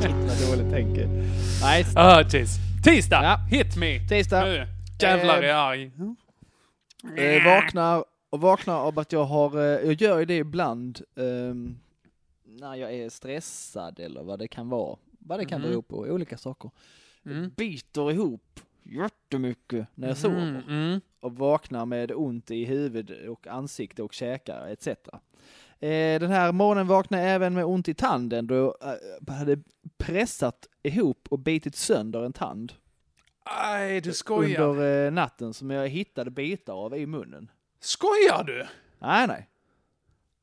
Shit 0.00 0.14
vad 0.14 0.58
dåligt 0.58 0.70
tänker. 0.72 1.08
Nej, 1.62 1.84
Ah. 1.96 2.22
Tisdag, 2.84 3.22
Ja. 3.22 3.36
hit 3.50 3.76
me. 3.76 4.08
tisdag. 4.08 4.44
Nu. 4.44 4.66
Jävlar 5.00 5.34
Eh, 5.34 5.44
är 5.44 5.48
jag 5.48 5.58
arg. 5.58 5.90
Eh, 7.16 7.44
vaknar, 7.44 8.04
och 8.30 8.40
vaknar 8.40 8.74
av 8.80 8.98
att 8.98 9.12
jag 9.12 9.24
har, 9.24 9.56
eh, 9.58 9.62
jag 9.86 9.92
gör 10.02 10.18
ju 10.18 10.24
det 10.24 10.36
ibland 10.36 11.00
ehm, 11.16 11.78
när 12.46 12.74
jag 12.74 12.94
är 12.94 13.08
stressad 13.10 13.98
eller 14.00 14.22
vad 14.22 14.38
det 14.38 14.48
kan 14.48 14.68
vara. 14.68 14.96
Vad 15.18 15.38
det 15.38 15.44
kan 15.44 15.60
Mhm. 15.60 15.70
bero 15.70 15.82
på, 15.82 15.96
olika 15.98 16.38
saker. 16.38 16.70
Mm. 17.26 17.50
Biter 17.56 18.10
ihop 18.10 18.60
jättemycket 18.84 19.86
när 19.94 20.08
jag 20.08 20.16
sover. 20.16 20.36
Mm, 20.38 20.62
mm. 20.68 21.00
och 21.20 21.36
vaknar 21.36 21.86
med 21.86 22.12
ont 22.12 22.50
i 22.50 22.64
huvud 22.64 23.28
och 23.28 23.46
ansikte 23.46 24.02
och 24.02 24.12
käkar 24.12 24.66
etc. 24.68 24.86
Eh, 24.86 26.20
den 26.20 26.30
här 26.30 26.52
morgonen 26.52 26.86
vaknade 26.86 27.22
jag 27.22 27.34
även 27.34 27.54
med 27.54 27.64
ont 27.64 27.88
i 27.88 27.94
tanden 27.94 28.46
då 28.46 28.54
jag 28.54 28.74
eh, 29.28 29.34
hade 29.34 29.58
pressat 29.96 30.68
ihop 30.82 31.26
och 31.30 31.38
bitit 31.38 31.76
sönder 31.76 32.24
en 32.24 32.32
tand 32.32 32.72
Aj, 33.44 34.00
du 34.00 34.12
skojar. 34.12 34.60
under 34.62 35.06
eh, 35.06 35.12
natten 35.12 35.54
som 35.54 35.70
jag 35.70 35.88
hittade 35.88 36.30
bitar 36.30 36.74
av 36.74 36.96
i 36.96 37.06
munnen. 37.06 37.50
Skojar 37.80 38.44
du? 38.44 38.66
Nej, 38.98 39.26
nej. 39.26 39.48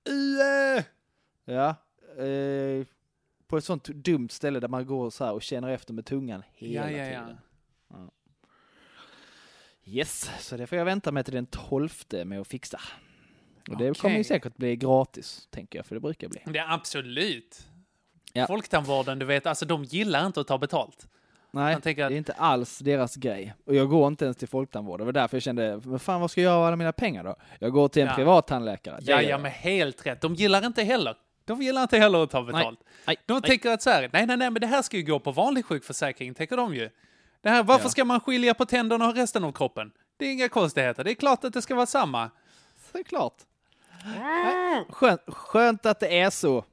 Uh. 0.10 0.84
Ja. 1.46 1.76
Eh, 2.24 2.86
på 3.48 3.58
ett 3.58 3.64
sånt 3.64 3.84
dumt 3.84 4.30
ställe 4.30 4.60
där 4.60 4.68
man 4.68 4.86
går 4.86 5.10
så 5.10 5.26
här 5.26 5.34
och 5.34 5.42
känner 5.42 5.70
efter 5.70 5.94
med 5.94 6.06
tungan 6.06 6.44
hela 6.54 6.92
Ja, 6.92 6.98
ja, 6.98 7.06
ja. 7.06 7.20
tiden. 7.20 7.38
Yes, 9.86 10.32
så 10.40 10.58
det 10.58 10.68
får 10.68 10.78
jag 10.78 10.86
vänta 10.86 11.12
med 11.12 11.26
till 11.26 11.34
den 11.34 11.46
12 11.46 11.90
med 12.26 12.42
att 12.42 12.48
fixa. 12.48 12.80
Och 13.70 13.78
det 13.78 13.98
kommer 14.00 14.18
ju 14.18 14.24
säkert 14.24 14.58
bli 14.58 14.76
gratis, 14.76 15.48
tänker 15.52 15.80
jag, 15.80 15.86
för 15.86 15.96
det 15.96 16.02
brukar 16.02 16.28
bli. 16.30 16.42
Det 16.46 16.60
är 16.60 16.74
absolut. 16.74 17.68
Ja. 18.34 18.48
Folktandvården, 18.48 19.20
du 19.20 19.26
vet, 19.26 19.46
alltså 19.46 19.66
de 19.66 19.84
gillar 19.84 20.26
inte 20.26 20.42
att 20.42 20.48
ta 20.48 20.58
betalt. 20.58 21.08
Nej, 21.52 21.82
tänker 21.82 22.04
att- 22.04 22.10
det 22.10 22.16
är 22.16 22.18
inte 22.18 22.34
alls 22.34 22.80
deras 22.80 23.16
grej. 23.16 23.54
Och 23.66 23.76
jag 23.76 23.90
går 23.90 24.08
inte 24.08 24.26
ens 24.26 24.38
till 24.38 24.48
folktandvård. 24.48 25.00
Det 25.00 25.04
var 25.06 25.12
därför 25.12 25.38
jag 25.38 25.44
kände, 25.44 25.82
men 25.86 26.00
fan 26.00 26.22
vad 26.22 26.32
ska 26.32 26.42
jag 26.42 26.50
göra 26.50 26.58
av 26.60 26.66
alla 26.66 26.76
mina 26.76 26.92
pengar 26.92 27.24
då? 27.24 27.36
Jag 27.60 27.72
går 27.72 27.88
till 27.88 28.02
en 28.02 28.08
Ja. 28.08 28.16
privat 28.16 28.48
tandläkare. 28.48 28.96
Det 29.02 29.12
Ja, 29.12 29.16
gör 29.18 29.24
ja, 29.24 29.30
jag. 29.30 29.42
men 29.42 29.52
helt 29.52 30.06
rätt. 30.06 30.22
De 30.22 30.36
gillar 30.36 30.66
inte 30.66 30.84
heller. 30.84 31.16
De 31.46 31.62
gillar 31.62 31.82
inte 31.82 31.98
heller 31.98 32.24
att 32.24 32.30
ta 32.30 32.44
betalt. 32.44 32.80
Nej, 33.08 33.18
De 33.26 33.34
nej. 33.34 33.42
tänker 33.42 33.70
att 33.70 33.82
så 33.82 33.90
här, 33.90 34.10
nej, 34.14 34.26
nej, 34.26 34.38
nej, 34.38 34.50
men 34.52 34.62
det 34.62 34.68
här 34.68 34.82
ska 34.82 34.98
ju 34.98 35.04
gå 35.04 35.20
på 35.20 35.32
vanlig 35.32 35.66
sjukförsäkring, 35.66 36.34
tänker 36.34 36.58
de 36.58 36.76
ju. 36.76 36.90
Det 37.42 37.50
här, 37.50 37.64
varför 37.64 37.86
Ja. 37.86 37.90
ska 37.90 38.06
man 38.06 38.20
skilja 38.20 38.54
på 38.54 38.66
tänderna 38.66 39.08
och 39.08 39.16
resten 39.16 39.44
av 39.44 39.52
kroppen? 39.52 39.92
Det 40.18 40.26
är 40.26 40.32
inga 40.32 40.50
konstigheter. 40.50 41.04
Det 41.04 41.12
är 41.12 41.16
klart 41.16 41.44
att 41.44 41.54
det 41.54 41.62
ska 41.62 41.76
vara 41.76 41.86
samma. 41.86 42.30
Så 42.92 42.98
är 42.98 43.04
klart. 43.04 43.36
Skönt, 44.90 45.22
skönt 45.28 45.86
att 45.86 46.00
det 46.00 46.20
är 46.20 46.30
så. 46.30 46.66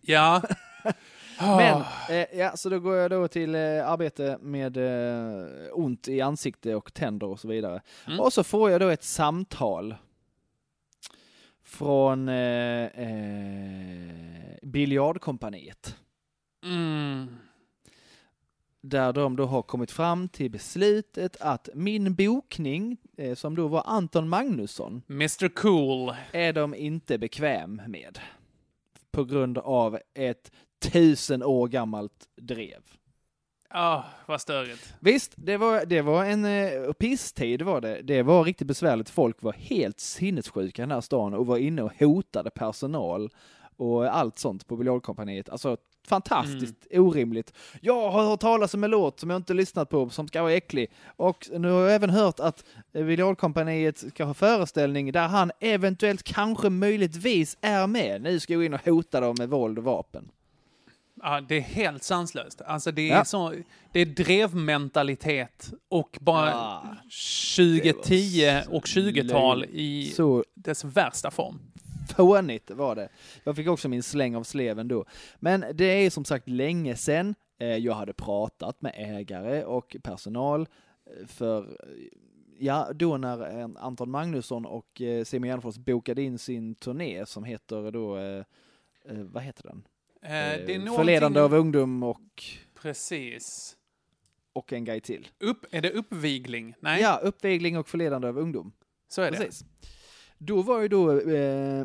Ja. 0.00 0.42
Men, 1.40 1.82
eh, 2.10 2.38
ja, 2.38 2.56
så 2.56 2.68
då 2.68 2.80
går 2.80 2.96
jag 2.96 3.10
då 3.10 3.28
till 3.28 3.54
eh, 3.54 3.60
arbete 3.90 4.38
med 4.40 4.76
eh, 4.76 5.46
ont 5.72 6.08
i 6.08 6.20
ansikte 6.20 6.74
och 6.74 6.94
tänder 6.94 7.26
och 7.26 7.40
så 7.40 7.48
vidare. 7.48 7.82
Mm. 8.06 8.20
Och 8.20 8.32
så 8.32 8.44
får 8.44 8.70
jag 8.70 8.80
då 8.80 8.88
ett 8.88 9.04
samtal 9.04 9.94
från 11.64 12.28
eh, 12.28 12.84
eh, 12.84 14.08
Biljardkompaniet. 14.62 15.96
Mm. 16.64 17.36
Där 18.88 19.12
de 19.12 19.36
då 19.36 19.44
har 19.44 19.62
kommit 19.62 19.90
fram 19.90 20.28
till 20.28 20.50
beslutet 20.50 21.36
att 21.40 21.68
min 21.74 22.14
bokning, 22.14 22.96
eh, 23.16 23.34
som 23.34 23.54
då 23.54 23.68
var 23.68 23.82
Anton 23.86 24.28
Magnusson, 24.28 25.02
Mr 25.08 25.48
Cool. 25.48 26.14
är 26.32 26.52
de 26.52 26.74
inte 26.74 27.18
bekväm 27.18 27.82
med. 27.86 28.18
På 29.10 29.24
grund 29.24 29.58
av 29.58 29.98
ett 30.14 30.52
tusen 30.92 31.42
år 31.42 31.68
gammalt 31.68 32.28
drev. 32.40 32.82
Ah, 33.70 34.02
vad 34.26 34.40
störigt. 34.40 34.94
Visst, 35.00 35.32
det 35.36 35.56
var, 35.56 35.84
det 35.86 36.02
var 36.02 36.24
en 36.24 36.44
eh, 36.44 36.92
pisstid 36.92 37.62
var 37.62 37.80
det. 37.80 38.02
Det 38.02 38.22
var 38.22 38.44
riktigt 38.44 38.66
besvärligt. 38.66 39.10
Folk 39.10 39.42
var 39.42 39.52
helt 39.52 40.00
sinnessjuka 40.00 40.82
i 40.82 40.84
den 40.84 40.90
här 40.90 41.00
stan 41.00 41.34
och 41.34 41.46
var 41.46 41.56
inne 41.56 41.82
och 41.82 41.92
hotade 41.98 42.50
personal 42.50 43.30
och 43.76 44.16
allt 44.16 44.38
sånt 44.38 44.66
på 44.66 44.76
biljardkompaniet. 44.76 45.48
Alltså 45.48 45.76
fantastiskt 46.08 46.86
orimligt. 46.90 47.52
Jag 47.80 48.10
har 48.10 48.24
hört 48.24 48.40
talas 48.40 48.74
om 48.74 48.84
en 48.84 48.90
låt 48.90 49.20
som 49.20 49.30
jag 49.30 49.36
inte 49.36 49.54
lyssnat 49.54 49.88
på 49.90 50.08
som 50.08 50.28
ska 50.28 50.42
vara 50.42 50.52
äcklig 50.52 50.90
och 51.16 51.48
nu 51.52 51.70
har 51.70 51.80
jag 51.80 51.94
även 51.94 52.10
hört 52.10 52.40
att 52.40 52.64
biljardkompaniet 52.92 53.98
ska 53.98 54.24
ha 54.24 54.34
föreställning 54.34 55.12
där 55.12 55.28
han 55.28 55.50
eventuellt 55.60 56.22
kanske 56.22 56.70
möjligtvis 56.70 57.56
är 57.60 57.86
med. 57.86 58.22
Nu 58.22 58.40
ska 58.40 58.52
jag 58.52 58.60
gå 58.60 58.64
in 58.64 58.74
och 58.74 58.84
hota 58.84 59.20
dem 59.20 59.34
med 59.38 59.48
våld 59.48 59.78
och 59.78 59.84
vapen. 59.84 60.28
Ja, 61.22 61.40
det 61.48 61.56
är 61.56 61.60
helt 61.60 62.02
sanslöst. 62.02 62.60
Alltså 62.60 62.92
det 62.92 63.10
är, 63.10 63.16
Ja. 63.16 63.24
så, 63.24 63.54
det 63.92 64.00
är 64.00 64.06
drevmentalitet 64.06 65.72
och 65.88 66.18
bara 66.20 66.54
Ah, 66.54 66.82
2010 67.56 68.40
det 68.40 68.64
var 68.68 68.74
och 68.76 68.84
20-tal 68.86 69.58
löjligt. 69.58 69.76
i 69.76 70.04
Så 70.14 70.44
dess 70.54 70.84
värsta 70.84 71.30
form. 71.30 71.58
Fånigt 72.16 72.70
var 72.70 72.94
det. 72.96 73.08
Jag 73.44 73.56
fick 73.56 73.68
också 73.68 73.88
min 73.88 74.02
släng 74.02 74.36
av 74.36 74.42
sleven 74.42 74.88
då. 74.88 75.04
Men 75.38 75.64
det 75.74 75.84
är 75.84 76.10
som 76.10 76.24
sagt 76.24 76.48
länge 76.48 76.96
sedan 76.96 77.34
eh, 77.58 77.76
jag 77.76 77.94
hade 77.94 78.12
pratat 78.12 78.82
med 78.82 78.94
ägare 78.96 79.64
och 79.64 79.96
personal 80.02 80.68
eh, 81.20 81.26
för 81.26 81.62
eh, 81.62 81.88
Ja, 82.60 82.90
då 82.94 83.16
när 83.16 83.68
Anton 83.78 84.10
Magnusson 84.10 84.66
och 84.66 85.02
Simon 85.24 85.48
Gärdenfors 85.48 85.76
bokade 85.78 86.22
in 86.22 86.38
sin 86.38 86.74
turné 86.74 87.26
som 87.26 87.44
heter 87.44 87.90
då, 87.90 88.14
vad 89.32 89.42
heter 89.42 89.62
den? 89.62 89.82
Eh, 90.22 90.30
det 90.30 90.34
är 90.34 90.60
Eh, 90.70 90.78
någonting... 90.78 90.96
Förledande 90.96 91.40
av 91.40 91.54
ungdom 91.54 92.02
och, 92.02 92.44
Precis. 92.82 93.76
och 94.52 94.72
en 94.72 94.84
grej 94.84 95.00
till. 95.00 95.28
Upp, 95.40 95.64
är 95.70 95.82
det 95.82 95.90
uppvigling? 95.90 96.74
Nej, 96.80 97.02
Ja, 97.02 97.20
uppvigling 97.22 97.78
och 97.78 97.88
förledande 97.88 98.28
av 98.28 98.38
ungdom. 98.38 98.72
så 99.08 99.22
är 99.22 99.30
det. 99.30 99.36
Precis. 99.36 99.64
Då 100.38 100.62
var 100.62 100.80
ju 100.82 100.88
då, 100.88 101.20
eh, 101.20 101.84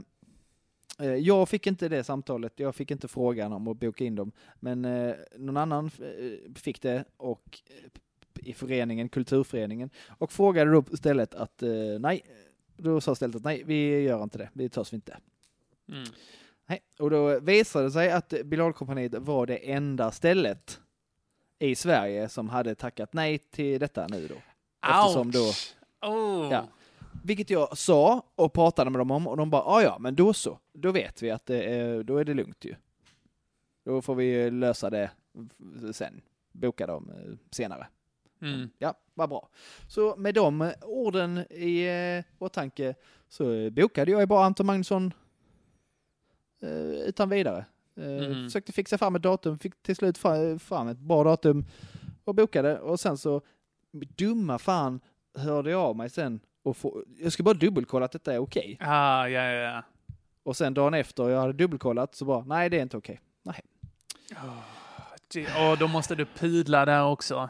jag 1.05 1.49
fick 1.49 1.67
inte 1.67 1.89
det 1.89 2.03
samtalet, 2.03 2.53
jag 2.55 2.75
fick 2.75 2.91
inte 2.91 3.07
frågan 3.07 3.53
om 3.53 3.67
att 3.67 3.77
boka 3.77 4.03
in 4.03 4.15
dem, 4.15 4.31
men 4.59 4.85
eh, 4.85 5.15
någon 5.37 5.57
annan 5.57 5.85
eh, 5.85 6.53
fick 6.55 6.81
det 6.81 7.03
och 7.17 7.61
eh, 7.69 7.89
i 8.35 8.53
föreningen, 8.53 9.09
kulturföreningen, 9.09 9.89
och 10.17 10.31
frågade 10.31 10.71
då 10.71 10.83
istället 10.91 11.35
att 11.35 11.63
eh, 11.63 11.69
nej, 11.99 12.21
då 12.77 13.01
sa 13.01 13.15
stället 13.15 13.35
att 13.35 13.43
nej, 13.43 13.63
vi 13.65 14.01
gör 14.01 14.23
inte 14.23 14.37
det, 14.37 14.49
det 14.53 14.69
törs 14.69 14.93
vi 14.93 14.95
inte. 14.95 15.17
Mm. 15.89 16.03
Nej. 16.65 16.81
Och 16.99 17.09
då 17.09 17.39
visade 17.39 17.85
det 17.85 17.91
sig 17.91 18.11
att 18.11 18.33
Bilalkompaniet 18.45 19.13
var 19.13 19.45
det 19.45 19.71
enda 19.71 20.11
stället 20.11 20.79
i 21.59 21.75
Sverige 21.75 22.29
som 22.29 22.49
hade 22.49 22.75
tackat 22.75 23.13
nej 23.13 23.37
till 23.37 23.79
detta 23.79 24.07
nu 24.07 24.27
då. 24.27 24.35
Eftersom 24.87 25.31
då, 25.31 25.51
Oh. 26.03 26.51
Ja. 26.51 26.67
Vilket 27.23 27.49
jag 27.49 27.77
sa 27.77 28.21
och 28.35 28.53
pratade 28.53 28.89
med 28.89 28.99
dem 28.99 29.11
om 29.11 29.27
och 29.27 29.37
de 29.37 29.49
bara, 29.49 29.63
ja 29.65 29.81
ja, 29.83 29.97
men 29.99 30.15
då 30.15 30.33
så. 30.33 30.59
Då 30.73 30.91
vet 30.91 31.23
vi 31.23 31.31
att 31.31 31.45
det 31.45 31.63
är, 31.63 32.03
då 32.03 32.17
är 32.17 32.23
det 32.25 32.33
lugnt 32.33 32.65
ju. 32.65 32.75
Då 33.85 34.01
får 34.01 34.15
vi 34.15 34.51
lösa 34.51 34.89
det 34.89 35.11
sen. 35.93 36.21
Boka 36.51 36.87
dem 36.87 37.09
eh, 37.09 37.33
senare. 37.51 37.87
Mm. 38.41 38.69
Ja, 38.77 38.93
vad 39.13 39.29
bra. 39.29 39.49
Så 39.87 40.15
med 40.15 40.35
de 40.35 40.71
orden 40.81 41.37
i 41.49 41.83
eh, 41.87 42.23
åtanke 42.43 42.95
så 43.29 43.69
bokade 43.71 44.11
jag 44.11 44.19
ju 44.21 44.25
bara 44.27 44.45
Anton 44.45 44.65
Magnusson 44.65 45.13
eh, 46.61 46.69
utan 47.07 47.29
vidare. 47.29 47.65
Eh, 47.95 48.03
Mhm. 48.29 48.43
Försökte 48.45 48.71
fixa 48.71 48.97
fram 48.97 49.15
ett 49.15 49.21
datum, 49.21 49.59
fick 49.59 49.81
till 49.83 49.95
slut 49.95 50.17
fram 50.59 50.87
ett 50.87 50.97
bra 50.99 51.23
datum 51.23 51.65
och 52.23 52.35
bokade 52.35 52.79
och 52.79 52.99
sen 52.99 53.17
så 53.17 53.41
dumma 53.91 54.59
fan 54.59 54.99
hörde 55.37 55.71
jag 55.71 55.81
av 55.81 55.95
mig 55.95 56.09
sen 56.09 56.39
och 56.63 56.77
få, 56.77 57.03
jag 57.19 57.31
ska 57.31 57.43
bara 57.43 57.53
dubbelkolla 57.53 58.05
att 58.05 58.11
detta 58.11 58.33
är 58.33 58.37
okej. 58.39 58.77
Ah, 58.79 59.27
ja, 59.27 59.41
ja, 59.43 59.51
ja. 59.73 59.83
Och 60.43 60.55
sen 60.57 60.73
dagen 60.73 60.93
efter 60.93 61.29
jag 61.29 61.39
hade 61.41 61.53
dubbelkollat 61.53 62.15
så 62.15 62.25
bara, 62.25 62.43
nej 62.45 62.69
det 62.69 62.77
är 62.77 62.81
inte 62.81 62.97
okej. 62.97 63.19
Nej. 63.43 63.61
Det- 65.33 65.47
Åh, 65.59 65.79
då 65.79 65.87
måste 65.87 66.15
du 66.15 66.25
pudla 66.25 66.85
där 66.85 67.05
också. 67.05 67.49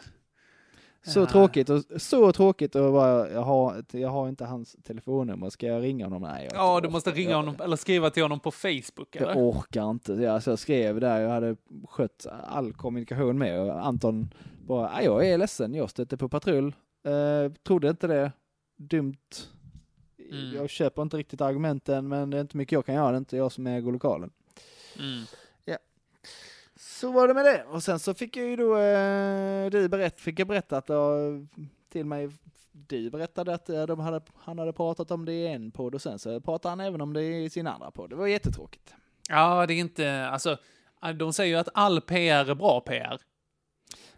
Så 1.05 1.19
Ja. 1.19 1.25
tråkigt 1.25 1.69
och 1.69 1.83
så 1.97 2.31
tråkigt 2.31 2.75
och 2.75 2.91
bara, 2.93 3.29
jag 3.29 3.41
har, 3.41 3.83
jag 3.91 4.09
har 4.09 4.29
inte 4.29 4.45
hans 4.45 4.75
telefonnummer, 4.83 5.49
ska 5.49 5.67
jag 5.67 5.83
ringa 5.83 6.05
honom? 6.05 6.21
Nej. 6.21 6.47
jag 6.51 6.59
Ja, 6.59 6.79
du 6.81 6.89
måste 6.89 7.11
ringa 7.11 7.29
Jag- 7.29 7.37
honom 7.37 7.55
eller 7.63 7.75
skriva 7.75 8.09
till 8.09 8.23
honom 8.23 8.39
på 8.39 8.51
Facebook, 8.51 9.07
Jag 9.15 9.21
eller? 9.21 9.33
orkar 9.49 9.89
inte. 9.89 10.13
Jag, 10.13 10.43
så 10.43 10.49
jag 10.49 10.59
skrev 10.59 10.99
där, 10.99 11.19
jag 11.19 11.29
hade 11.29 11.55
skött 11.89 12.25
all 12.47 12.73
kommunikation 12.73 13.37
med 13.37 13.59
och 13.59 13.85
Anton 13.85 14.33
bara, 14.67 14.89
"Ah, 14.89 15.01
jag 15.01 15.27
är 15.27 15.37
ledsen, 15.37 15.73
jag 15.73 15.89
stötte 15.89 16.17
på 16.17 16.29
patrull. 16.29 16.75
Eh, 17.05 17.51
trodde 17.63 17.89
inte 17.89 18.07
det. 18.07 18.31
Dumt. 18.75 19.17
Mm. 20.31 20.55
Jag 20.55 20.69
köper 20.69 21.01
inte 21.01 21.17
riktigt 21.17 21.41
argumenten, 21.41 22.07
men 22.07 22.29
det 22.29 22.37
är 22.37 22.41
inte 22.41 22.57
mycket 22.57 22.71
jag 22.71 22.85
kan 22.85 22.95
göra, 22.95 23.11
det 23.11 23.15
är 23.15 23.17
inte 23.17 23.37
jag 23.37 23.51
som 23.51 23.67
äger 23.67 23.91
lokalen. 23.91 24.31
Mm. 24.99 25.23
Så 26.75 27.11
var 27.11 27.27
det 27.27 27.33
med 27.33 27.45
det. 27.45 27.63
Och 27.63 27.83
sen 27.83 27.99
så 27.99 28.13
fick 28.13 28.37
jag 28.37 28.45
ju 28.47 28.55
då, 28.55 28.77
eh, 28.77 29.69
du 29.69 29.87
berätt, 29.89 30.19
fick 30.19 30.39
jag 30.39 30.47
berättat 30.47 30.89
och 30.89 30.97
till 31.89 32.05
mig, 32.05 32.29
du 32.71 33.09
berättade 33.09 33.53
att 33.53 33.69
eh, 33.69 33.85
de 33.85 33.99
hade, 33.99 34.21
han 34.35 34.59
hade 34.59 34.73
pratat 34.73 35.11
om 35.11 35.25
det 35.25 35.33
i 35.33 35.47
en 35.47 35.71
podd 35.71 35.95
och 35.95 36.01
sen 36.01 36.19
så 36.19 36.41
pratade 36.41 36.69
han 36.71 36.79
även 36.79 37.01
om 37.01 37.13
det 37.13 37.23
i 37.23 37.49
sin 37.49 37.67
andra 37.67 37.91
podd. 37.91 38.09
Det 38.09 38.15
var 38.15 38.27
jättetråkigt. 38.27 38.93
Ja, 39.29 39.65
det 39.65 39.73
är 39.73 39.79
inte, 39.79 40.27
alltså, 40.27 40.57
de 41.15 41.33
säger 41.33 41.55
ju 41.55 41.59
att 41.59 41.69
all 41.73 42.01
PR 42.01 42.49
är 42.49 42.55
bra 42.55 42.81
PR. 42.81 43.21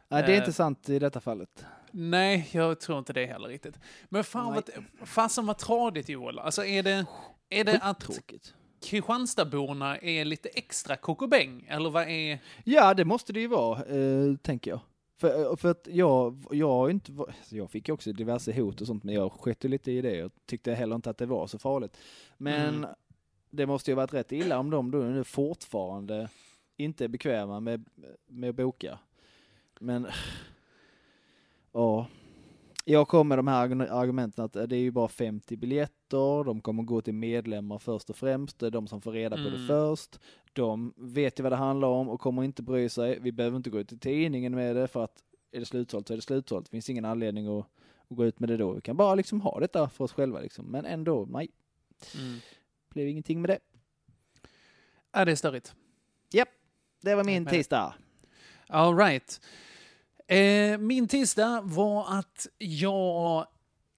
Nej, 0.08 0.24
det 0.24 0.30
är 0.32 0.34
Eh. 0.34 0.38
inte 0.38 0.54
sant 0.54 0.89
i 0.89 1.00
detta 1.00 1.22
fallet. 1.22 1.65
Nej, 1.97 2.49
jag 2.51 2.79
tror 2.79 2.99
inte 2.99 3.13
det 3.13 3.25
heller 3.25 3.47
riktigt. 3.47 3.79
Men 4.10 4.23
fan 4.23 4.53
vad, 4.53 4.69
fasen 5.03 5.45
vad 5.45 5.58
tradigt 5.58 6.10
Joel. 6.10 6.39
Alltså 6.39 6.65
är 6.65 6.84
det, 6.84 7.05
är 7.49 7.63
det 7.63 7.79
att 7.81 8.03
Skittråkigt. 8.03 8.53
Kristianstadborna 8.81 9.97
är 9.97 10.25
lite 10.25 10.49
extra 10.49 10.95
kokobäng? 10.95 11.65
Eller 11.69 11.89
vad 11.89 12.08
är... 12.10 12.39
Ja, 12.63 12.93
det 12.93 13.05
måste 13.05 13.34
det 13.34 13.39
ju 13.39 13.47
vara, 13.47 13.84
eh, 13.86 14.36
tänker 14.36 14.71
jag. 14.71 14.79
För, 15.17 15.51
eh, 15.51 15.55
för 15.55 15.71
att 15.71 15.88
jag, 15.91 16.45
jag 16.51 16.67
har 16.69 16.89
inte, 16.89 17.12
alltså 17.27 17.55
jag 17.55 17.71
fick 17.71 17.88
ju 17.88 17.93
också 17.93 18.12
diverse 18.13 18.53
hot 18.62 18.81
och 18.81 18.88
sånt, 18.88 19.03
men 19.03 19.15
jag 19.15 19.31
sket 19.31 19.65
ju 19.65 19.69
lite 19.69 19.91
i 19.91 20.01
det. 20.01 20.15
Jag 20.15 20.31
tyckte 20.45 20.73
heller 20.73 20.95
inte 20.95 21.10
att 21.10 21.17
det 21.17 21.25
var 21.25 21.47
så 21.47 21.60
farligt. 21.60 21.97
Men 22.38 22.75
Mm. 22.75 22.89
det 23.49 23.65
måste 23.65 23.91
ju 23.91 23.95
varit 23.95 24.13
rätt 24.13 24.31
illa 24.31 24.60
om 24.60 24.69
de 24.69 24.91
då 24.91 24.97
nu 24.97 25.23
fortfarande 25.23 26.29
inte 26.77 27.03
är 27.03 27.08
bekväma 27.08 27.60
med, 27.60 27.86
med 28.27 28.49
att 28.49 28.55
boka. 28.55 28.99
Men, 29.79 30.08
ja. 31.75 32.07
Jag 32.88 33.07
kommer 33.07 33.35
med 33.35 33.38
de 33.38 33.47
här 33.47 33.67
argu- 33.67 33.89
argumenten 33.91 34.45
att 34.45 34.53
det 34.53 34.61
är 34.75 34.79
ju 34.79 34.91
bara 34.91 35.07
50 35.07 35.57
biljetter, 35.57 36.43
de 36.43 36.61
kommer 36.61 36.83
gå 36.83 37.01
till 37.01 37.13
medlemmar 37.13 37.77
först 37.79 38.09
och 38.09 38.15
främst, 38.15 38.59
det 38.59 38.65
är 38.67 38.71
de 38.71 38.88
som 38.88 39.01
får 39.01 39.11
reda 39.11 39.35
på 39.35 39.41
det 39.43 39.55
Mm. 39.55 39.67
först. 39.67 40.19
De 40.53 40.93
vet 40.97 41.39
ju 41.39 41.43
vad 41.43 41.51
det 41.51 41.55
handlar 41.55 41.88
om 41.88 42.09
och 42.09 42.19
kommer 42.21 42.43
inte 42.43 42.63
bry 42.63 42.89
sig. 42.89 43.19
Vi 43.19 43.31
behöver 43.31 43.57
inte 43.57 43.69
gå 43.69 43.79
ut 43.79 43.91
i 43.93 43.97
tidningen 43.97 44.55
med 44.55 44.75
det 44.75 44.88
för 44.88 45.03
att 45.03 45.23
är 45.51 45.59
det 45.59 45.65
slutsålt 45.65 46.07
så 46.07 46.13
är 46.13 46.15
det 46.17 46.21
slutsålt. 46.21 46.65
Det 46.65 46.71
finns 46.71 46.89
ingen 46.89 47.05
anledning 47.05 47.47
att, 47.59 47.65
att 48.09 48.17
gå 48.17 48.25
ut 48.25 48.39
med 48.39 48.49
det 48.49 48.57
då. 48.57 48.71
Vi 48.73 48.81
kan 48.81 48.97
bara 48.97 49.15
liksom 49.15 49.41
ha 49.41 49.59
detta 49.59 49.89
för 49.89 50.03
oss 50.03 50.13
själva 50.13 50.39
liksom. 50.39 50.65
Men 50.65 50.85
ändå, 50.85 51.25
nej, 51.29 51.49
Mm. 52.19 52.39
blev 52.89 53.07
ingenting 53.07 53.41
med 53.41 53.49
det. 53.49 53.59
Ja, 55.11 55.25
det 55.25 55.31
är 55.31 55.35
störigt. 55.35 55.73
Det 57.01 57.15
var 57.15 57.23
min 57.23 57.45
tisdag. 57.45 57.93
All 58.67 58.97
right. 58.97 59.41
Eh, 60.27 60.77
min 60.77 61.07
tisdag 61.07 61.61
var 61.63 62.19
att 62.19 62.47
jag 62.57 63.47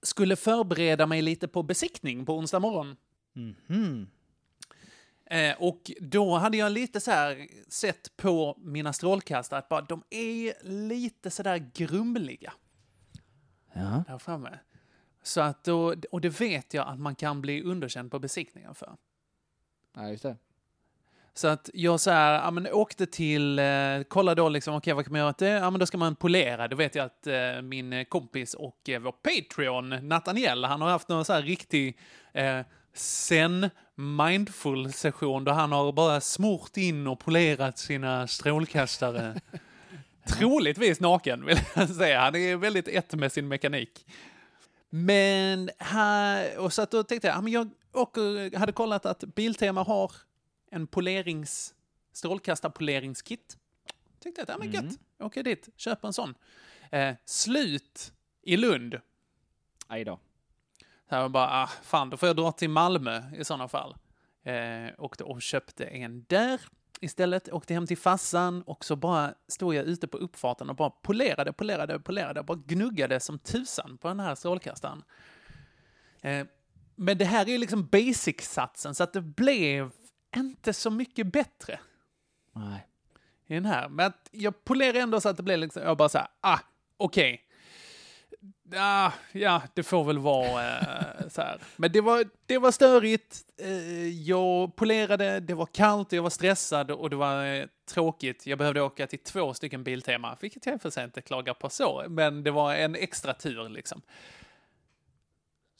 skulle 0.02 0.36
förbereda 0.36 1.06
mig 1.06 1.22
lite 1.22 1.48
på 1.48 1.62
besiktning 1.62 2.26
på 2.26 2.36
onsdag 2.38 2.58
morgon. 2.58 2.96
Mhm. 3.32 4.08
Eh, 5.30 5.56
och 5.62 5.90
då 6.00 6.34
hade 6.34 6.56
jag 6.56 6.72
lite 6.72 7.00
så 7.00 7.10
här 7.10 7.48
sett 7.68 8.16
på 8.16 8.58
mina 8.58 8.92
strålkastare 8.92 9.58
att 9.58 9.68
bara, 9.68 9.80
de 9.80 10.02
är 10.10 10.64
lite 10.64 11.30
så 11.30 11.42
där 11.42 11.70
grumliga 11.74 12.52
Ja. 13.72 14.04
där 14.08 14.18
framme. 14.18 14.58
Så 15.22 15.40
att 15.40 15.64
då, 15.64 15.94
och 16.10 16.20
det 16.20 16.40
vet 16.40 16.74
jag 16.74 16.88
att 16.88 16.98
man 17.00 17.14
kan 17.14 17.40
bli 17.40 17.62
underkänd 17.62 18.10
på 18.10 18.18
besiktningen 18.18 18.74
för. 18.74 18.96
ja, 19.94 20.08
just 20.08 20.22
det. 20.22 20.36
Så 21.38 21.48
att 21.48 21.70
jag 21.74 22.00
så 22.00 22.10
här, 22.10 22.32
ja, 22.32 22.50
men 22.50 22.72
åkte 22.72 23.06
till, 23.06 23.58
eh, 23.58 23.64
kolla 24.08 24.34
då 24.34 24.48
liksom, 24.48 24.74
okej 24.74 24.92
vad 24.94 25.04
kan 25.04 25.12
man 25.12 25.18
göra 25.18 25.30
åt 25.30 25.38
det? 25.38 25.48
Ja 25.48 25.70
men 25.70 25.80
då 25.80 25.86
ska 25.86 25.98
man 25.98 26.16
polera. 26.16 26.68
Då 26.68 26.76
vet 26.76 26.94
jag 26.94 27.06
att 27.06 27.26
eh, 27.26 27.62
min 27.62 28.04
kompis 28.04 28.54
och 28.54 28.88
eh, 28.88 29.00
vår 29.00 29.12
Patreon, 29.12 30.08
Nathaniel, 30.08 30.64
han 30.64 30.80
har 30.80 30.90
haft 30.90 31.08
någon 31.08 31.24
så 31.24 31.32
här 31.32 31.42
riktig 31.42 31.98
eh, 32.32 32.60
zen 32.94 33.70
mindful 33.94 34.92
session 34.92 35.44
då 35.44 35.52
han 35.52 35.72
har 35.72 35.92
bara 35.92 36.20
smort 36.20 36.76
in 36.76 37.06
och 37.06 37.20
polerat 37.20 37.78
sina 37.78 38.26
strålkastare. 38.26 39.40
Troligtvis 40.28 41.00
naken 41.00 41.44
vill 41.44 41.58
jag 41.74 41.88
säga. 41.88 42.20
Han 42.20 42.34
är 42.34 42.56
väldigt 42.56 42.88
ett 42.88 43.14
med 43.14 43.32
sin 43.32 43.48
mekanik. 43.48 44.06
Men 44.90 45.70
här, 45.78 46.58
och 46.58 46.72
så 46.72 46.82
att 46.82 46.90
då 46.90 47.02
tänkte 47.02 47.28
jag, 47.28 47.36
ja, 47.36 47.40
men 47.40 47.52
jag 47.52 47.70
åker, 47.92 48.56
hade 48.58 48.72
kollat 48.72 49.06
att 49.06 49.24
Biltema 49.34 49.82
har 49.82 50.12
en 50.70 50.86
polerings, 50.86 51.74
strålkastarpoleringskit. 52.12 53.56
Tänkte 54.22 54.42
att, 54.42 54.48
ja 54.48 54.58
men 54.58 54.70
gött, 54.70 54.98
åker 55.18 55.42
dit, 55.42 55.68
köper 55.76 56.08
en 56.08 56.12
sån. 56.12 56.34
Eh, 56.90 57.14
slut 57.24 58.12
i 58.42 58.56
Lund. 58.56 59.00
Aj 59.86 60.04
då. 60.04 60.20
Här 61.06 61.28
bara, 61.28 61.62
ah, 61.62 61.70
fan, 61.82 62.10
då 62.10 62.16
får 62.16 62.26
jag 62.26 62.36
dra 62.36 62.52
till 62.52 62.70
Malmö 62.70 63.22
i 63.36 63.44
sådana 63.44 63.68
fall. 63.68 63.96
Eh, 64.42 64.90
åkte 64.98 65.24
och 65.24 65.42
köpte 65.42 65.84
en 65.84 66.24
där 66.28 66.60
istället, 67.00 67.52
åkte 67.52 67.74
hem 67.74 67.86
till 67.86 67.98
fassan 67.98 68.62
och 68.62 68.84
så 68.84 68.96
bara 68.96 69.34
stod 69.48 69.74
jag 69.74 69.84
ute 69.84 70.08
på 70.08 70.16
uppfarten 70.16 70.70
och 70.70 70.76
bara 70.76 70.90
polerade, 70.90 71.52
polerade, 71.52 72.00
polerade, 72.00 72.42
bara 72.42 72.58
gnuggade 72.66 73.20
som 73.20 73.38
tusan 73.38 73.98
på 73.98 74.08
den 74.08 74.20
här 74.20 74.34
strålkastaren. 74.34 75.02
Eh, 76.22 76.46
men 76.96 77.18
det 77.18 77.24
här 77.24 77.48
är 77.48 77.58
liksom 77.58 77.88
basic-satsen, 77.88 78.94
så 78.94 79.02
att 79.02 79.12
det 79.12 79.20
blev 79.20 79.92
inte 80.36 80.72
så 80.72 80.90
mycket 80.90 81.26
bättre 81.26 81.80
Nej. 82.52 82.86
i 83.46 83.54
den 83.54 83.66
här. 83.66 83.88
Men 83.88 84.12
jag 84.30 84.64
polerar 84.64 84.98
ändå 84.98 85.20
så 85.20 85.28
att 85.28 85.36
det 85.36 85.42
blir 85.42 85.56
liksom, 85.56 85.82
jag 85.82 85.96
bara 85.96 86.08
så 86.08 86.18
här, 86.18 86.28
ah, 86.40 86.58
okej. 86.96 87.44
Ah, 88.76 89.12
ja, 89.32 89.62
det 89.74 89.82
får 89.82 90.04
väl 90.04 90.18
vara 90.18 90.78
eh, 90.78 91.28
så 91.28 91.40
här. 91.42 91.60
Men 91.76 91.92
det 91.92 92.00
var, 92.00 92.24
det 92.46 92.58
var 92.58 92.70
störigt. 92.70 93.36
Eh, 93.56 94.08
jag 94.08 94.76
polerade, 94.76 95.40
det 95.40 95.54
var 95.54 95.66
kallt, 95.66 96.12
jag 96.12 96.22
var 96.22 96.30
stressad 96.30 96.90
och 96.90 97.10
det 97.10 97.16
var 97.16 97.44
eh, 97.44 97.66
tråkigt. 97.90 98.46
Jag 98.46 98.58
behövde 98.58 98.82
åka 98.82 99.06
till 99.06 99.18
två 99.18 99.54
stycken 99.54 99.84
Biltema, 99.84 100.36
vilket 100.40 100.66
jag 100.66 100.74
i 100.74 100.76
och 100.76 100.82
för 100.82 100.90
sig 100.90 101.04
inte 101.04 101.22
klagar 101.22 101.54
på 101.54 101.70
så, 101.70 102.04
men 102.08 102.44
det 102.44 102.50
var 102.50 102.74
en 102.74 102.94
extra 102.94 103.34
tur 103.34 103.68
liksom. 103.68 104.02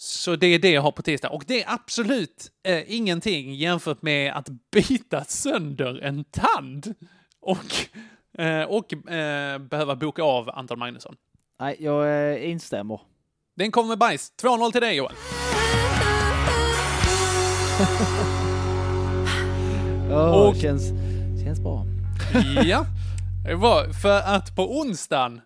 Så 0.01 0.37
det 0.37 0.47
är 0.47 0.59
det 0.59 0.71
jag 0.71 0.83
har 0.83 0.93
på 0.93 1.03
tisdag. 1.03 1.29
Och 1.29 1.45
det 1.47 1.63
är 1.63 1.73
absolut 1.75 2.51
eh, 2.65 2.95
ingenting 2.97 3.55
jämfört 3.55 4.03
med 4.03 4.33
att 4.33 4.49
bita 4.73 5.25
sönder 5.25 6.01
en 6.03 6.25
tand 6.25 6.95
och, 7.41 7.75
eh, 8.43 8.63
och 8.63 9.11
eh, 9.13 9.59
behöva 9.59 9.97
boka 9.97 10.23
av 10.23 10.51
Anton 10.51 10.79
Magnusson. 10.79 11.17
Nej, 11.61 11.77
jag 11.79 12.33
eh, 12.33 12.51
instämmer. 12.51 13.01
Den 13.57 13.71
kommer 13.71 13.89
med 13.89 13.99
bajs. 13.99 14.33
2-0 14.43 14.73
till 14.73 14.81
dig 14.81 14.97
Johan. 14.97 15.13
Oh, 20.11 20.49
Och- 20.49 20.57
känns, 20.57 20.83
känns 21.45 21.61
bra. 21.61 21.85
Ja, 22.65 22.85
det 23.45 23.55
var 23.55 23.93
för 24.03 24.19
att 24.21 24.57
på 24.57 24.79
onsdagen 24.81 25.41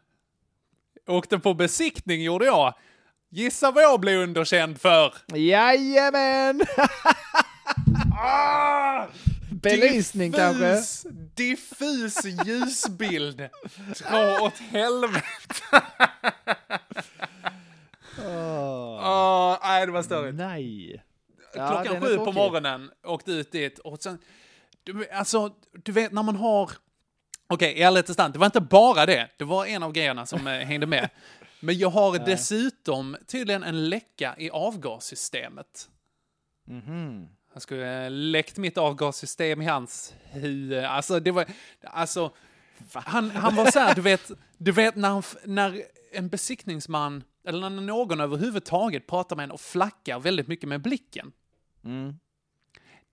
åkte 1.07 1.39
på 1.39 1.55
besiktning 1.55 2.23
gjorde 2.23 2.45
jag. 2.45 2.75
Gissa 3.35 3.71
vad 3.71 3.83
jag 3.83 4.01
blev 4.01 4.21
underkänd 4.21 4.81
för? 4.81 5.15
Jajamän! 5.35 6.63
belysning 9.51 10.33
kanske? 10.33 10.75
diffus, 10.75 11.07
diffus 11.35 12.25
ljusbild. 12.47 13.49
Dra 13.99 14.41
åt 14.41 14.59
helvete. 14.59 15.83
Åh, 18.19 19.59
nej, 19.63 19.87
det 19.87 19.93
var 19.93 20.03
störigt. 20.03 20.37
Nej. 20.37 21.03
Ja, 21.55 21.69
Klockan 21.69 21.97
är 21.97 22.01
sju 22.01 22.17
på 22.17 22.33
morgonen, 22.33 22.91
åkte 23.05 23.33
ut 23.33 23.53
dit 23.53 23.79
och 23.79 24.03
sen... 24.03 24.19
Du, 24.85 25.09
alltså, 25.09 25.51
du 25.85 25.93
vet 25.93 26.13
när 26.13 26.23
man 26.23 26.37
har... 26.37 26.71
Okej, 27.47 27.73
i 27.73 27.83
ärlighetens 27.83 28.19
namn, 28.19 28.33
det 28.33 28.39
var 28.39 28.47
inte 28.47 28.61
bara 28.61 29.07
det. 29.07 29.29
Det 29.37 29.45
var 29.45 29.67
en 29.67 29.83
av 29.83 29.93
grejerna 29.93 30.27
som 30.27 30.47
eh, 30.47 30.53
hängde 30.53 30.87
med. 30.87 31.11
Men 31.63 31.79
jag 31.79 31.91
har 31.91 32.19
dessutom 32.19 33.17
tydligen 33.27 33.63
en 33.63 33.89
läcka 33.89 34.35
i 34.39 34.51
avgassystemet. 34.51 35.91
Mhm. 36.65 37.29
Jag 37.53 37.63
skulle 37.63 38.05
eh, 38.05 38.11
läckt 38.11 38.57
mitt 38.57 38.79
avgassystem 38.79 39.63
i 39.63 39.67
hans 39.67 40.15
huvud. 40.25 40.85
Alltså, 40.85 41.21
det 41.21 41.31
var... 41.31 41.47
Alltså, 41.83 42.33
han, 42.93 43.31
han 43.31 43.57
var 43.57 43.71
så 43.71 43.79
här, 43.79 43.95
du 43.95 44.01
vet, 44.01 44.31
du 44.59 44.73
vet 44.73 44.97
när, 44.97 45.09
han, 45.09 45.23
när 45.45 45.83
en 46.13 46.29
besiktningsman, 46.29 47.25
eller 47.45 47.71
när 47.71 47.83
någon 47.83 48.21
överhuvudtaget 48.21 49.07
pratar 49.07 49.37
med 49.37 49.45
en 49.45 49.51
och 49.51 49.61
flackar 49.61 50.21
väldigt 50.21 50.49
mycket 50.49 50.69
med 50.69 50.83
blicken. 50.83 51.33
Mm. 51.85 52.19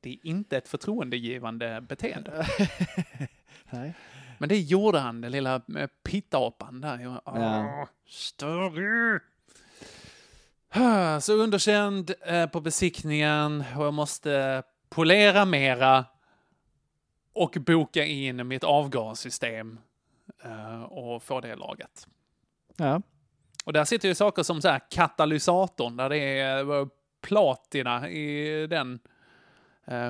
Det 0.02 0.10
är 0.10 0.18
inte 0.24 0.58
ett 0.58 0.68
förtroendegivande 0.68 1.82
beteende. 1.82 2.48
Nej. 3.70 3.94
Men 4.40 4.50
det 4.50 4.58
gjorde 4.58 5.00
han, 5.00 5.22
den 5.22 5.32
lilla 5.32 5.56
eh, 5.56 5.88
pittapan 6.04 6.82
där. 6.82 7.00
Jag, 7.00 7.22
Ja. 7.26 7.88
Större! 8.08 9.20
Så 11.22 11.34
underkänd 11.34 12.14
eh, 12.22 12.46
på 12.48 12.62
besiktningen 12.62 13.64
och 13.78 13.86
jag 13.86 13.94
måste 13.94 14.64
polera 14.90 15.46
mera 15.46 16.06
och 17.34 17.58
boka 17.60 18.06
in 18.06 18.48
mitt 18.48 18.64
avgassystem 18.64 19.80
eh, 20.44 20.84
och 20.84 21.24
få 21.24 21.42
det 21.42 21.56
lagat. 21.56 22.08
Ja. 22.76 23.02
Och 23.66 23.74
där 23.74 23.86
sitter 23.86 24.08
ju 24.08 24.16
saker 24.16 24.44
som 24.44 24.62
så 24.62 24.68
här 24.68 24.82
katalysatorn, 24.90 25.98
där 25.98 26.10
det 26.10 26.40
är 26.40 26.90
platina 27.22 28.10
i 28.10 28.68
den 28.68 29.00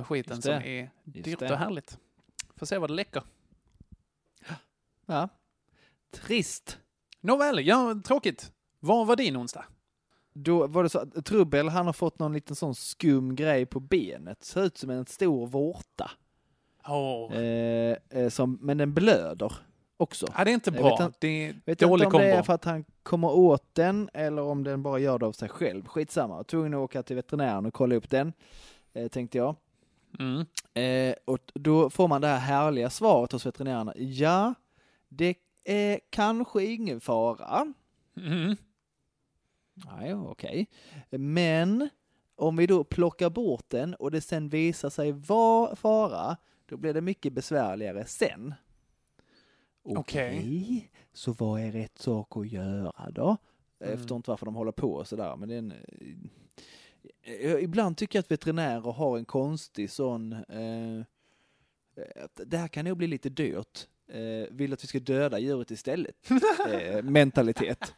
skiten 0.05 0.41
som 0.41 0.53
är 0.53 0.89
dyrt 1.03 1.41
och 1.41 1.57
härligt. 1.57 1.97
Får 2.55 2.65
se 2.65 2.77
vad 2.77 2.89
det 2.89 2.93
läcker. 2.93 3.23
Ja. 5.09 5.29
Trist. 6.11 6.77
Nåväl, 7.21 7.67
ja, 7.67 7.95
tråkigt. 8.05 8.51
Vad 8.79 9.07
var 9.07 9.15
din 9.15 9.37
onsdag? 9.37 9.65
Då 10.33 10.67
var 10.67 10.83
det 10.83 10.89
så 10.89 10.99
att 10.99 11.25
Trubbel, 11.25 11.69
han 11.69 11.85
har 11.85 11.93
fått 11.93 12.19
någon 12.19 12.33
liten 12.33 12.55
sån 12.55 12.75
skum 12.75 13.35
grej 13.35 13.65
på 13.65 13.79
benet. 13.79 14.43
Ser 14.43 14.63
ut 14.63 14.77
som 14.77 14.89
en 14.89 15.05
stor 15.05 15.47
vårta. 15.47 16.11
Åh, 16.87 17.33
Eh, 17.33 17.97
eh, 18.09 18.29
som, 18.29 18.57
men 18.61 18.77
den 18.77 18.93
blöder 18.93 19.53
också. 19.97 20.27
ja, 20.37 20.43
det 20.43 20.51
är 20.51 20.53
inte 20.53 20.69
jag 20.69 20.83
bra. 20.83 20.89
vet 20.97 20.99
inte- 21.05 21.17
det 21.19 21.27
är 21.47 21.55
Vet 21.65 21.79
dålig 21.79 22.05
inte 22.05 22.15
om 22.17 22.21
det 22.21 22.27
är 22.27 22.31
kombo. 22.33 22.43
för 22.45 22.53
att 22.53 22.65
han 22.65 22.85
kommer 23.03 23.31
åt 23.31 23.75
den 23.75 24.09
eller 24.13 24.41
om 24.41 24.63
den 24.63 24.83
bara 24.83 24.99
gör 24.99 25.19
det 25.19 25.25
av 25.25 25.31
sig 25.31 25.49
själv. 25.49 25.85
Skitsamma. 25.87 26.35
Jag 26.35 26.47
tvungen 26.47 26.73
att 26.73 26.77
åka 26.79 27.03
till 27.03 27.15
veterinären 27.15 27.65
och 27.65 27.73
kolla 27.73 27.95
upp 27.95 28.09
den, 28.09 28.33
eh, 28.93 29.07
tänkte 29.07 29.37
jag. 29.37 29.55
Mm. 30.19 30.45
Eh, 30.73 31.15
och 31.25 31.39
då 31.53 31.89
får 31.89 32.07
man 32.07 32.21
det 32.21 32.27
här 32.27 32.37
härliga 32.39 32.89
svaret 32.89 33.31
hos 33.31 33.45
veterinärerna. 33.45 33.93
Ja, 33.97 34.53
det 35.09 35.37
är 35.63 35.99
kanske 36.09 36.63
ingen 36.65 37.01
fara. 37.01 37.73
Mm. 38.17 38.55
Nej, 39.73 40.13
okej. 40.15 40.67
Men 41.09 41.89
om 42.35 42.55
vi 42.55 42.67
då 42.67 42.83
plockar 42.83 43.29
bort 43.29 43.65
den 43.69 43.93
och 43.95 44.11
det 44.11 44.21
sen 44.21 44.49
visar 44.49 44.89
sig 44.89 45.11
vara 45.11 45.75
fara, 45.75 46.37
då 46.65 46.77
blir 46.77 46.93
det 46.93 47.01
mycket 47.01 47.33
besvärligare 47.33 48.05
sen. 48.05 48.53
Okej. 49.83 50.91
så 51.13 51.33
vad 51.33 51.61
är 51.61 51.71
rätt 51.71 51.97
sak 51.97 52.37
att 52.37 52.47
göra 52.47 53.11
då? 53.11 53.37
Jag 53.77 53.87
Mm. 53.87 53.97
förstår 53.99 54.15
inte 54.15 54.29
varför 54.31 54.45
de 54.45 54.55
håller 54.55 54.71
på 54.71 54.93
och 54.93 55.07
sådär, 55.07 55.35
men 55.35 55.49
det 55.49 55.55
är 55.55 55.59
en... 55.59 55.73
eh, 57.21 57.63
Ibland 57.63 57.97
tycker 57.97 58.17
jag 58.19 58.23
att 58.23 58.31
veterinärer 58.31 58.91
har 58.91 59.17
en 59.17 59.25
konstig 59.25 59.89
sån... 59.91 60.33
Eh, 60.33 61.01
att 62.23 62.41
det 62.45 62.57
här 62.57 62.67
kan 62.67 62.85
nog 62.85 62.97
bli 62.97 63.07
lite 63.07 63.29
dyrt. 63.29 63.87
Eh, 64.13 64.47
vill 64.51 64.73
att 64.73 64.83
vi 64.83 64.87
ska 64.87 64.99
döda 64.99 65.39
djuret 65.39 65.71
istället. 65.71 66.15
eh, 66.73 67.03
mentalitet. 67.03 67.93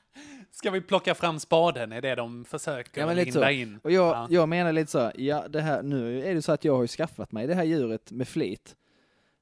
Ska 0.52 0.71
vi 0.71 0.82
plocka 0.82 1.15
fram 1.15 1.39
spaden? 1.39 1.91
Är 1.91 2.02
det 2.02 2.15
de 2.15 2.45
försöker 2.45 3.02
Ja, 3.02 3.08
men 3.08 3.15
lite 3.15 3.26
linda 3.32 3.47
så. 3.47 3.52
in? 3.52 3.80
Och 3.84 3.91
jag, 3.91 4.08
Ja. 4.15 4.28
jag 4.30 4.50
menar 4.50 4.71
lite 4.71 4.91
så, 4.91 5.00
här, 5.00 5.13
ja 5.21 5.47
det 5.47 5.62
här, 5.62 5.84
nu 5.84 6.24
är 6.24 6.34
det 6.36 6.41
så 6.41 6.52
att 6.52 6.65
jag 6.65 6.76
har 6.76 6.82
ju 6.82 6.88
skaffat 6.88 7.32
mig 7.32 7.47
det 7.47 7.56
här 7.56 7.63
djuret 7.63 8.12
med 8.12 8.28
flit. 8.28 8.76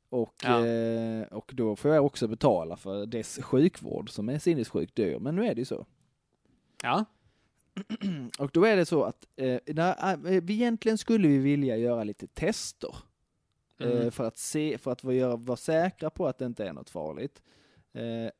Och, 0.09 0.35
Ja. 0.43 0.65
eh, 0.65 1.21
och 1.23 1.51
då 1.53 1.75
får 1.75 1.91
jag 1.95 2.05
också 2.05 2.27
betala 2.27 2.77
för 2.77 3.05
dess 3.05 3.39
sjukvård 3.43 4.09
som 4.09 4.29
är 4.29 4.39
sinnessjukt 4.39 4.95
dyr. 4.95 5.19
Men 5.19 5.35
nu 5.35 5.45
är 5.45 5.55
det 5.55 5.61
ju 5.61 5.65
så. 5.65 5.85
Ja. 6.83 7.05
Och 8.39 8.49
då 8.53 8.65
är 8.65 8.75
det 8.75 8.85
så 8.85 9.03
att 9.03 9.25
eh, 9.35 9.59
när, 9.65 10.13
eh, 10.13 10.41
vi 10.43 10.53
egentligen 10.53 10.97
skulle 10.97 11.27
vi 11.27 11.37
vilja 11.37 11.77
göra 11.77 12.03
lite 12.03 12.27
tester. 12.27 12.95
Eh, 13.79 13.91
Mm. 13.91 14.11
för 14.11 14.27
att 14.27 14.37
se, 14.37 14.77
för 14.77 14.91
att 14.91 15.03
vara, 15.03 15.35
vara 15.35 15.57
säkra 15.57 16.09
på 16.09 16.27
att 16.27 16.37
det 16.37 16.45
inte 16.45 16.65
är 16.67 16.73
något 16.73 16.89
farligt. 16.89 17.41
Eh, 17.93 18.31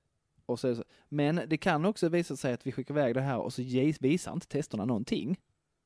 och 0.46 0.60
så 0.60 0.68
är 0.68 0.72
det 0.72 0.78
så. 0.78 0.84
Men 1.10 1.42
det 1.48 1.58
kan 1.58 1.86
också 1.86 2.10
visa 2.10 2.36
sig 2.36 2.54
att 2.54 2.68
vi 2.68 2.72
skickar 2.72 2.94
iväg 2.94 3.14
det 3.16 3.22
här 3.22 3.38
och 3.38 3.54
så 3.54 3.62
visar 4.00 4.34
inte 4.34 4.48
testerna 4.48 4.86
någonting. 4.86 5.40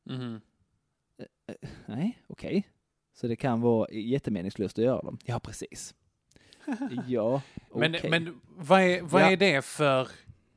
Mhm. 0.04 0.42
Nej, 1.86 2.20
okej. 2.28 2.68
Så 3.14 3.28
det 3.28 3.36
kan 3.36 3.62
vara 3.62 3.92
jättemeningslöst 3.92 4.80
att 4.80 4.86
göra 4.86 5.02
dem? 5.02 5.18
Ja, 5.26 5.40
precis. 5.40 5.96
ja, 7.08 7.42
Men, 7.76 7.96
okej. 7.96 8.10
men 8.10 8.42
vad, 8.48 8.82
är, 8.82 9.02
vad 9.02 9.22
Ja. 9.22 9.32
är 9.32 9.38
det 9.38 9.66
för... 9.66 10.08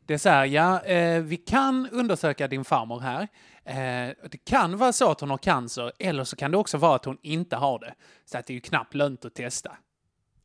Det 0.07 0.15
är 0.15 0.19
så 0.19 0.29
här, 0.29 0.45
ja, 0.45 0.85
eh, 0.85 1.23
vi 1.23 1.37
kan 1.37 1.89
undersöka 1.93 2.49
din 2.49 2.65
farmor 2.65 3.01
här. 3.01 3.29
Eh, 3.65 4.15
det 4.31 4.45
kan 4.45 4.77
vara 4.77 4.93
så 4.93 5.11
att 5.11 5.21
hon 5.21 5.31
har 5.31 5.39
cancer, 5.39 5.93
eller 5.99 6.25
så 6.25 6.37
kan 6.37 6.51
det 6.51 6.57
också 6.57 6.79
vara 6.79 6.97
att 6.97 7.05
hon 7.05 7.19
inte 7.23 7.57
har 7.57 7.79
det. 7.79 7.95
Så 8.25 8.39
att 8.39 8.47
det 8.47 8.53
är 8.53 8.55
ju 8.55 8.61
knappt 8.61 8.95
lönt 8.95 9.25
att 9.25 9.35
testa. 9.35 9.77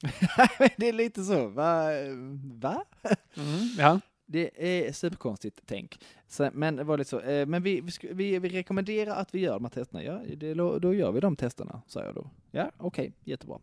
det 0.77 0.89
är 0.89 0.93
lite 0.93 1.23
så. 1.23 1.47
Va? 1.47 1.85
Va? 2.53 2.83
Ja. 3.77 3.99
Det 4.25 4.51
är 4.55 4.91
superkonstigt 4.91 5.61
tänk. 5.65 5.99
Så, 6.27 6.49
men 6.53 6.75
det 6.75 6.83
var 6.83 6.97
lite 6.97 7.09
så. 7.09 7.19
Eh, 7.19 7.45
men 7.45 7.63
vi, 7.63 7.81
vi, 8.01 8.39
vi, 8.39 8.49
rekommenderar 8.49 9.15
att 9.15 9.35
vi 9.35 9.39
gör 9.39 9.53
de 9.53 9.63
här 9.65 9.69
testerna. 9.69 10.03
Ja, 10.03 10.21
det, 10.37 10.53
då, 10.53 10.93
gör 10.93 11.11
vi 11.11 11.19
de 11.19 11.35
testerna, 11.35 11.81
sa 11.87 12.03
jag 12.03 12.15
då. 12.15 12.29
Ja, 12.51 12.71
okej, 12.77 13.13
jättebra. 13.23 13.59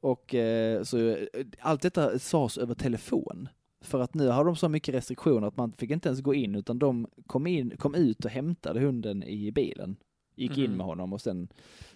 Och 0.00 0.34
eh, 0.34 0.82
så 0.82 1.08
eh, 1.08 1.16
allt 1.60 1.82
detta 1.82 2.18
sades 2.18 2.58
över 2.58 2.74
telefon. 2.74 3.48
För 3.80 4.00
att 4.00 4.14
nu 4.14 4.28
har 4.28 4.44
de 4.44 4.56
så 4.56 4.68
mycket 4.68 4.94
restriktioner 4.94 5.46
att 5.48 5.56
man 5.56 5.72
fick 5.72 5.90
inte 5.90 6.08
ens 6.08 6.20
gå 6.20 6.34
in 6.34 6.54
utan 6.54 6.78
de 6.78 7.06
kom, 7.26 7.46
in, 7.46 7.76
kom 7.76 7.94
ut 7.94 8.24
och 8.24 8.30
hämtade 8.30 8.80
hunden 8.80 9.22
i 9.22 9.52
bilen. 9.52 9.96
Gick 10.36 10.58
in 10.58 10.64
Mhm. 10.70 10.76
med 10.76 10.86
honom 10.86 11.12
och 11.12 11.20
sen, 11.20 11.48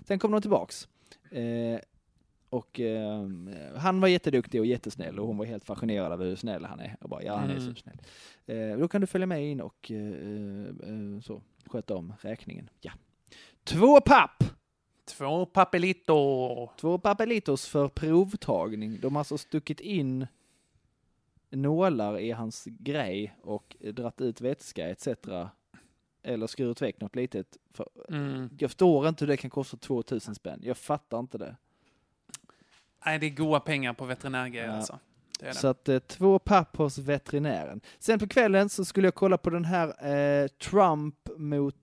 sen 0.07 0.19
kom 0.19 0.33
de 0.33 0.41
tillbaks. 0.41 0.89
Eh, 1.31 1.81
och 2.51 2.81
eh, 2.81 3.27
han 3.77 4.01
var 4.01 4.09
jätteduktig 4.09 4.61
och 4.61 4.67
jättesnäll 4.67 5.19
och 5.19 5.27
hon 5.27 5.37
var 5.37 5.45
helt 5.45 5.65
fascinerad 5.65 6.13
över 6.13 6.25
hur 6.27 6.37
snäll 6.37 6.65
han 6.65 6.81
är. 6.81 6.97
Jag 7.01 7.11
bara, 7.11 7.23
ja 7.23 7.37
han 7.37 7.51
är 7.51 7.55
Mm. 7.57 7.65
supersnäll. 7.67 7.99
Eh, 8.47 8.79
då 8.79 8.89
kan 8.89 9.01
du 9.01 9.07
följa 9.07 9.27
med 9.27 9.51
in 9.51 9.61
och 9.61 9.91
eh, 9.91 10.13
eh, 10.13 11.21
så, 11.23 11.43
sköta 11.67 11.97
om 11.97 12.13
räkningen. 12.21 12.71
Ja. 12.81 12.93
Två 13.65 14.01
papp! 14.01 14.45
Två 15.05 15.47
papelito. 15.47 16.69
Två 16.81 16.99
papelitos 16.99 17.67
för 17.67 17.89
provtagning. 17.89 18.99
De 19.01 19.15
har 19.15 19.21
alltså 19.21 19.39
stuckit 19.39 19.81
in 19.81 20.27
nålar 21.53 22.19
i 22.19 22.31
hans 22.31 22.65
grej 22.65 23.37
och 23.43 23.77
dratt 23.93 24.21
ut 24.21 24.41
vätska 24.41 24.89
etc. 24.91 25.09
Eller 26.23 26.47
skurit 26.47 26.83
väck 26.83 27.01
något 27.01 27.17
litet. 27.17 27.57
För, 27.75 27.89
Mm. 28.09 28.51
jag 28.59 28.71
förstår 28.71 29.09
inte 29.09 29.25
hur 29.25 29.29
det 29.29 29.37
kan 29.37 29.51
kosta 29.51 29.77
2000 29.77 30.35
spänn. 30.35 30.61
Jag 30.63 30.77
fattar 30.77 31.19
inte 31.21 31.39
det. 31.39 31.57
Nej, 33.07 33.19
det 33.19 33.27
är 33.27 33.31
goda 33.31 33.61
pengar 33.61 33.93
på 33.93 34.05
veterinärgrejer 34.05 34.67
Ja. 34.67 34.73
alltså. 34.73 34.99
Det 35.41 35.47
det. 35.47 35.55
Så 35.55 35.69
att 35.69 35.89
eh, 35.89 35.99
två 35.99 36.39
papp 36.39 36.77
hos 36.77 36.99
veterinären. 36.99 37.81
Sen 37.99 38.19
på 38.19 38.29
kvällen 38.29 38.69
så 38.69 38.85
skulle 38.85 39.07
jag 39.07 39.15
kolla 39.15 39.39
på 39.39 39.51
den 39.51 39.65
här 39.65 40.07
eh, 40.43 40.49
Trump 40.49 41.29
mot, 41.37 41.77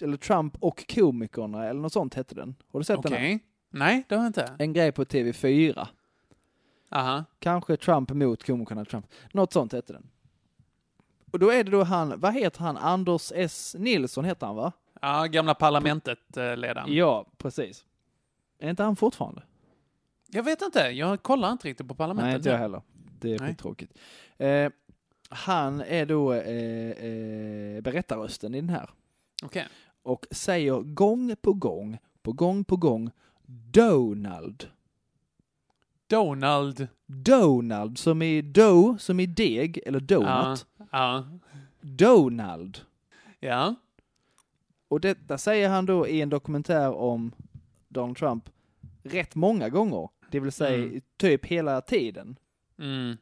eller 0.00 0.16
Trump 0.16 0.56
och 0.60 0.94
komikerna 0.94 1.66
eller 1.68 1.80
något 1.80 1.92
sånt 1.92 2.14
hette 2.14 2.34
den. 2.34 2.54
Har 2.72 2.80
du 2.80 2.84
sett 2.84 3.02
den? 3.02 3.12
här? 3.12 3.18
Okej. 3.20 3.38
Nej, 3.70 4.04
det 4.08 4.14
har 4.14 4.22
jag 4.22 4.28
inte. 4.28 4.56
En 4.58 4.72
grej 4.72 4.92
på 4.92 5.04
TV4. 5.04 5.86
Aha. 6.88 7.24
Kanske 7.38 7.76
Trump 7.76 8.10
mot 8.10 8.46
komikerna 8.46 8.84
Trump. 8.84 9.06
Något 9.32 9.52
sånt 9.52 9.72
hette 9.72 9.92
den. 9.92 10.10
Och 11.32 11.38
då 11.38 11.50
är 11.52 11.64
det 11.64 11.70
då 11.70 11.82
han, 11.82 12.20
vad 12.20 12.34
heter 12.34 12.60
han? 12.60 12.76
Anders 12.76 13.32
S. 13.34 13.76
Nilsson 13.78 14.24
heter 14.24 14.46
han 14.46 14.56
va? 14.56 14.72
Ja, 15.00 15.26
gamla 15.26 15.54
parlamentet-ledaren. 15.54 16.94
Ja, 16.94 17.26
precis. 17.38 17.84
Är 18.58 18.70
inte 18.70 18.82
han 18.82 18.96
fortfarande? 18.96 19.42
Jag 20.30 20.42
vet 20.42 20.62
inte, 20.62 20.78
jag 20.78 21.22
kollar 21.22 21.52
inte 21.52 21.68
riktigt 21.68 21.88
på 21.88 21.94
parlamentet. 21.94 22.26
Nej, 22.28 22.36
inte 22.36 22.48
jag 22.48 22.58
heller. 22.58 22.82
Det 23.20 23.34
är 23.34 23.38
Nej. 23.38 23.48
skittråkigt. 23.48 23.92
Eh, 24.36 24.70
han 25.28 25.80
är 25.80 26.06
då 26.06 26.32
eh, 26.32 26.90
eh, 26.90 27.80
berättarrösten 27.80 28.54
i 28.54 28.60
den 28.60 28.70
här. 28.70 28.90
Okej. 29.44 29.68
och 30.02 30.26
säger 30.30 30.80
gång 30.80 31.36
på 31.40 31.52
gång, 31.52 31.98
på 32.22 32.32
gång 32.32 32.64
på 32.64 32.76
gång, 32.76 33.10
Donald. 33.70 34.68
Donald. 36.06 36.88
Donald, 37.06 37.98
som 37.98 38.22
i 38.22 38.42
dough, 38.42 38.96
som 38.96 39.20
i 39.20 39.26
deg, 39.26 39.78
eller 39.86 40.00
donut. 40.00 40.66
Ja. 40.78 40.86
Ja. 40.92 41.26
Donald. 41.80 42.78
ja. 43.40 43.74
Och 44.88 45.00
detta 45.00 45.38
säger 45.38 45.68
han 45.68 45.86
då 45.86 46.08
i 46.08 46.20
en 46.20 46.28
dokumentär 46.30 46.92
om 46.94 47.32
Donald 47.88 48.16
Trump 48.16 48.50
rätt 49.02 49.34
många 49.34 49.68
gånger. 49.68 50.08
Det 50.30 50.40
vill 50.40 50.52
säga 50.52 50.84
Mm. 50.84 51.00
typ 51.16 51.46
hela 51.46 51.80
tiden. 51.80 52.36
Mm. 52.78 53.16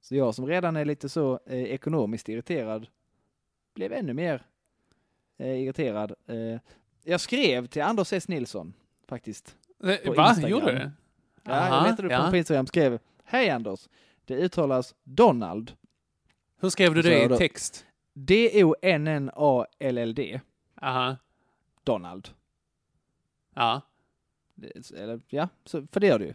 Så 0.00 0.14
jag 0.16 0.34
som 0.34 0.46
redan 0.46 0.76
är 0.76 0.84
lite 0.84 1.08
så 1.08 1.40
eh, 1.46 1.62
ekonomiskt 1.62 2.28
irriterad 2.28 2.86
blev 3.74 3.92
ännu 3.92 4.12
mer 4.14 4.42
eh, 5.38 5.62
irriterad. 5.62 6.12
Eh, 6.26 6.60
jag 7.04 7.20
skrev 7.20 7.66
till 7.66 7.82
Anders 7.82 8.12
S. 8.12 8.28
Nilsson 8.28 8.74
faktiskt. 9.08 9.56
Eh, 9.84 10.12
Va? 10.16 10.28
Instagram. 10.28 10.50
Gjorde 10.50 10.72
du? 10.72 10.90
Ja, 11.42 11.52
Aha, 11.52 11.76
jag 11.76 11.84
letade 11.90 12.08
upp 12.08 12.12
ja. 12.12 12.30
på 12.30 12.36
Instagram 12.36 12.66
skrev 12.66 12.98
Hej 13.24 13.50
Anders, 13.50 13.88
det 14.24 14.34
uttalas 14.36 14.94
Donald. 15.04 15.72
Hur 16.60 16.70
skrev 16.70 16.94
du 16.94 17.02
det 17.02 17.24
i 17.24 17.28
text? 17.36 17.86
D-O-N-N-A-L-L-D. 18.14 20.40
Aha. 20.82 21.16
Donald. 21.84 22.28
Ja. 23.54 23.80
Eller, 24.96 25.20
ja, 25.28 25.48
så, 25.64 25.86
för 25.92 26.00
det 26.00 26.06
gör 26.06 26.18
du 26.18 26.24
ju. 26.24 26.34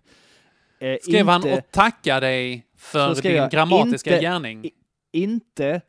Eh, 0.80 0.98
Skrev 1.02 1.28
han 1.28 1.36
inte- 1.41 1.58
och 1.58 1.72
tacka 1.72 2.20
dig 2.20 2.67
för 2.76 3.22
din 3.22 3.50
grammatiska 3.50 4.10
inte- 4.13 4.22
gärning? 4.24 4.65
i- 4.65 4.72
Inte 5.12 5.82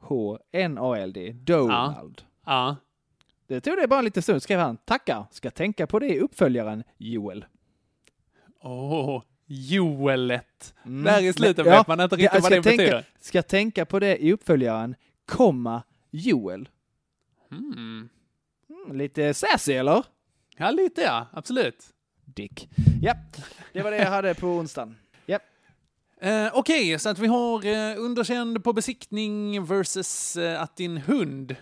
D-O-U-G-H-N-A-L-D. 0.00 1.32
Donald. 1.32 2.22
Ja. 2.46 2.76
Det 3.48 3.60
tog 3.60 3.76
det 3.76 3.88
bara 3.88 3.98
en 3.98 4.04
liten 4.04 4.22
stund, 4.22 4.42
skrev 4.42 4.58
han. 4.60 4.76
Tackar, 4.76 5.26
ska 5.30 5.50
tänka 5.50 5.86
på 5.86 5.98
det 5.98 6.06
i 6.08 6.20
uppföljaren, 6.20 6.84
Joel. 6.98 7.44
Åh, 8.62 9.22
Joelet. 9.46 10.74
Mm. 10.84 11.04
Där 11.04 11.22
i 11.22 11.32
slutet 11.32 11.56
Men- 11.56 11.64
vet 11.64 11.74
ja, 11.74 11.84
man 11.88 12.00
inte 12.00 12.16
riktigt 12.16 12.42
vad 12.42 12.52
det 12.52 12.62
tänka, 12.62 12.76
betyder. 12.82 13.04
Ska 13.20 13.42
tänka 13.42 13.86
på 13.86 13.98
det 13.98 14.16
i 14.16 14.32
uppföljaren, 14.32 14.94
komma, 15.26 15.82
Joel. 16.10 16.68
Mm. 17.52 18.08
Mm, 18.70 18.96
lite 18.98 19.34
sassy 19.34 19.72
eller? 19.72 20.04
Ja, 20.56 20.70
lite 20.70 21.00
ja. 21.02 21.26
Absolut. 21.32 21.84
Dick. 22.24 22.68
Ja, 23.02 23.14
det 23.72 23.82
var 23.82 23.90
det 23.90 23.96
jag 23.96 24.10
hade 24.10 24.34
på 24.34 24.46
onsdagen. 24.46 24.96
Ja. 25.26 25.38
Eh, 26.20 26.50
Okej, 26.54 26.98
så 26.98 27.08
att 27.08 27.18
vi 27.18 27.26
har 27.26 27.66
eh, 27.66 27.98
underkänd 27.98 28.64
på 28.64 28.72
besiktning 28.72 29.64
versus 29.64 30.36
eh, 30.36 30.62
att 30.62 30.76
din 30.76 30.96
hund 30.96 31.56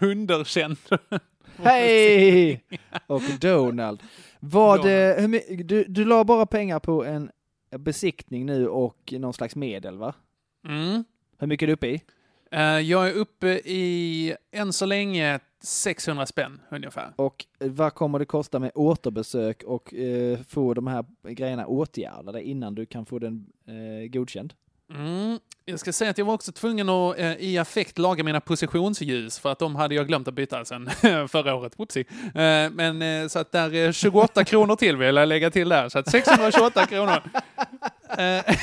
underkänd. 0.00 0.76
Hej! 1.56 2.64
Och 3.06 3.22
Donald. 3.40 4.02
Vad, 4.40 4.78
Donald. 4.80 5.10
eh, 5.10 5.20
hur, 5.20 5.28
my- 5.28 5.62
du, 5.62 5.84
du 5.84 6.04
la 6.04 6.24
bara 6.24 6.46
pengar 6.46 6.78
på 6.80 7.04
en 7.04 7.30
besiktning 7.78 8.46
nu 8.46 8.68
och 8.68 9.14
någon 9.18 9.32
slags 9.34 9.56
medel 9.56 9.98
va? 9.98 10.14
Mm. 10.68 11.04
Hur 11.38 11.46
mycket 11.46 11.62
är 11.62 11.66
du 11.66 11.72
uppe 11.72 11.86
i? 11.86 12.02
Eh, 12.50 12.60
jag 12.80 13.08
är 13.08 13.12
uppe 13.12 13.48
i, 13.64 14.34
än 14.52 14.72
så 14.72 14.86
länge, 14.86 15.40
600 15.62 16.26
spänn 16.26 16.60
ungefär. 16.70 17.12
Och 17.16 17.46
vad 17.58 17.94
kommer 17.94 18.18
det 18.18 18.24
kosta 18.24 18.58
med 18.58 18.70
återbesök 18.74 19.62
och 19.62 19.94
eh, 19.94 20.38
få 20.48 20.74
de 20.74 20.86
här 20.86 21.04
grejerna 21.22 21.66
åtgärdade 21.66 22.42
innan 22.42 22.74
du 22.74 22.86
kan 22.86 23.06
få 23.06 23.18
den 23.18 23.46
eh, 23.66 24.08
godkänd? 24.10 24.54
Mm. 24.90 25.38
Jag 25.66 25.80
ska 25.80 25.92
säga 25.92 26.10
att 26.10 26.18
jag 26.18 26.24
var 26.24 26.34
också 26.34 26.52
tvungen 26.52 26.88
att 26.88 27.18
eh, 27.18 27.32
i 27.32 27.58
affekt 27.58 27.98
laga 27.98 28.24
mina 28.24 28.40
positionsljus 28.40 29.38
för 29.38 29.52
att 29.52 29.58
de 29.58 29.76
hade 29.76 29.94
jag 29.94 30.08
glömt 30.08 30.28
att 30.28 30.34
byta 30.34 30.64
sen 30.64 30.90
förra 31.28 31.54
året. 31.54 31.78
Whoopsie. 31.78 32.04
Eh, 32.24 32.70
men 32.70 33.02
eh, 33.02 33.28
så 33.28 33.38
att 33.38 33.52
där 33.52 33.74
är 33.74 33.92
28 33.92 34.44
kronor 34.44 34.76
till 34.76 34.96
vill 34.96 35.16
jag 35.16 35.28
lägga 35.28 35.50
till 35.50 35.68
där. 35.68 35.88
Så 35.88 35.98
att 35.98 36.10
628 36.10 36.86
kronor. 36.86 37.22
Eh, 38.18 38.56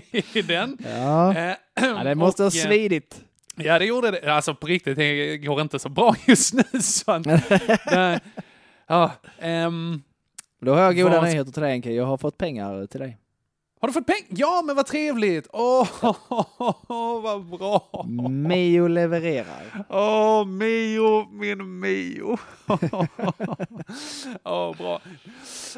I 0.36 0.42
den. 0.42 0.78
Ja, 0.84 1.34
Eh, 1.34 1.54
ja 1.74 2.04
det 2.04 2.14
måste 2.14 2.42
ha 2.42 2.46
och, 2.48 2.56
eh, 2.56 2.66
svidit. 2.66 3.20
Ja, 3.56 3.78
det 3.78 3.84
gjorde 3.84 4.10
det. 4.10 4.34
Alltså 4.34 4.54
på 4.54 4.66
riktigt, 4.66 4.96
det 4.96 5.38
går 5.38 5.60
inte 5.60 5.78
så 5.78 5.88
bra 5.88 6.14
just 6.26 6.54
nu. 6.54 6.62
Så 6.80 7.12
att, 7.12 7.26
ja, 8.86 9.12
ehm, 9.38 10.02
Då 10.60 10.74
har 10.74 10.82
jag 10.82 10.96
goda 10.96 11.22
nyheter 11.22 11.52
till 11.52 11.62
dig. 11.62 11.96
Jag 11.96 12.04
har 12.04 12.16
fått 12.16 12.38
pengar 12.38 12.86
till 12.86 13.00
dig. 13.00 13.16
Har 13.80 13.88
du 13.88 13.92
fått 13.92 14.06
pengar? 14.06 14.26
Ja, 14.28 14.62
men 14.66 14.76
vad 14.76 14.86
trevligt! 14.86 15.48
Åh, 15.52 15.88
vad 17.22 17.44
bra! 17.44 18.04
Mio 18.30 18.86
levererar. 18.88 19.84
Åh, 19.88 20.44
Mio, 20.46 21.28
min 21.30 21.80
Mio. 21.80 22.38
Åh, 24.44 24.76
bra. 24.76 25.00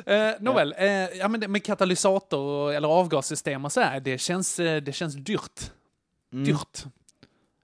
Eh, 0.06 0.30
nåväl, 0.40 0.74
eh, 0.78 0.87
ja, 0.88 1.28
men 1.28 1.40
det, 1.40 1.48
med 1.48 1.64
katalysator 1.64 2.40
och- 2.40 2.74
eller 2.74 2.88
avgassystem 2.88 3.64
och 3.64 3.72
så 3.72 3.80
här, 3.80 4.00
det 4.00 4.18
känns, 4.18 4.58
eh, 4.61 4.82
det 4.82 4.92
känns 4.92 5.14
dyrt. 5.14 5.72
Mm. 6.32 6.44
Dyrt. 6.44 6.84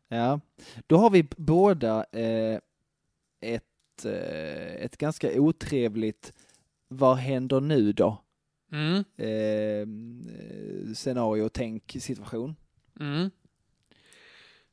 Ja, 0.09 0.41
då 0.87 0.97
har 0.97 1.11
vi 1.11 1.23
båda 1.37 2.05
eh, 2.13 2.59
ett, 3.41 4.05
eh, 4.05 4.75
ett 4.85 4.97
ganska 4.97 5.41
otrevligt 5.41 6.33
vad 6.89 7.17
händer 7.17 7.61
nu 7.61 7.93
då? 7.93 8.19
Mm, 8.75 9.05
Eh, 9.17 9.29
eh, 9.29 10.95
scenario, 10.95 11.49
tänk, 11.49 11.97
situation. 12.01 12.57
mm. 13.01 13.31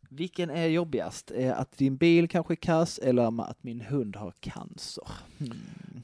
Vilken 0.09 0.49
är 0.49 0.67
jobbigast? 0.67 1.31
Eh, 1.35 1.59
att 1.59 1.77
din 1.77 1.97
bil 1.97 2.27
kanske 2.29 2.53
är 2.53 2.55
kass 2.55 2.97
eller 2.99 3.41
att 3.49 3.63
min 3.63 3.81
hund 3.81 4.15
har 4.15 4.33
cancer? 4.39 5.07
Hmm. 5.39 6.03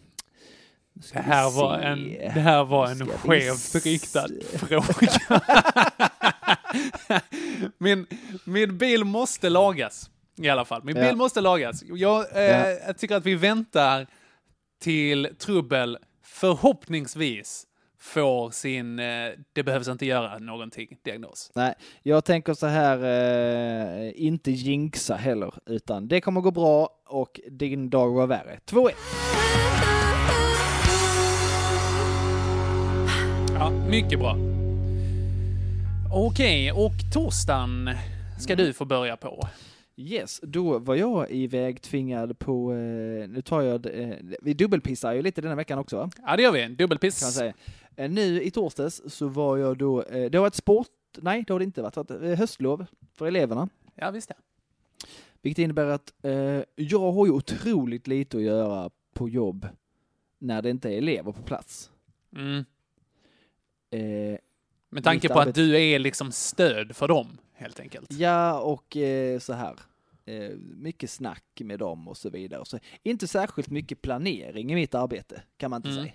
Det 1.14 1.20
här 1.20 1.52
var 1.52 1.80
se. 1.80 1.86
en, 1.86 2.10
det 2.34 2.40
här 2.42 2.64
var 2.66 2.88
en 2.92 3.08
skevt 3.08 3.86
riktad 3.86 4.28
fråga. 4.54 4.84
min, 7.78 8.06
min 8.46 8.78
bil 8.78 9.04
måste 9.04 9.50
lagas. 9.50 10.10
I 10.36 10.50
alla 10.50 10.66
fall. 10.66 10.84
Min 10.84 10.96
Ja. 10.96 11.04
bil 11.08 11.16
måste 11.16 11.42
lagas. 11.42 11.84
Jag, 11.88 12.36
eh, 12.38 12.42
Ja. 12.44 12.68
jag 12.70 12.98
tycker 12.98 13.16
att 13.16 13.26
vi 13.26 13.36
väntar 13.36 14.08
till 14.80 15.30
trubbel 15.40 15.98
förhoppningsvis 16.24 17.68
får 18.14 18.52
sin 18.52 19.00
eh, 19.00 19.06
det 19.54 19.64
behövs 19.64 19.88
inte 19.88 20.06
göra 20.06 20.38
någonting 20.40 20.98
diagnos. 21.04 21.52
Nej, 21.56 21.74
jag 22.04 22.26
tänker 22.26 22.54
så 22.54 22.68
här, 22.68 22.98
eh, 24.06 24.12
inte 24.16 24.52
jinxa 24.52 25.16
heller, 25.16 25.54
utan 25.66 26.08
det 26.08 26.22
kommer 26.22 26.42
gå 26.42 26.52
bra 26.52 26.90
och 27.08 27.40
din 27.52 27.90
dag 27.90 28.12
var 28.14 28.28
värre. 28.28 28.60
2-1. 28.66 28.92
Ja, 33.54 33.72
mycket 33.90 34.20
bra. 34.20 34.38
Okej, 36.14 36.72
och 36.72 36.94
torsdagen 37.14 37.90
ska 38.40 38.56
du 38.56 38.74
få 38.74 38.86
börja 38.86 39.18
på. 39.18 39.48
Yes, 40.00 40.40
då 40.44 40.80
var 40.80 40.96
jag 40.96 41.32
iväg 41.32 41.82
tvingad 41.82 42.40
på, 42.40 42.72
eh, 42.74 43.30
nu 43.30 43.42
tar 43.46 43.62
jag, 43.62 43.86
eh, 43.86 44.16
vi 44.42 44.54
dubbelpissar 44.54 45.14
ju 45.14 45.22
lite 45.22 45.42
denna 45.42 45.56
veckan 45.56 45.80
också 45.80 45.98
va? 45.98 46.10
Ja, 46.26 46.36
det 46.36 46.44
gör 46.44 46.52
vi. 46.52 46.62
Kan 46.62 46.76
Dubbelpiss. 46.76 47.16
säga. 47.16 47.54
Eh, 47.98 48.10
nu 48.12 48.42
i 48.44 48.52
torsdags 48.52 49.02
så 49.08 49.28
var 49.28 49.58
jag 49.58 49.78
då, 49.78 50.04
eh, 50.04 50.30
det 50.32 50.40
var 50.40 50.48
ett 50.48 50.56
sport, 50.56 50.88
nej 51.18 51.44
det 51.48 51.54
har 51.54 51.60
det 51.60 51.66
inte 51.66 51.82
varit, 51.82 51.94
det 51.94 52.00
har 52.00 52.20
varit 52.20 52.24
eh, 52.32 52.38
höstlov 52.40 52.86
för 53.14 53.26
eleverna. 53.26 53.70
Ja, 53.96 54.12
visst 54.12 54.28
det. 54.30 54.36
Vilket 55.42 55.64
innebär 55.64 55.86
att 55.86 56.14
eh, 56.22 56.62
jag 56.76 57.12
har 57.12 57.26
ju 57.26 57.32
otroligt 57.32 58.08
lite 58.08 58.38
att 58.38 58.44
göra 58.44 58.90
på 59.14 59.30
jobb 59.30 59.68
när 60.40 60.62
det 60.62 60.70
inte 60.70 60.90
är 60.94 60.98
elever 60.98 61.32
på 61.32 61.42
plats. 61.42 61.92
Mm. 62.36 62.66
Eh, 63.92 64.38
Med 64.90 65.04
tanke 65.04 65.30
på 65.30 65.40
att 65.40 65.56
du 65.56 65.76
är 65.82 66.00
liksom 66.00 66.32
stöd 66.32 66.96
för 66.96 67.08
dem, 67.08 67.38
helt 67.54 67.80
enkelt. 67.80 68.14
Ja, 68.14 68.60
och 68.60 68.98
eh, 68.98 69.40
så 69.40 69.54
här. 69.54 69.76
Eh, 70.26 70.50
mycket 70.76 71.10
snack 71.10 71.44
med 71.60 71.80
dem 71.80 72.08
och 72.08 72.18
så 72.18 72.30
vidare. 72.30 72.66
Så 72.66 72.80
inte 73.04 73.28
särskilt 73.28 73.70
mycket 73.70 74.02
planering 74.02 74.72
i 74.72 74.76
mitt 74.76 74.96
arbete, 74.96 75.42
kan 75.58 75.70
man 75.72 75.78
inte 75.80 75.90
Mm. 75.90 76.04
säga. 76.04 76.14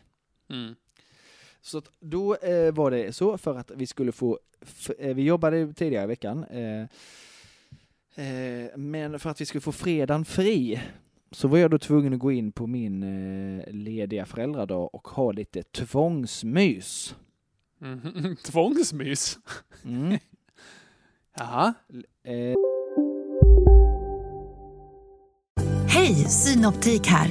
Mm. 0.50 0.74
Så 1.62 1.78
att 1.78 1.90
då 2.00 2.34
eh, 2.36 2.72
var 2.72 2.90
det 2.90 3.12
så 3.12 3.38
för 3.38 3.58
att 3.58 3.70
vi 3.74 3.86
skulle 3.86 4.12
få, 4.12 4.38
eh, 4.98 5.14
vi 5.14 5.22
jobbade 5.22 5.72
tidigare 5.72 6.04
i 6.04 6.06
veckan, 6.06 6.44
eh, 6.44 6.82
eh, 8.26 8.76
men 8.76 9.18
för 9.18 9.30
att 9.30 9.40
vi 9.40 9.46
skulle 9.46 9.60
få 9.60 9.72
fredagen 9.72 10.24
fri 10.24 10.80
så 11.30 11.48
var 11.48 11.58
jag 11.58 11.70
då 11.70 11.78
tvungen 11.78 12.12
att 12.12 12.18
gå 12.18 12.32
in 12.32 12.52
på 12.52 12.66
min 12.66 13.02
eh, 13.02 13.64
lediga 13.72 14.26
föräldradag 14.26 14.94
och 14.94 15.08
ha 15.08 15.32
lite 15.32 15.62
tvångsmys. 15.62 17.14
Mhm. 17.78 18.36
Tvångsmys. 18.44 19.38
Mm. 19.84 20.18
Jaha. 21.36 21.74
Eh, 22.24 22.54
Hej, 25.88 26.14
Synoptik 26.14 27.06
här. 27.06 27.30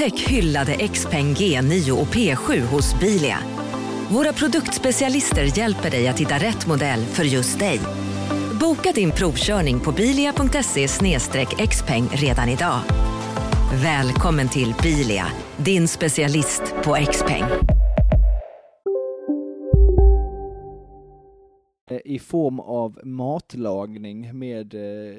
Upptäck 0.00 0.20
hyllade 0.20 0.88
XPeng 0.88 1.34
G9 1.34 1.90
och 1.90 2.06
P7 2.06 2.60
hos 2.60 3.00
Bilia. 3.00 3.38
Våra 4.10 4.32
produktspecialister 4.32 5.58
hjälper 5.58 5.90
dig 5.90 6.08
att 6.08 6.20
hitta 6.20 6.34
rätt 6.34 6.66
modell 6.66 7.00
för 7.00 7.24
just 7.24 7.58
dig. 7.58 7.80
Boka 8.60 8.92
din 8.92 9.10
provkörning 9.10 9.80
på 9.80 9.92
bilia.se 9.92 10.88
xpeng 11.66 12.08
redan 12.12 12.48
idag. 12.48 12.80
Välkommen 13.82 14.48
till 14.48 14.74
Bilia, 14.82 15.26
din 15.56 15.88
specialist 15.88 16.74
på 16.84 16.94
XPeng. 17.12 17.44
Eh, 21.90 21.98
i 22.04 22.18
form 22.18 22.60
av 22.60 23.00
matlagning 23.04 24.38
med 24.38 24.74
eh, 24.74 25.16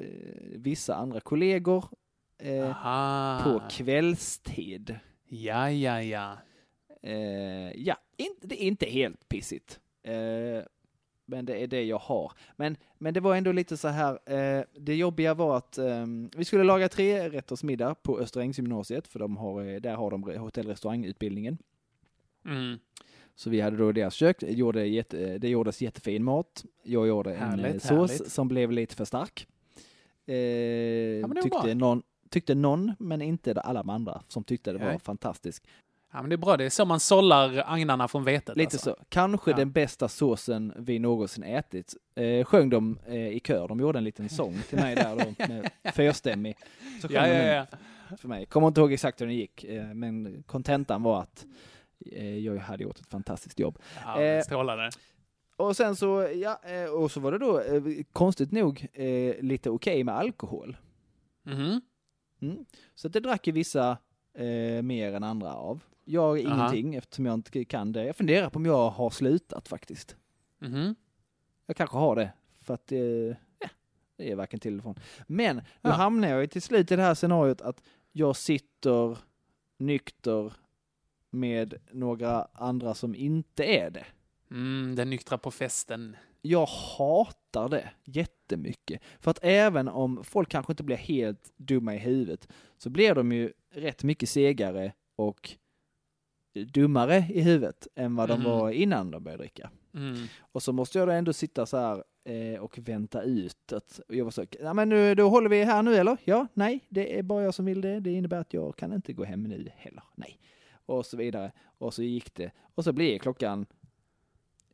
vissa 0.56 0.94
andra 0.94 1.20
kollegor 1.20 1.84
eh, 2.42 3.42
på 3.44 3.62
kvällstid. 3.70 4.98
Ja, 5.28 5.70
ja, 5.70 6.02
ja. 6.02 6.38
Eh, 7.02 7.72
ja, 7.72 7.96
in, 8.16 8.34
det 8.40 8.62
är 8.62 8.66
inte 8.66 8.86
helt 8.86 9.28
pissigt. 9.28 9.80
Eh, 10.02 10.64
men 11.26 11.44
det 11.44 11.62
är 11.62 11.66
det 11.66 11.84
jag 11.84 11.98
har. 11.98 12.32
Men, 12.56 12.76
men 12.98 13.14
det 13.14 13.20
var 13.20 13.36
ändå 13.36 13.52
lite 13.52 13.76
så 13.76 13.88
här, 13.88 14.18
eh, 14.26 14.64
det 14.80 14.94
jobbiga 14.94 15.34
var 15.34 15.56
att 15.56 15.78
eh, 15.78 16.06
vi 16.36 16.44
skulle 16.44 16.64
laga 16.64 16.88
tre 16.88 17.28
rätters 17.28 17.62
middag 17.62 17.94
på 17.94 18.18
Österängsgymnasiet, 18.18 19.08
för 19.08 19.18
de 19.18 19.36
har, 19.36 19.62
eh, 19.62 19.80
där 19.80 19.94
har 19.94 20.10
de 20.10 20.22
hotell 20.22 20.66
restaurangutbildningen. 20.66 21.58
Mm. 22.44 22.78
Så 23.34 23.50
vi 23.50 23.60
hade 23.60 23.76
då 23.76 23.92
deras 23.92 24.14
kök, 24.14 24.36
det, 24.40 24.52
gjorde 24.52 24.86
jätte, 24.86 25.38
det 25.38 25.48
gjordes 25.48 25.82
jättefin 25.82 26.24
mat. 26.24 26.64
Jag 26.82 27.08
gjorde 27.08 27.34
en 27.34 27.40
Härligt, 27.40 27.74
eh, 27.74 27.88
sås 27.88 28.10
härligt. 28.10 28.32
som 28.32 28.48
blev 28.48 28.72
lite 28.72 28.96
för 28.96 29.04
stark. 29.04 29.46
Eh, 30.26 31.28
var 31.28 31.42
tyckte, 31.42 31.74
någon, 31.74 32.02
tyckte 32.32 32.54
någon, 32.54 32.94
men 32.98 33.22
inte 33.22 33.60
alla 33.60 33.82
de 33.82 33.90
andra 33.90 34.22
som 34.28 34.44
tyckte 34.44 34.72
det 34.72 34.78
var 34.78 34.98
fantastiskt. 34.98 35.66
Ja, 36.14 36.20
men 36.22 36.28
det 36.30 36.34
är 36.34 36.38
bra. 36.38 36.56
Det 36.56 36.64
är 36.64 36.70
så 36.70 36.84
man 36.84 37.00
sållar 37.00 37.62
agnarna 37.66 38.08
från 38.08 38.24
vetet. 38.24 38.56
Lite 38.56 38.74
alltså. 38.76 38.94
så. 38.98 39.04
Kanske 39.08 39.50
Ja. 39.50 39.56
den 39.56 39.72
bästa 39.72 40.08
såsen 40.08 40.72
vi 40.76 40.98
någonsin 40.98 41.44
ätit. 41.44 41.94
Eh, 42.14 42.44
sjöng 42.44 42.70
de 42.70 42.98
eh, 43.06 43.28
i 43.28 43.40
kör, 43.40 43.68
de 43.68 43.80
gjorde 43.80 43.98
en 43.98 44.04
liten 44.04 44.28
sång 44.28 44.54
till 44.68 44.78
mig 44.78 44.94
där 44.94 45.16
då, 45.16 45.46
med 45.48 45.70
fyrstämmig. 45.94 46.56
Så 47.02 47.08
sjöng 47.08 47.16
Ja, 47.16 47.26
de 47.26 47.46
ja, 47.46 47.66
ja. 48.10 48.16
för 48.16 48.28
mig. 48.28 48.46
Kommer 48.46 48.68
inte 48.68 48.80
ihåg 48.80 48.92
exakt 48.92 49.20
hur 49.20 49.26
den 49.26 49.34
gick, 49.36 49.64
eh, 49.64 49.84
men 49.94 50.42
kontentan 50.46 51.02
var 51.02 51.20
att 51.22 51.46
eh, 52.12 52.38
jag 52.38 52.56
hade 52.56 52.82
gjort 52.82 53.00
ett 53.00 53.06
fantastiskt 53.10 53.58
jobb. 53.60 53.78
Ja, 54.04 54.22
Eh, 54.22 54.42
strålande. 54.42 54.90
Och 55.56 55.76
sen 55.76 55.96
så, 55.96 56.28
ja, 56.34 56.60
eh, 56.64 56.90
och 56.90 57.10
så 57.10 57.20
var 57.20 57.32
det 57.32 57.38
då 57.38 57.60
eh, 57.60 57.82
konstigt 58.12 58.52
nog 58.52 58.86
eh, 58.92 59.34
lite 59.42 59.70
okej 59.70 60.04
med 60.04 60.14
alkohol. 60.16 60.76
Mhm. 61.42 61.80
Mm. 62.42 62.64
Så 62.94 63.08
det 63.08 63.20
drack 63.20 63.46
ju 63.46 63.52
vissa 63.52 63.98
eh, 64.34 64.82
mer 64.82 65.12
än 65.14 65.24
andra 65.24 65.54
av. 65.54 65.84
Jag 66.04 66.46
Aha. 66.46 66.54
ingenting 66.54 66.94
eftersom 66.94 67.26
jag 67.26 67.34
inte 67.34 67.64
kan 67.64 67.92
det. 67.92 68.04
Jag 68.04 68.16
funderar 68.16 68.50
på 68.50 68.56
om 68.56 68.66
jag 68.66 68.90
har 68.90 69.10
slutat 69.10 69.68
faktiskt. 69.68 70.16
Mhm. 70.58 70.94
Jag 71.66 71.76
kanske 71.76 71.96
har 71.96 72.16
det, 72.16 72.32
för 72.60 72.74
att 72.74 72.92
eh, 72.92 72.98
ja, 72.98 73.68
det 74.16 74.30
är 74.30 74.36
varken 74.36 74.60
till 74.60 74.72
eller 74.72 74.82
från. 74.82 74.94
Men 75.26 75.56
nu 75.56 75.62
Ja. 75.80 75.90
hamnar 75.90 76.28
jag 76.28 76.40
ju 76.40 76.46
till 76.46 76.62
slut 76.62 76.90
i 76.92 76.96
det 76.96 77.02
här 77.02 77.14
scenariot 77.14 77.60
att 77.60 77.82
jag 78.12 78.36
sitter 78.36 79.18
nykter 79.78 80.52
med 81.30 81.74
några 81.90 82.44
andra 82.52 82.94
som 82.94 83.14
inte 83.14 83.64
är 83.64 83.90
det. 83.90 84.06
Mm, 84.50 84.94
den 84.96 85.10
nyktra 85.10 85.38
på 85.38 85.50
festen. 85.50 86.16
Jag 86.42 86.66
hatar 86.66 87.68
det 87.68 87.90
jättemycket. 88.04 89.02
För 89.20 89.30
att 89.30 89.38
även 89.42 89.88
om 89.88 90.24
folk 90.24 90.48
kanske 90.48 90.72
inte 90.72 90.82
blir 90.82 90.96
helt 90.96 91.52
dumma 91.56 91.94
i 91.94 91.98
huvudet 91.98 92.48
så 92.76 92.90
blir 92.90 93.14
de 93.14 93.32
ju 93.32 93.52
rätt 93.74 94.02
mycket 94.04 94.28
segare 94.28 94.92
och 95.16 95.50
dummare 96.54 97.16
i 97.30 97.40
huvudet 97.40 97.86
än 97.94 98.16
vad 98.16 98.28
de 98.28 98.40
Mhm. 98.40 98.50
var 98.50 98.70
innan 98.70 99.10
de 99.10 99.24
började 99.24 99.42
dricka. 99.42 99.70
Mm. 99.94 100.26
Och 100.40 100.62
så 100.62 100.72
måste 100.72 100.98
jag 100.98 101.08
då 101.08 101.12
ändå 101.12 101.32
sitta 101.32 101.66
så 101.66 101.76
här 101.76 102.04
eh, 102.24 102.60
och 102.60 102.78
vänta 102.78 103.22
ut 103.22 103.72
att 103.72 104.00
och 104.08 104.14
jag 104.14 104.24
var 104.24 104.30
så, 104.30 104.46
ja 104.60 104.74
men 104.74 104.88
nu, 104.88 105.14
då 105.14 105.28
håller 105.28 105.48
vi 105.48 105.64
här 105.64 105.82
nu 105.82 105.94
eller? 105.94 106.16
Ja, 106.24 106.46
nej, 106.54 106.80
det 106.88 107.18
är 107.18 107.22
bara 107.22 107.42
jag 107.44 107.54
som 107.54 107.64
vill 107.64 107.80
det. 107.80 108.00
Det 108.00 108.12
innebär 108.12 108.38
att 108.40 108.54
jag 108.54 108.76
kan 108.76 108.92
inte 108.92 109.12
gå 109.12 109.24
hem 109.24 109.42
nu 109.42 109.68
heller. 109.76 110.02
Nej. 110.14 110.38
Och 110.86 111.06
så 111.06 111.16
vidare. 111.16 111.52
Och 111.78 111.94
så 111.94 112.02
gick 112.02 112.34
det. 112.34 112.50
Och 112.74 112.84
så 112.84 112.92
blev 112.92 113.18
klockan, 113.18 113.66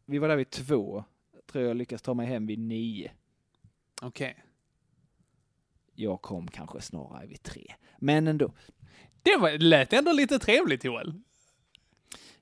vi 0.07 0.19
var 0.19 0.29
där 0.29 0.37
vid 0.37 0.51
två. 0.51 1.05
Tror 1.53 1.65
jag 1.65 1.77
lyckas 1.77 2.03
ta 2.03 2.15
mig 2.15 2.27
hem 2.27 2.47
vid 2.47 2.59
nio. 2.59 3.11
Okej. 4.03 4.45
Jag 5.95 6.23
kom 6.23 6.49
kanske 6.49 6.81
snarare 6.81 7.27
vid 7.27 7.43
tre. 7.43 7.75
Men 7.99 8.29
ändå. 8.29 8.53
Det 9.23 9.37
var, 9.37 9.51
lät 9.59 9.93
ändå 9.93 10.13
lite 10.13 10.39
trevligt, 10.39 10.85
Joel. 10.85 11.15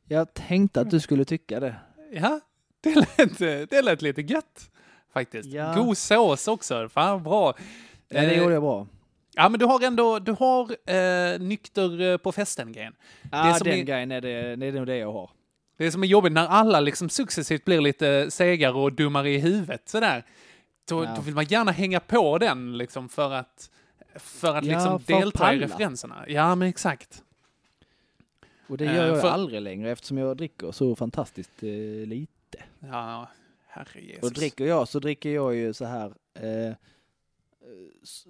Jag 0.04 0.34
tänkte 0.34 0.80
att 0.80 0.90
du 0.90 1.00
skulle 1.00 1.24
tycka 1.24 1.60
det. 1.60 1.74
Ja, 2.12 2.40
det 2.80 2.94
lät, 3.18 3.70
det 3.70 3.82
lät 3.82 4.02
lite 4.02 4.22
gött 4.22 4.70
faktiskt. 5.12 5.48
Ja. 5.48 5.74
God 5.76 5.96
sås 5.98 6.48
också. 6.48 6.88
Fan 6.88 7.22
bra. 7.22 7.54
Ja, 8.08 8.20
det 8.20 8.26
Eh, 8.34 8.38
gjorde 8.38 8.54
jag 8.54 8.62
bra. 8.62 8.86
Ja, 9.34 9.48
men 9.48 9.60
du 9.60 9.66
har 9.66 9.84
ändå, 9.84 10.18
du 10.18 10.32
har 10.32 10.90
eh, 10.90 11.40
nykter 11.40 12.00
eh, 12.00 12.16
på 12.16 12.32
festen-grejen. 12.32 12.94
Ja, 13.32 13.54
som 13.54 13.64
den 13.68 13.78
är- 13.78 13.82
grejen 13.82 14.12
är 14.12 14.20
det, 14.20 14.56
det 14.56 14.66
är 14.66 14.72
nog 14.72 14.86
det 14.86 14.96
jag 14.96 15.12
har. 15.12 15.30
Det 15.76 15.92
som 15.92 16.02
är 16.02 16.06
jobbigt 16.06 16.32
när 16.32 16.46
alla 16.46 16.80
liksom 16.80 17.08
successivt 17.08 17.64
blir 17.64 17.80
lite 17.80 18.30
segare 18.30 18.72
och 18.72 18.92
dummare 18.92 19.30
i 19.30 19.38
huvudet 19.38 19.88
sådär. 19.88 20.24
Då, 20.88 21.04
Ja. 21.04 21.14
då 21.16 21.22
vill 21.22 21.34
man 21.34 21.44
gärna 21.44 21.72
hänga 21.72 22.00
på 22.00 22.38
den 22.38 22.78
liksom 22.78 23.08
för 23.08 23.32
att, 23.32 23.70
för 24.14 24.54
att 24.56 24.64
Ja, 24.64 24.72
liksom 24.74 25.00
för 25.00 25.12
delta 25.12 25.28
i 25.54 25.58
palla. 25.58 25.64
referenserna. 25.64 26.24
Ja, 26.28 26.54
men 26.54 26.68
exakt. 26.68 27.22
Och 28.68 28.76
det 28.78 28.84
Eh, 28.86 28.94
gör 28.96 29.06
jag 29.06 29.20
för- 29.20 29.28
aldrig 29.30 29.62
längre 29.62 29.90
eftersom 29.90 30.18
jag 30.18 30.36
dricker 30.36 30.72
så 30.72 30.96
fantastiskt 30.96 31.62
eh, 31.62 32.06
lite. 32.06 32.62
Ja, 32.78 33.28
herre 33.66 34.00
Jesus. 34.00 34.22
Och 34.22 34.32
dricker 34.32 34.66
jag 34.66 34.88
så 34.88 34.98
dricker 34.98 35.30
jag 35.30 35.54
ju 35.54 35.72
så 35.74 35.84
här 35.84 36.06
eh, 36.34 36.74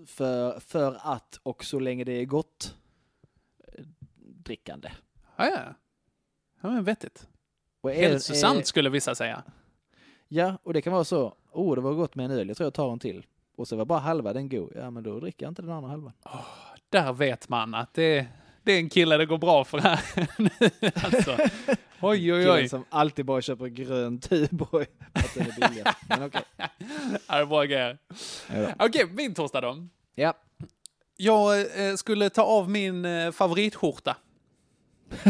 för, 0.06 0.60
för 0.60 0.98
att 1.02 1.40
och 1.42 1.64
så 1.64 1.78
länge 1.78 2.04
det 2.04 2.12
är 2.12 2.24
gott 2.24 2.74
eh, 3.72 3.84
drickande. 4.18 4.90
Ja, 5.36 5.46
ja. 5.48 5.74
Ja, 6.60 6.70
men 6.70 6.84
vettigt. 6.84 7.26
Och 7.86 7.94
är- 7.94 8.08
Hälsosamt 8.08 8.60
är- 8.60 8.64
skulle 8.64 8.90
vissa 8.90 9.14
säga. 9.14 9.42
Ja, 10.28 10.58
och 10.62 10.74
det 10.74 10.82
kan 10.82 10.92
vara 10.92 11.04
så. 11.04 11.34
Oh, 11.52 11.74
det 11.74 11.80
var 11.80 11.92
gott 11.92 12.14
med 12.14 12.24
en 12.24 12.30
öl. 12.30 12.48
Jag 12.48 12.56
tror 12.56 12.66
jag 12.66 12.74
tar 12.74 12.92
en 12.92 12.98
till. 12.98 13.26
Och 13.56 13.68
så 13.68 13.76
var 13.76 13.84
bara 13.84 13.98
halva 13.98 14.32
den 14.32 14.48
god. 14.48 14.72
Ja, 14.76 14.90
men 14.90 15.02
då 15.02 15.20
dricker 15.20 15.44
jag 15.46 15.50
inte 15.50 15.62
den 15.62 15.70
andra 15.70 15.90
halvan. 15.90 16.12
Där 16.90 17.12
vet 17.12 17.48
man 17.48 17.74
att 17.74 17.94
det, 17.94 18.26
det 18.62 18.72
är 18.72 18.78
en 18.78 18.88
kille 18.88 19.16
det 19.16 19.26
går 19.26 19.38
bra 19.38 19.64
för 19.64 19.78
här. 19.78 20.00
alltså. 21.04 21.36
Oj, 22.00 22.32
oj, 22.34 22.50
oj. 22.50 22.68
som 22.68 22.84
alltid 22.90 23.24
bara 23.24 23.42
köper 23.42 23.66
grön 23.66 24.20
Tuborg 24.20 24.86
för 25.14 25.18
att 25.20 25.34
den 25.34 25.46
är 25.46 25.68
billigast. 25.68 25.98
Men 26.08 26.22
okej. 26.22 26.42
Bra 27.46 27.64
grejer. 27.64 27.98
Ja. 28.54 28.86
Okej, 28.86 29.06
min 29.12 29.34
torsdag 29.34 29.60
då. 29.60 29.86
Ja. 30.14 30.34
Jag 31.16 31.60
eh, 31.88 31.94
skulle 31.94 32.30
ta 32.30 32.42
av 32.42 32.70
min 32.70 33.04
eh, 33.04 33.32
favoritskjorta. 33.32 34.16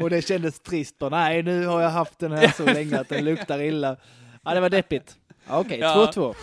Och 0.00 0.10
det 0.10 0.22
kändes 0.22 0.60
trist. 0.60 0.98
Bara, 0.98 1.10
nej, 1.10 1.42
nu 1.42 1.66
har 1.66 1.80
jag 1.82 1.90
haft 1.90 2.18
den 2.18 2.32
här 2.32 2.48
så 2.56 2.64
länge 2.64 3.00
att 3.00 3.08
den 3.08 3.24
luktar 3.24 3.62
illa. 3.62 3.96
Ja, 4.44 4.54
det 4.54 4.60
var 4.60 4.70
deppigt. 4.70 5.16
Okej, 5.48 5.78
Ja. 5.78 6.12
2-2. 6.14 6.34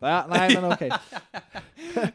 Ja, 0.00 0.26
nej, 0.28 0.54
men 0.54 0.72
okej. 0.72 0.90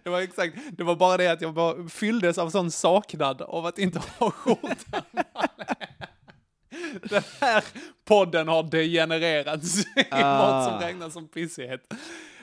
Det 0.03 0.09
var 0.09 0.21
exakt, 0.21 0.55
det 0.77 0.83
var 0.83 0.95
bara 0.95 1.17
det 1.17 1.27
att 1.27 1.41
jag 1.41 1.53
bara 1.53 1.87
fylldes 1.89 2.37
av 2.37 2.49
sån 2.49 2.71
saknad 2.71 3.41
av 3.41 3.65
att 3.65 3.79
inte 3.79 4.01
ha 4.19 4.31
skjortan. 4.31 5.01
Den 7.03 7.23
här 7.41 7.63
podden 8.05 8.47
har 8.47 8.63
degenererats 8.63 9.77
i 9.79 9.85
Ah. 10.11 10.37
vad 10.37 10.65
som 10.71 10.79
räknas 10.87 11.13
som 11.13 11.27
pissighet. 11.27 11.93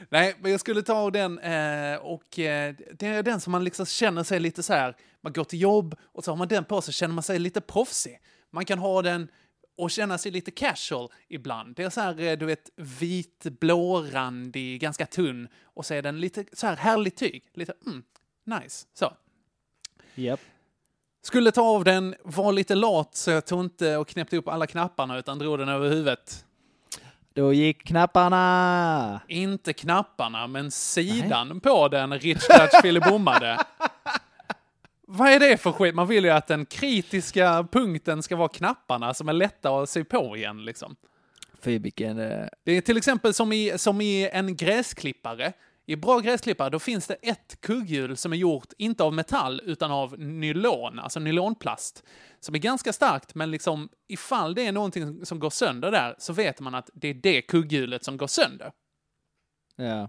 Nej, 0.08 0.36
men 0.40 0.50
jag 0.50 0.60
skulle 0.60 0.82
ta 0.82 0.94
av 0.94 1.12
den 1.12 1.38
eh, 1.38 1.96
och 1.96 2.38
eh, 2.38 2.74
det 2.92 3.06
är 3.06 3.22
den 3.22 3.40
som 3.40 3.50
man 3.50 3.64
liksom 3.64 3.86
känner 3.86 4.22
sig 4.22 4.40
lite 4.40 4.62
så 4.62 4.72
här, 4.72 4.96
man 5.20 5.32
går 5.32 5.44
till 5.44 5.60
jobb 5.60 5.94
och 6.02 6.24
så 6.24 6.30
har 6.30 6.36
man 6.36 6.48
den 6.48 6.64
på 6.64 6.82
sig 6.82 6.94
känner 6.94 7.14
man 7.14 7.22
sig 7.22 7.38
lite 7.38 7.60
proffsig. 7.60 8.20
Man 8.50 8.64
kan 8.64 8.78
ha 8.78 9.02
den 9.02 9.28
och 9.76 9.90
känna 9.90 10.18
sig 10.18 10.32
lite 10.32 10.50
casual 10.50 11.08
ibland. 11.28 11.76
Det 11.76 11.82
är 11.82 11.90
så 11.90 12.00
här, 12.00 12.20
eh, 12.20 12.38
du 12.38 12.46
vet, 12.46 12.70
vit, 12.76 13.46
blårandig, 13.60 14.80
ganska 14.80 15.06
tunn 15.06 15.48
och 15.62 15.86
så 15.86 15.94
är 15.94 16.02
den 16.02 16.20
lite 16.20 16.44
så 16.52 16.66
här 16.66 16.76
härlig 16.76 17.16
tyg. 17.16 17.44
Lite, 17.54 17.72
mm, 17.86 18.02
nice. 18.44 18.86
Så. 18.94 19.12
Japp. 20.14 20.40
Skulle 21.22 21.52
ta 21.52 21.62
av 21.62 21.84
den, 21.84 22.14
var 22.24 22.52
lite 22.52 22.74
lat 22.74 23.14
så 23.14 23.30
jag 23.30 23.46
tog 23.46 23.60
inte 23.60 23.96
och 23.96 24.08
knäppte 24.08 24.36
upp 24.36 24.48
alla 24.48 24.66
knapparna 24.66 25.18
utan 25.18 25.38
drog 25.38 25.58
den 25.58 25.68
över 25.68 25.88
huvudet. 25.88 26.44
Då 27.40 27.52
gick 27.52 27.84
knapparna. 27.84 29.20
Inte 29.28 29.72
knapparna, 29.72 30.46
men 30.46 30.70
sidan 30.70 31.60
på 31.60 31.88
den 31.88 32.18
Rich 32.18 32.46
Dutch 32.48 32.82
filibommade. 32.82 33.58
Vad 35.06 35.28
är 35.28 35.40
det 35.40 35.56
för 35.56 35.72
skit? 35.72 35.94
Man 35.94 36.06
vill 36.06 36.24
ju 36.24 36.30
att 36.30 36.46
den 36.46 36.66
kritiska 36.66 37.68
punkten 37.72 38.22
ska 38.22 38.36
vara 38.36 38.48
knapparna 38.48 39.14
som 39.14 39.28
är 39.28 39.32
lätta 39.32 39.70
att 39.70 39.88
sy 39.88 40.04
på 40.04 40.36
igen 40.36 40.64
liksom. 40.64 40.96
Fy 41.62 41.78
vilken... 41.78 42.18
eh, 42.18 42.46
Det 42.64 42.72
är 42.72 42.80
till 42.80 42.96
exempel 42.96 43.34
som 43.34 43.52
i, 43.52 43.72
som 43.76 44.00
i 44.00 44.28
en 44.32 44.56
gräsklippare. 44.56 45.52
I 45.90 45.96
bra 45.96 46.18
gräsklippare, 46.18 46.70
då 46.70 46.78
finns 46.78 47.06
det 47.06 47.14
ett 47.14 47.60
kugghjul 47.60 48.16
som 48.16 48.32
är 48.32 48.36
gjort, 48.36 48.72
inte 48.78 49.04
av 49.04 49.14
metall, 49.14 49.60
utan 49.64 49.90
av 49.90 50.18
nylon, 50.18 50.98
alltså 50.98 51.20
nylonplast. 51.20 52.04
Som 52.40 52.54
är 52.54 52.58
ganska 52.58 52.92
starkt, 52.92 53.34
men 53.34 53.50
liksom 53.50 53.88
ifall 54.08 54.54
det 54.54 54.66
är 54.66 54.72
någonting 54.72 55.26
som 55.26 55.38
går 55.38 55.50
sönder 55.50 55.90
där, 55.90 56.14
så 56.18 56.32
vet 56.32 56.60
man 56.60 56.74
att 56.74 56.90
det 56.94 57.08
är 57.08 57.14
det 57.14 57.42
kugghjulet 57.42 58.04
som 58.04 58.16
går 58.16 58.26
sönder. 58.26 58.72
Ja. 59.76 60.08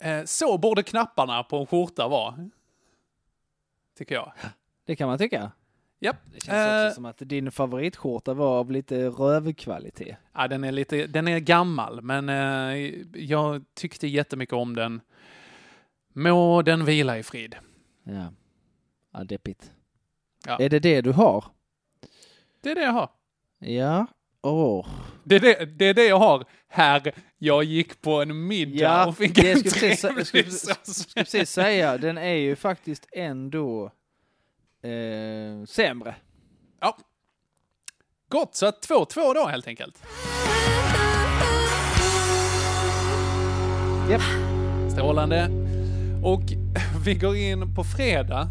Eh, 0.00 0.24
Så 0.24 0.58
borde 0.58 0.82
knapparna 0.82 1.42
på 1.42 1.56
en 1.58 1.66
skjorta 1.66 2.08
vara. 2.08 2.50
Tycker 3.98 4.14
jag. 4.14 4.32
Det 4.86 4.96
kan 4.96 5.08
man 5.08 5.18
tycka. 5.18 5.52
Japp. 6.02 6.16
Det 6.32 6.44
känns 6.44 6.48
också 6.48 6.88
Eh, 6.88 6.94
som 6.94 7.04
att 7.04 7.18
din 7.18 7.52
favoritskjorta 7.52 8.34
var 8.34 8.58
av 8.58 8.70
lite 8.70 9.08
rövkvalitet. 9.08 10.16
Ja, 10.34 10.48
den 10.48 10.64
är 10.64 10.72
lite, 10.72 11.06
den 11.06 11.28
är 11.28 11.38
gammal, 11.38 12.02
men 12.02 12.28
eh, 12.28 12.92
jag 13.14 13.64
tyckte 13.74 14.06
jättemycket 14.06 14.52
om 14.52 14.76
den. 14.76 15.00
Må 16.12 16.62
den 16.62 16.84
vila 16.84 17.18
i 17.18 17.22
frid. 17.22 17.56
Ja. 18.04 18.32
Ja, 19.12 19.24
deppigt. 19.24 19.72
Ja. 20.46 20.58
Är 20.60 20.68
det 20.68 20.78
det 20.78 21.00
du 21.00 21.12
har? 21.12 21.44
Det 22.62 22.70
är 22.70 22.74
det 22.74 22.82
jag 22.82 22.92
har. 22.92 23.10
Ja. 23.58 24.06
Åh. 24.42 24.86
Det 25.24 25.36
är 25.36 25.40
det, 25.40 25.64
det 25.64 25.84
är 25.84 25.94
det 25.94 26.04
jag 26.04 26.18
har 26.18 26.44
här. 26.68 27.14
Jag 27.38 27.64
gick 27.64 28.00
på 28.00 28.22
en 28.22 28.46
middag 28.46 28.82
Ja, 28.82 29.06
och 29.06 29.16
fick 29.16 29.38
en 29.38 29.62
trevlig 29.62 29.98
jag 30.02 30.26
skulle, 30.26 30.44
precis 31.14 31.50
säga, 31.50 31.98
den 31.98 32.18
är 32.18 32.34
ju 32.34 32.56
faktiskt 32.56 33.06
ändå 33.12 33.92
eh, 34.82 35.64
sämre. 35.66 36.14
Ja. 36.80 36.98
Gott, 38.28 38.54
så 38.54 38.66
att 38.66 38.88
2-2 38.88 39.34
då 39.34 39.46
helt 39.46 39.66
enkelt. 39.66 40.02
Japp. 44.10 44.22
Strålande. 44.92 45.50
Och 46.24 46.42
vi 47.04 47.14
går 47.14 47.36
in 47.36 47.74
på 47.74 47.84
fredag. 47.84 48.48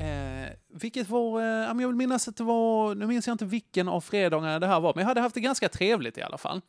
Eh, 0.00 0.52
vilket 0.68 1.08
var, 1.08 1.40
eh, 1.40 1.46
jag 1.46 1.74
vill 1.74 1.96
minnas 1.96 2.28
att 2.28 2.36
det 2.36 2.44
var, 2.44 2.94
nu 2.94 3.06
minns 3.06 3.26
jag 3.26 3.34
inte 3.34 3.44
vilken 3.44 3.88
av 3.88 4.00
fredagarna 4.00 4.58
det 4.58 4.66
här 4.66 4.80
var, 4.80 4.92
men 4.94 5.02
jag 5.02 5.08
hade 5.08 5.20
haft 5.20 5.34
det 5.34 5.40
ganska 5.40 5.68
trevligt 5.68 6.18
i 6.18 6.22
alla 6.22 6.38
fall. 6.38 6.60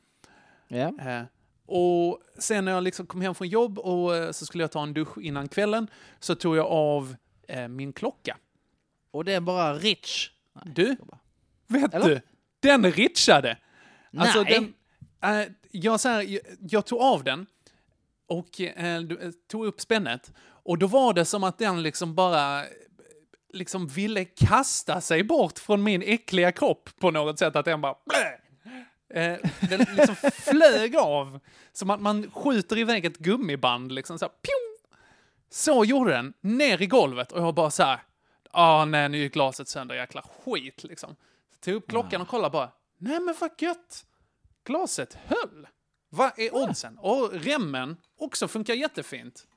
Ja. 0.67 0.93
Eh, 0.99 1.23
och 1.65 2.19
sen 2.37 2.65
när 2.65 2.71
jag 2.71 2.83
liksom 2.83 3.05
kom 3.05 3.21
hem 3.21 3.35
från 3.35 3.47
jobb 3.47 3.79
och 3.79 4.15
eh, 4.15 4.31
så 4.31 4.45
skulle 4.45 4.63
jag 4.63 4.71
ta 4.71 4.83
en 4.83 4.93
dusch 4.93 5.17
innan 5.17 5.47
kvällen 5.47 5.87
så 6.19 6.35
tog 6.35 6.55
jag 6.55 6.65
av 6.65 7.15
eh, 7.47 7.67
min 7.67 7.93
klocka. 7.93 8.37
Och 9.11 9.25
det 9.25 9.33
är 9.33 9.41
bara 9.41 9.73
rich. 9.73 10.31
Du, 10.63 10.97
vet 11.67 11.93
Eller? 11.93 12.09
du, 12.09 12.21
den 12.59 12.91
richade. 12.91 13.57
Alltså 14.17 14.41
Nej. 14.41 14.73
den, 15.19 15.41
eh, 15.41 15.47
jag, 15.71 15.99
så 15.99 16.09
här, 16.09 16.21
jag, 16.21 16.41
jag 16.59 16.85
tog 16.85 17.01
av 17.01 17.23
den 17.23 17.45
och 18.27 18.61
eh, 18.61 19.01
tog 19.51 19.65
upp 19.65 19.81
spännet 19.81 20.33
och 20.63 20.77
då 20.77 20.87
var 20.87 21.13
det 21.13 21.25
som 21.25 21.43
att 21.43 21.57
den 21.57 21.83
liksom 21.83 22.15
bara 22.15 22.63
liksom 23.53 23.87
ville 23.87 24.25
kasta 24.25 25.01
sig 25.01 25.23
bort 25.23 25.59
från 25.59 25.83
min 25.83 26.01
äckliga 26.01 26.51
kropp 26.51 26.89
på 26.99 27.11
något 27.11 27.39
sätt. 27.39 27.55
Att 27.55 27.65
den 27.65 27.81
bara... 27.81 27.95
Blä! 28.05 28.37
Eh, 29.13 29.37
den 29.69 29.85
liksom 29.95 30.15
flög 30.33 30.95
av. 30.95 31.39
Som 31.71 31.89
att 31.89 32.01
man 32.01 32.31
skjuter 32.31 32.77
iväg 32.77 33.05
ett 33.05 33.17
gummiband 33.17 33.91
liksom 33.91 34.19
så 34.19 34.25
här! 34.25 34.33
Så 35.49 35.85
gjorde 35.85 36.11
den, 36.11 36.33
ner 36.41 36.81
i 36.81 36.87
golvet 36.87 37.31
och 37.31 37.41
jag 37.41 37.55
bara 37.55 37.71
så 37.71 37.83
här. 37.83 37.99
Ah, 38.53 38.85
nej, 38.85 39.09
nu 39.09 39.17
gick 39.17 39.33
glaset 39.33 39.67
sönder, 39.67 39.95
jäkla 39.95 40.21
skit 40.21 40.83
liksom. 40.83 41.15
Så 41.53 41.59
tog 41.59 41.73
upp 41.73 41.89
klockan 41.89 42.21
och 42.21 42.27
kollade 42.27 42.51
bara. 42.51 42.71
Nej, 42.97 43.19
men 43.19 43.35
vad 43.39 43.51
gött! 43.57 44.05
Glaset 44.65 45.17
höll. 45.25 45.67
Vad 46.09 46.39
är 46.39 46.55
oddsen? 46.55 46.97
Och 46.97 47.31
remmen 47.33 47.97
också 48.17 48.47
funkar 48.47 48.73
jättefint. 48.73 49.47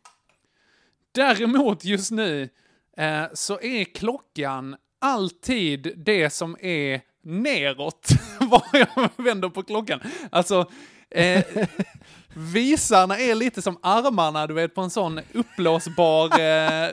Däremot 1.13 1.85
just 1.85 2.11
nu 2.11 2.49
eh, 2.97 3.25
så 3.33 3.61
är 3.61 3.85
klockan 3.85 4.77
alltid 4.99 5.93
det 5.97 6.31
som 6.31 6.57
är 6.61 7.01
neråt 7.23 8.09
var 8.41 8.65
jag 8.73 9.11
vänder 9.17 9.49
på 9.49 9.63
klockan. 9.63 10.01
Alltså, 10.31 10.71
eh, 11.11 11.45
visarna 12.35 13.19
är 13.19 13.35
lite 13.35 13.63
som 13.63 13.79
armarna, 13.83 14.47
du 14.47 14.55
vet, 14.55 14.75
på 14.75 14.81
en 14.81 14.91
sån 14.91 15.21
uppblåsbar, 15.33 16.41
eh, 16.41 16.91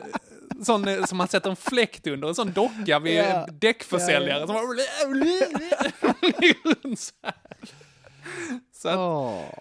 sån 0.65 0.87
eh, 0.87 1.03
som 1.05 1.17
man 1.17 1.27
sätter 1.27 1.49
en 1.49 1.55
fläkt 1.55 2.07
under, 2.07 2.27
en 2.27 2.35
sån 2.35 2.51
docka 2.51 2.99
vid 2.99 3.15
Ja. 3.17 3.47
däckförsäljare. 3.51 4.39
Ja, 4.39 4.47
Som 4.47 4.55
bara... 4.55 4.63
så 8.73 8.89
att, 8.89 9.55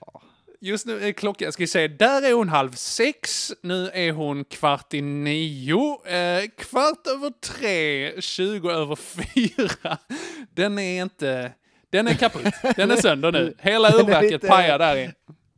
Just 0.63 0.87
nu 0.87 1.05
är 1.09 1.13
klockan, 1.13 1.45
jag 1.47 1.55
ska 1.55 1.67
säga, 1.67 1.89
där 1.89 2.23
är 2.23 2.33
hon 2.33 2.49
halv 2.49 2.73
sex, 2.73 3.53
nu 3.63 3.91
är 3.95 4.13
hon 4.13 4.45
kvart 4.45 4.95
i 4.95 5.01
nio, 5.03 6.07
eh, 6.07 6.45
kvart 6.59 7.07
över 7.07 7.31
tre, 7.41 8.13
tjugo 8.21 8.71
över 8.71 8.97
fyra. 8.97 9.99
Den 10.55 10.79
är 10.79 11.03
inte, 11.03 11.53
den 11.91 12.09
är 12.09 12.15
kaputt, 12.15 12.55
den 12.77 12.91
är 12.91 12.97
sönder 12.97 13.33
nu. 13.33 13.55
Hela 13.59 13.91
urverket 13.97 14.49
pajar 14.49 14.79
där 14.79 14.97
i. 14.97 15.11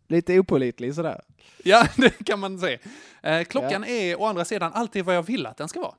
Lite 0.08 0.38
opålitlig 0.38 0.94
sådär. 0.94 1.20
Ja, 1.64 1.88
det 1.96 2.24
kan 2.24 2.38
man 2.40 2.58
säga. 2.58 2.78
Eh, 3.22 3.44
klockan 3.44 3.84
är 3.84 4.20
å 4.20 4.24
andra 4.26 4.44
sidan 4.44 4.72
alltid 4.72 5.04
vad 5.04 5.14
jag 5.16 5.22
vill 5.22 5.46
att 5.46 5.56
den 5.56 5.68
ska 5.68 5.80
vara. 5.80 5.94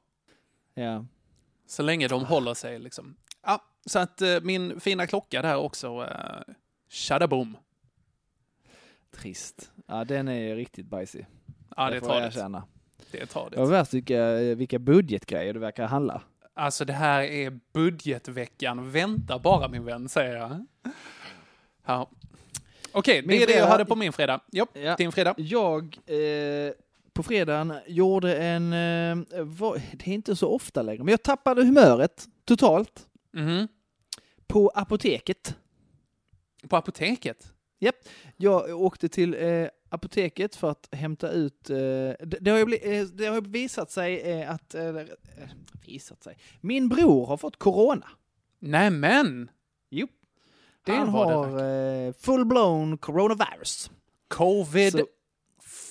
Ja. 0.73 1.05
Så 1.67 1.83
länge 1.83 2.07
de 2.07 2.25
håller 2.25 2.53
sig 2.53 2.79
liksom. 2.79 3.15
Ja, 3.45 3.63
så 3.85 3.99
att 3.99 4.21
eh, 4.21 4.41
min 4.41 4.79
fina 4.79 5.07
klocka 5.07 5.41
där 5.41 5.57
också, 5.57 5.87
eh, 5.87 6.53
shadaboom. 6.89 7.57
Trist. 9.15 9.71
Ja, 9.87 10.05
den 10.05 10.27
är 10.27 10.55
riktigt 10.55 10.85
bajsig. 10.85 11.25
Ja, 11.75 11.89
det 11.89 11.99
får 11.99 12.07
tar 12.07 12.13
jag 12.13 12.23
det. 12.23 12.27
erkänna. 12.27 12.63
Det 13.11 13.25
tar 13.25 13.49
det. 13.49 13.57
Och 13.57 13.71
värst 13.71 13.93
vilka, 13.93 14.33
vilka 14.35 14.79
budgetgrejer 14.79 15.53
det 15.53 15.59
verkar 15.59 15.87
handla. 15.87 16.21
Alltså 16.53 16.85
det 16.85 16.93
här 16.93 17.21
är 17.21 17.59
budgetveckan. 17.73 18.91
Vänta 18.91 19.39
bara 19.39 19.67
min 19.67 19.85
vän, 19.85 20.09
säger 20.09 20.35
jag. 20.35 20.65
Ja. 21.85 22.09
Okej, 22.93 23.21
det 23.21 23.27
Min 23.27 23.41
är 23.41 23.47
det 23.47 23.53
jag 23.57 23.67
hade 23.67 23.85
på 23.85 23.95
min 23.95 24.13
fredag. 24.13 24.39
Ja, 24.51 24.67
Ja. 24.73 24.95
din 24.95 25.11
fredag. 25.11 25.33
Jag 25.37 25.97
eh, 26.05 26.73
på 27.13 27.23
fredagen 27.23 27.73
gjorde 27.87 28.35
en, 28.37 28.73
eh, 28.73 29.43
var, 29.43 29.81
det 29.93 30.07
är 30.07 30.13
inte 30.13 30.35
så 30.35 30.49
ofta 30.49 30.81
längre, 30.81 31.03
men 31.03 31.11
jag 31.11 31.23
tappade 31.23 31.63
humöret 31.65 32.25
totalt 32.45 33.07
Mhm. 33.33 33.67
på 34.47 34.71
apoteket. 34.75 35.55
På 36.67 36.77
apoteket? 36.77 37.53
Japp, 37.79 37.95
jag 38.37 38.81
åkte 38.81 39.09
till 39.09 39.33
eh, 39.33 39.67
apoteket 39.89 40.55
för 40.55 40.71
att 40.71 40.89
hämta 40.91 41.31
ut, 41.31 41.69
eh, 41.69 41.75
det, 41.75 42.37
det, 42.41 42.51
har 42.51 42.65
bli, 42.65 42.97
eh, 42.99 43.05
det 43.05 43.25
har 43.25 43.41
visat 43.41 43.91
sig 43.91 44.21
eh, 44.21 44.51
att, 44.51 44.75
eller, 44.75 45.01
eh, 45.01 45.49
visat 45.85 46.23
sig, 46.23 46.37
min 46.61 46.89
bror 46.89 47.25
har 47.25 47.37
fått 47.37 47.57
corona. 47.59 48.07
Nämen! 48.59 49.49
Jo. 49.89 50.07
Det 50.85 50.91
Han 50.95 51.11
var 51.11 51.27
det 51.31 51.35
har 51.35 51.47
eh, 52.07 52.11
full-blown 52.13 52.97
coronavirus. 52.97 53.91
Covid 54.27 54.91
Så- 54.93 55.05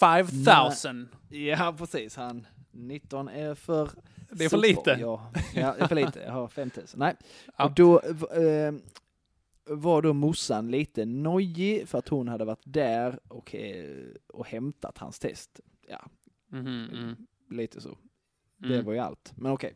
5000. 0.00 1.08
Ja, 1.28 1.74
precis. 1.78 2.16
Han 2.16 2.46
19 2.70 3.28
är 3.28 3.54
för... 3.54 3.90
Det 4.30 4.44
är 4.44 4.48
för 4.48 4.56
super. 4.56 4.68
lite. 4.68 4.96
Ja, 5.00 5.32
ja, 5.54 5.74
det 5.78 5.84
är 5.84 5.88
för 5.88 5.94
lite. 5.94 6.20
Jag 6.20 6.32
har 6.32 6.48
5000. 6.48 7.00
Nej. 7.00 7.14
Ja. 7.58 7.64
Och 7.64 7.72
då 7.74 8.00
eh, 8.00 8.72
var 9.64 10.02
då 10.02 10.12
morsan 10.12 10.70
lite 10.70 11.04
nojig 11.04 11.88
för 11.88 11.98
att 11.98 12.08
hon 12.08 12.28
hade 12.28 12.44
varit 12.44 12.62
där 12.64 13.18
och, 13.28 13.54
eh, 13.54 14.06
och 14.28 14.46
hämtat 14.46 14.98
hans 14.98 15.18
test. 15.18 15.60
Ja, 15.88 16.04
mm. 16.52 17.16
lite 17.50 17.80
så. 17.80 17.98
Det 18.58 18.74
Mm. 18.74 18.84
var 18.86 18.92
ju 18.92 18.98
allt. 18.98 19.32
Men 19.36 19.52
okej. 19.52 19.74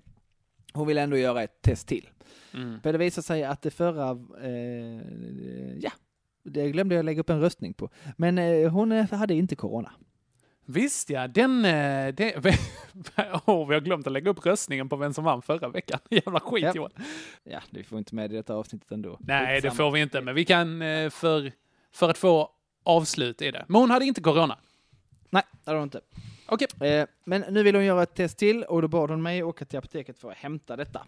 Hon 0.76 0.86
ville 0.86 1.02
ändå 1.02 1.16
göra 1.16 1.42
ett 1.42 1.62
test 1.62 1.88
till. 1.88 2.08
Mm. 2.54 2.80
För 2.80 2.92
det 2.92 2.98
visade 2.98 3.24
sig 3.26 3.44
att 3.44 3.62
det 3.62 3.70
förra, 3.70 4.10
eh, 4.42 5.76
ja, 5.78 5.90
det 6.42 6.70
glömde 6.70 6.94
jag 6.94 7.04
lägga 7.04 7.20
upp 7.20 7.30
en 7.30 7.40
röstning 7.40 7.74
på. 7.74 7.90
Men 8.16 8.38
eh, 8.38 8.70
hon 8.70 8.92
eh, 8.92 9.10
hade 9.12 9.34
inte 9.34 9.56
corona. 9.56 9.92
Visst 10.68 11.10
ja, 11.10 11.28
den... 11.28 11.64
eh, 11.64 12.14
Det, 12.14 12.36
oh, 13.46 13.68
vi 13.68 13.74
har 13.74 13.80
glömt 13.80 14.06
att 14.06 14.12
lägga 14.12 14.30
upp 14.30 14.46
röstningen 14.46 14.88
på 14.88 14.96
vem 14.96 15.12
som 15.14 15.24
vann 15.24 15.42
förra 15.42 15.68
veckan. 15.68 15.98
Jävla 16.10 16.40
skit 16.40 16.62
Ja. 16.64 16.72
Johan. 16.74 16.90
Ja, 17.44 17.60
det 17.70 17.84
får 17.84 17.98
inte 17.98 18.14
med 18.14 18.32
i 18.32 18.36
detta 18.36 18.54
avsnittet 18.54 18.92
ändå. 18.92 19.16
Nej, 19.20 19.46
det 19.46 19.54
Skitsamma. 19.68 19.74
får 19.74 19.90
vi 19.90 20.00
inte, 20.00 20.20
men 20.20 20.34
vi 20.34 20.44
kan 20.44 20.82
eh, 20.82 21.10
för, 21.10 21.52
för 21.92 22.10
att 22.10 22.18
få 22.18 22.50
avslut 22.82 23.42
i 23.42 23.50
det. 23.50 23.64
Men 23.68 23.80
hon 23.80 23.90
hade 23.90 24.04
inte 24.04 24.20
corona. 24.20 24.58
Nej, 25.30 25.42
det 25.64 25.70
hade 25.70 25.78
hon 25.78 25.86
inte. 25.86 26.00
Okej. 26.48 26.68
Eh, 26.88 27.06
men 27.24 27.44
nu 27.50 27.62
vill 27.62 27.74
hon 27.74 27.84
göra 27.84 28.02
ett 28.02 28.14
test 28.14 28.38
till 28.38 28.62
och 28.62 28.82
då 28.82 28.88
bad 28.88 29.10
hon 29.10 29.22
mig 29.22 29.42
åka 29.42 29.64
till 29.64 29.78
apoteket 29.78 30.18
för 30.18 30.30
att 30.30 30.36
hämta 30.36 30.76
detta. 30.76 31.06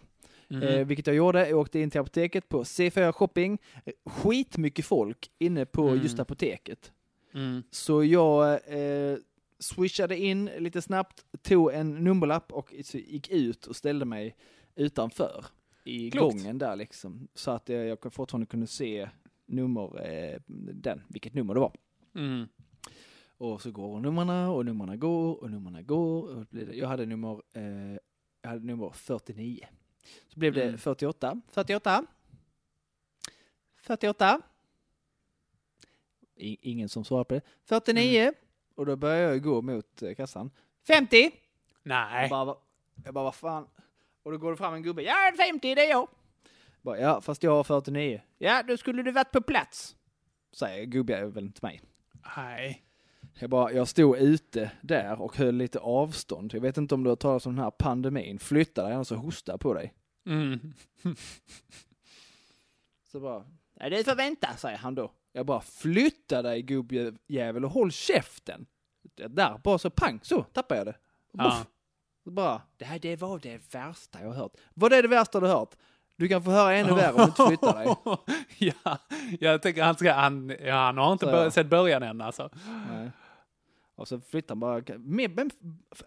Eh, 0.63 0.85
vilket 0.87 1.07
jag 1.07 1.15
gjorde. 1.15 1.49
Jag 1.49 1.59
åkte 1.59 1.79
in 1.79 1.89
till 1.91 1.99
apoteket 2.01 2.49
på 2.49 2.63
C4 2.63 3.11
Shopping. 3.11 3.57
Eh, 3.85 3.93
Skitmycket 4.05 4.85
folk 4.85 5.31
inne 5.39 5.65
på 5.65 5.87
Mm. 5.87 6.01
just 6.03 6.19
apoteket. 6.19 6.91
Mm. 7.33 7.63
Så 7.71 8.03
jag 8.03 8.51
eh, 8.53 9.17
swishade 9.59 10.17
in 10.17 10.45
lite 10.57 10.81
snabbt, 10.81 11.25
tog 11.41 11.73
en 11.73 12.03
nummerlapp 12.03 12.51
och 12.53 12.73
gick 12.93 13.29
ut 13.29 13.65
och 13.67 13.75
ställde 13.75 14.05
mig 14.05 14.35
utanför 14.75 15.45
i 15.83 16.11
Klokt. 16.11 16.35
gången 16.35 16.57
där 16.57 16.75
liksom. 16.75 17.27
Så 17.35 17.51
att 17.51 17.69
eh, 17.69 17.75
jag 17.75 18.13
fortfarande 18.13 18.45
kunde 18.47 18.67
se 18.67 19.09
nummer, 19.45 20.07
eh, 20.11 20.39
den, 20.73 21.01
vilket 21.09 21.33
nummer 21.33 21.53
det 21.53 21.59
var. 21.59 21.73
Mm. 22.15 22.47
Och 23.39 23.61
så 23.61 23.71
går 23.71 23.99
numren 23.99 24.29
och 24.29 24.65
numren 24.65 24.99
går 24.99 25.43
och 25.43 25.51
numren 25.51 25.85
går. 25.85 26.29
Och 26.29 26.39
det 26.39 26.45
blir 26.49 26.65
det- 26.65 26.73
jag 26.75 26.87
hade 26.87 27.05
nummer, 27.05 27.41
eh, 27.53 27.97
jag 28.41 28.49
hade 28.49 28.65
nummer 28.65 28.89
49. 28.89 29.67
Så 30.27 30.39
blev 30.39 30.53
det 30.53 30.63
Mm. 30.63 30.77
48, 30.77 31.41
48, 31.47 32.05
48. 33.81 34.41
I, 36.35 36.71
ingen 36.71 36.89
som 36.89 37.05
svarar 37.05 37.23
på 37.23 37.33
det. 37.33 37.41
49. 37.65 38.21
Mm. 38.21 38.33
Och 38.75 38.85
då 38.85 38.95
börjar 38.95 39.29
jag 39.31 39.43
gå 39.43 39.61
mot 39.61 40.01
eh, 40.03 40.13
kassan. 40.15 40.51
50! 40.87 41.31
Nej. 41.83 42.21
Jag 42.21 42.29
bara, 42.29 42.45
"Va- 42.45 42.61
jag 43.05 43.13
bara, 43.13 43.23
vad 43.23 43.35
fan? 43.35 43.67
Och 44.23 44.31
då 44.31 44.37
går 44.37 44.51
det 44.51 44.57
fram 44.57 44.73
en 44.73 44.83
gubbe. 44.83 45.01
Ja, 45.03 45.15
50, 45.37 45.75
det 45.75 45.85
är 45.85 45.89
jag. 45.89 46.07
Bara, 46.81 46.99
ja, 46.99 47.21
fast 47.21 47.43
jag 47.43 47.51
har 47.51 47.63
49. 47.63 48.21
Ja, 48.37 48.63
då 48.63 48.77
skulle 48.77 49.03
du 49.03 49.11
varit 49.11 49.31
på 49.31 49.41
plats. 49.41 49.95
Säger 50.51 50.85
gubbjäveln 50.85 51.51
till 51.51 51.63
mig. 51.63 51.81
Nej. 52.37 52.83
Jag, 53.33 53.49
bara, 53.49 53.71
jag 53.71 53.87
stod 53.87 54.17
ute 54.17 54.71
där 54.81 55.21
och 55.21 55.37
höll 55.37 55.55
lite 55.55 55.79
avstånd. 55.79 56.53
Jag 56.53 56.61
vet 56.61 56.77
inte 56.77 56.95
om 56.95 57.03
du 57.03 57.09
har 57.09 57.15
talat 57.15 57.45
om 57.45 57.55
den 57.55 57.63
här 57.63 57.71
pandemin. 57.71 58.39
Flytta 58.39 58.83
dig 58.83 58.93
annars 58.93 59.07
så 59.07 59.15
hosta 59.15 59.57
på 59.57 59.73
dig. 59.73 59.93
Mm. 60.25 60.73
Så 63.11 63.19
bara, 63.19 63.43
nej 63.73 63.89
du 63.89 64.03
får 64.03 64.15
vänta, 64.15 64.47
säger 64.57 64.77
han 64.77 64.95
då. 64.95 65.11
Jag 65.31 65.45
bara, 65.45 65.61
flytta 65.61 66.41
dig 66.41 66.61
gubbjävel 66.61 67.65
och 67.65 67.71
håll 67.71 67.91
käften. 67.91 68.65
Där, 69.15 69.57
bara 69.63 69.77
så 69.77 69.89
pang, 69.89 70.19
så 70.23 70.43
tappade 70.43 70.79
jag 70.79 70.87
det. 70.87 70.95
Ja. 71.31 71.65
Bara, 72.25 72.61
det 72.77 72.85
här 72.85 72.99
det 72.99 73.15
var 73.15 73.39
det 73.39 73.73
värsta 73.73 74.19
jag 74.21 74.27
har 74.27 74.35
hört. 74.35 74.53
Vad 74.73 74.93
är 74.93 75.01
det 75.01 75.07
värsta 75.07 75.39
du 75.39 75.47
har 75.47 75.59
hört? 75.59 75.75
Du 76.15 76.27
kan 76.27 76.43
få 76.43 76.51
höra 76.51 76.75
ännu 76.75 76.93
värre 76.93 77.13
om 77.13 77.17
du 77.17 77.23
inte 77.23 77.47
flyttar 77.47 77.73
dig. 77.73 77.95
ja, 78.83 78.97
jag 79.39 79.61
tänker 79.61 79.83
han 79.83 79.95
ska, 79.95 80.13
han, 80.13 80.55
ja, 80.65 80.75
han 80.75 80.97
har 80.97 81.13
inte 81.13 81.25
bör, 81.25 81.49
sett 81.49 81.67
början 81.67 82.03
än 82.03 82.21
alltså. 82.21 82.49
Och 83.99 84.07
så 84.07 84.19
flyttar 84.21 84.55
han 84.55 84.59
bara, 84.59 84.81
"Men- 84.97 85.51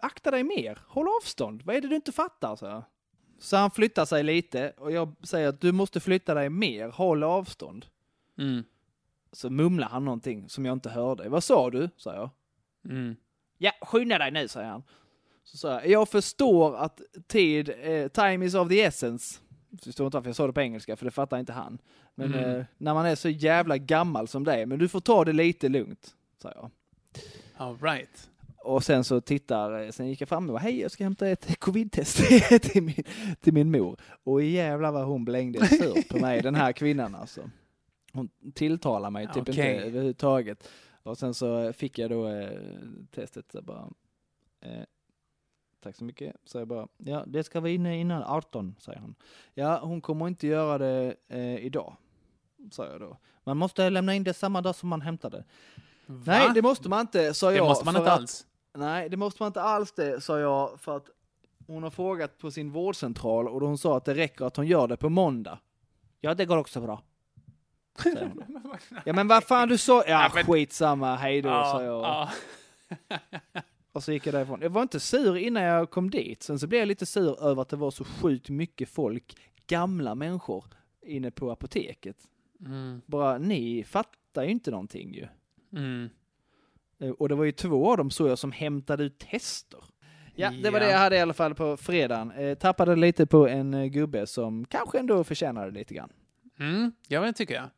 akta 0.01 0.31
dig 0.31 0.43
mer, 0.43 0.79
håll 0.87 1.07
avstånd, 1.21 1.61
vad 1.65 1.75
är 1.75 1.81
det 1.81 1.87
du 1.87 1.95
inte 1.95 2.11
fattar? 2.11 2.55
Så, 2.55 2.65
jag. 2.65 2.83
så 3.39 3.57
han 3.57 3.71
flyttar 3.71 4.05
sig 4.05 4.23
lite 4.23 4.73
och 4.77 4.91
jag 4.91 5.15
säger 5.23 5.47
att 5.47 5.61
du 5.61 5.71
måste 5.71 5.99
flytta 5.99 6.33
dig 6.33 6.49
mer, 6.49 6.89
håll 6.89 7.23
avstånd. 7.23 7.85
Mm. 8.37 8.63
Så 9.31 9.49
mumlar 9.49 9.87
han 9.87 10.05
någonting 10.05 10.49
som 10.49 10.65
jag 10.65 10.73
inte 10.73 10.89
hörde. 10.89 11.29
Vad 11.29 11.43
sa 11.43 11.69
du? 11.69 11.89
sa 11.97 12.13
jag. 12.15 12.29
Mm. 12.89 13.15
Ja, 13.57 13.71
skynda 13.81 14.17
dig 14.17 14.31
nu, 14.31 14.47
säger 14.47 14.67
han. 14.69 14.83
Så 15.43 15.57
sa 15.57 15.71
jag, 15.71 15.87
jag 15.87 16.09
förstår 16.09 16.75
att 16.77 17.01
tid, 17.27 17.69
eh, 17.81 18.07
time 18.07 18.45
is 18.45 18.55
of 18.55 18.69
the 18.69 18.81
essence. 18.81 19.39
Jag 19.69 19.81
förstår 19.81 20.05
inte 20.05 20.17
varför 20.17 20.29
jag 20.29 20.35
sa 20.35 20.47
det 20.47 20.53
på 20.53 20.61
engelska, 20.61 20.95
för 20.95 21.05
det 21.05 21.11
fattar 21.11 21.39
inte 21.39 21.53
han. 21.53 21.77
Men 22.15 22.33
Mm. 22.33 22.55
eh, 22.59 22.65
när 22.77 22.93
man 22.93 23.05
är 23.05 23.15
så 23.15 23.29
jävla 23.29 23.77
gammal 23.77 24.27
som 24.27 24.43
det 24.43 24.53
är, 24.53 24.65
men 24.65 24.79
du 24.79 24.87
får 24.87 24.99
ta 24.99 25.25
det 25.25 25.33
lite 25.33 25.69
lugnt, 25.69 26.15
sa 26.41 26.51
jag. 26.55 26.71
All 27.57 27.77
right. 27.77 28.29
Och 28.63 28.83
sen 28.83 29.03
så 29.03 29.21
tittar, 29.21 29.83
eh, 29.83 29.89
sen 29.89 30.07
gick 30.07 30.21
jag 30.21 30.29
fram 30.29 30.49
och 30.49 30.59
hej 30.59 30.79
jag 30.81 30.91
ska 30.91 31.03
hämta 31.03 31.27
ett 31.27 31.59
covid-test 31.59 32.17
till 32.61 32.83
min, 32.83 33.03
till 33.41 33.53
min 33.53 33.71
mor. 33.71 33.99
Och 34.23 34.43
jävlar 34.43 34.91
vad 34.91 35.05
hon 35.05 35.25
blängde 35.25 35.67
sur 35.67 36.09
på 36.09 36.17
mig, 36.17 36.41
den 36.41 36.55
här 36.55 36.71
kvinnan 36.71 37.15
alltså. 37.15 37.49
Hon 38.13 38.29
tilltalar 38.53 39.09
mig 39.09 39.27
typ 39.27 39.49
Okej. 39.49 39.75
inte 39.75 39.87
överhuvudtaget. 39.87 40.69
Och 41.03 41.17
sen 41.17 41.33
så 41.33 41.73
fick 41.73 41.99
jag 41.99 42.09
då 42.09 42.27
eh, 42.27 42.59
testet, 43.11 43.51
så 43.51 43.61
bara, 43.61 43.89
eh, 44.61 44.83
tack 45.83 45.95
så 45.95 46.03
mycket. 46.03 46.35
Så 46.45 46.57
jag 46.57 46.67
bara, 46.67 46.87
ja 46.97 47.23
det 47.27 47.43
ska 47.43 47.59
vara 47.59 47.71
inne 47.71 47.99
innan 47.99 48.23
18, 48.23 48.75
säger 48.79 48.99
hon. 48.99 49.15
Ja, 49.53 49.79
hon 49.83 50.01
kommer 50.01 50.27
inte 50.27 50.47
göra 50.47 50.77
det 50.77 51.15
eh, 51.27 51.65
idag, 51.65 51.95
sa 52.71 52.85
jag 52.85 52.99
då. 53.01 53.17
Man 53.43 53.57
måste 53.57 53.89
lämna 53.89 54.15
in 54.15 54.23
det 54.23 54.33
samma 54.33 54.61
dag 54.61 54.75
som 54.75 54.89
man 54.89 55.01
hämtade. 55.01 55.43
Nej, 56.05 56.49
det 56.55 56.61
måste 56.61 56.89
man 56.89 57.01
inte, 57.01 57.33
sa 57.33 57.49
Det 57.49 57.55
jag. 57.55 57.65
måste 57.65 57.85
man 57.85 57.93
för 57.93 58.01
inte 58.01 58.11
att- 58.13 58.19
alls. 58.19 58.45
Nej, 58.77 59.09
det 59.09 59.17
måste 59.17 59.43
man 59.43 59.47
inte 59.47 59.61
alls 59.61 59.91
det, 59.91 60.21
sa 60.21 60.39
jag, 60.39 60.79
för 60.79 60.97
att 60.97 61.05
hon 61.67 61.83
har 61.83 61.89
frågat 61.89 62.37
på 62.37 62.51
sin 62.51 62.71
vårdcentral 62.71 63.47
och 63.47 63.61
hon 63.61 63.77
sa 63.77 63.97
att 63.97 64.05
det 64.05 64.13
räcker 64.13 64.45
att 64.45 64.55
hon 64.57 64.67
gör 64.67 64.87
det 64.87 64.97
på 64.97 65.09
måndag. 65.09 65.59
Ja, 66.21 66.33
det 66.33 66.45
går 66.45 66.57
också 66.57 66.81
bra. 66.81 67.01
ja, 69.05 69.13
men 69.13 69.27
vad 69.27 69.43
fan 69.43 69.67
du 69.67 69.77
sa? 69.77 69.93
Ja, 69.97 70.03
Ja, 70.07 70.31
men- 70.35 70.43
skitsamma, 70.45 71.15
hej 71.15 71.41
då, 71.41 71.49
Ja, 71.49 71.63
sa 71.71 71.83
jag. 71.83 72.03
ja. 72.03 72.29
Och 73.91 74.03
så 74.03 74.11
gick 74.11 74.27
jag 74.27 74.33
därifrån. 74.33 74.59
Jag 74.61 74.69
var 74.69 74.81
inte 74.81 74.99
sur 74.99 75.37
innan 75.37 75.63
jag 75.63 75.89
kom 75.89 76.09
dit. 76.09 76.43
Sen 76.43 76.59
så 76.59 76.67
blev 76.67 76.79
jag 76.79 76.87
lite 76.87 77.05
sur 77.05 77.43
över 77.43 77.61
att 77.61 77.69
det 77.69 77.75
var 77.75 77.91
så 77.91 78.03
sjukt 78.03 78.49
mycket 78.49 78.89
folk, 78.89 79.37
gamla 79.67 80.15
människor, 80.15 80.65
inne 81.01 81.31
på 81.31 81.51
apoteket. 81.51 82.17
Mm. 82.65 83.01
Bara, 83.05 83.37
ni 83.37 83.83
fattar 83.83 84.43
ju 84.43 84.49
inte 84.51 84.71
någonting 84.71 85.13
ju. 85.13 85.27
Mm. 85.73 86.09
Eh, 87.01 87.09
Och 87.09 87.29
det 87.29 87.35
var 87.35 87.43
ju 87.45 87.51
två 87.51 87.91
av 87.91 87.97
dem 87.97 88.11
såg 88.11 88.29
jag 88.29 88.39
som 88.39 88.51
hämtade 88.51 89.03
ut 89.03 89.19
tester. 89.19 89.79
Ja, 90.35 90.49
det 90.63 90.69
var 90.69 90.79
Ja. 90.79 90.85
det 90.85 90.91
jag 90.91 90.99
hade 90.99 91.15
i 91.15 91.19
alla 91.19 91.33
fall 91.33 91.55
på 91.55 91.77
fredagen. 91.77 92.31
Eh, 92.31 92.57
tappade 92.57 92.95
lite 92.95 93.25
på 93.25 93.47
en 93.47 93.73
eh, 93.73 93.85
gubbe 93.85 94.27
som 94.27 94.65
kanske 94.65 94.99
ändå 94.99 95.23
förtjänade 95.23 95.71
lite 95.71 95.93
grann. 95.93 96.09
Mm. 96.59 96.91
Ja, 97.07 97.21
det 97.21 97.33
tycker 97.33 97.53
jag. 97.55 97.69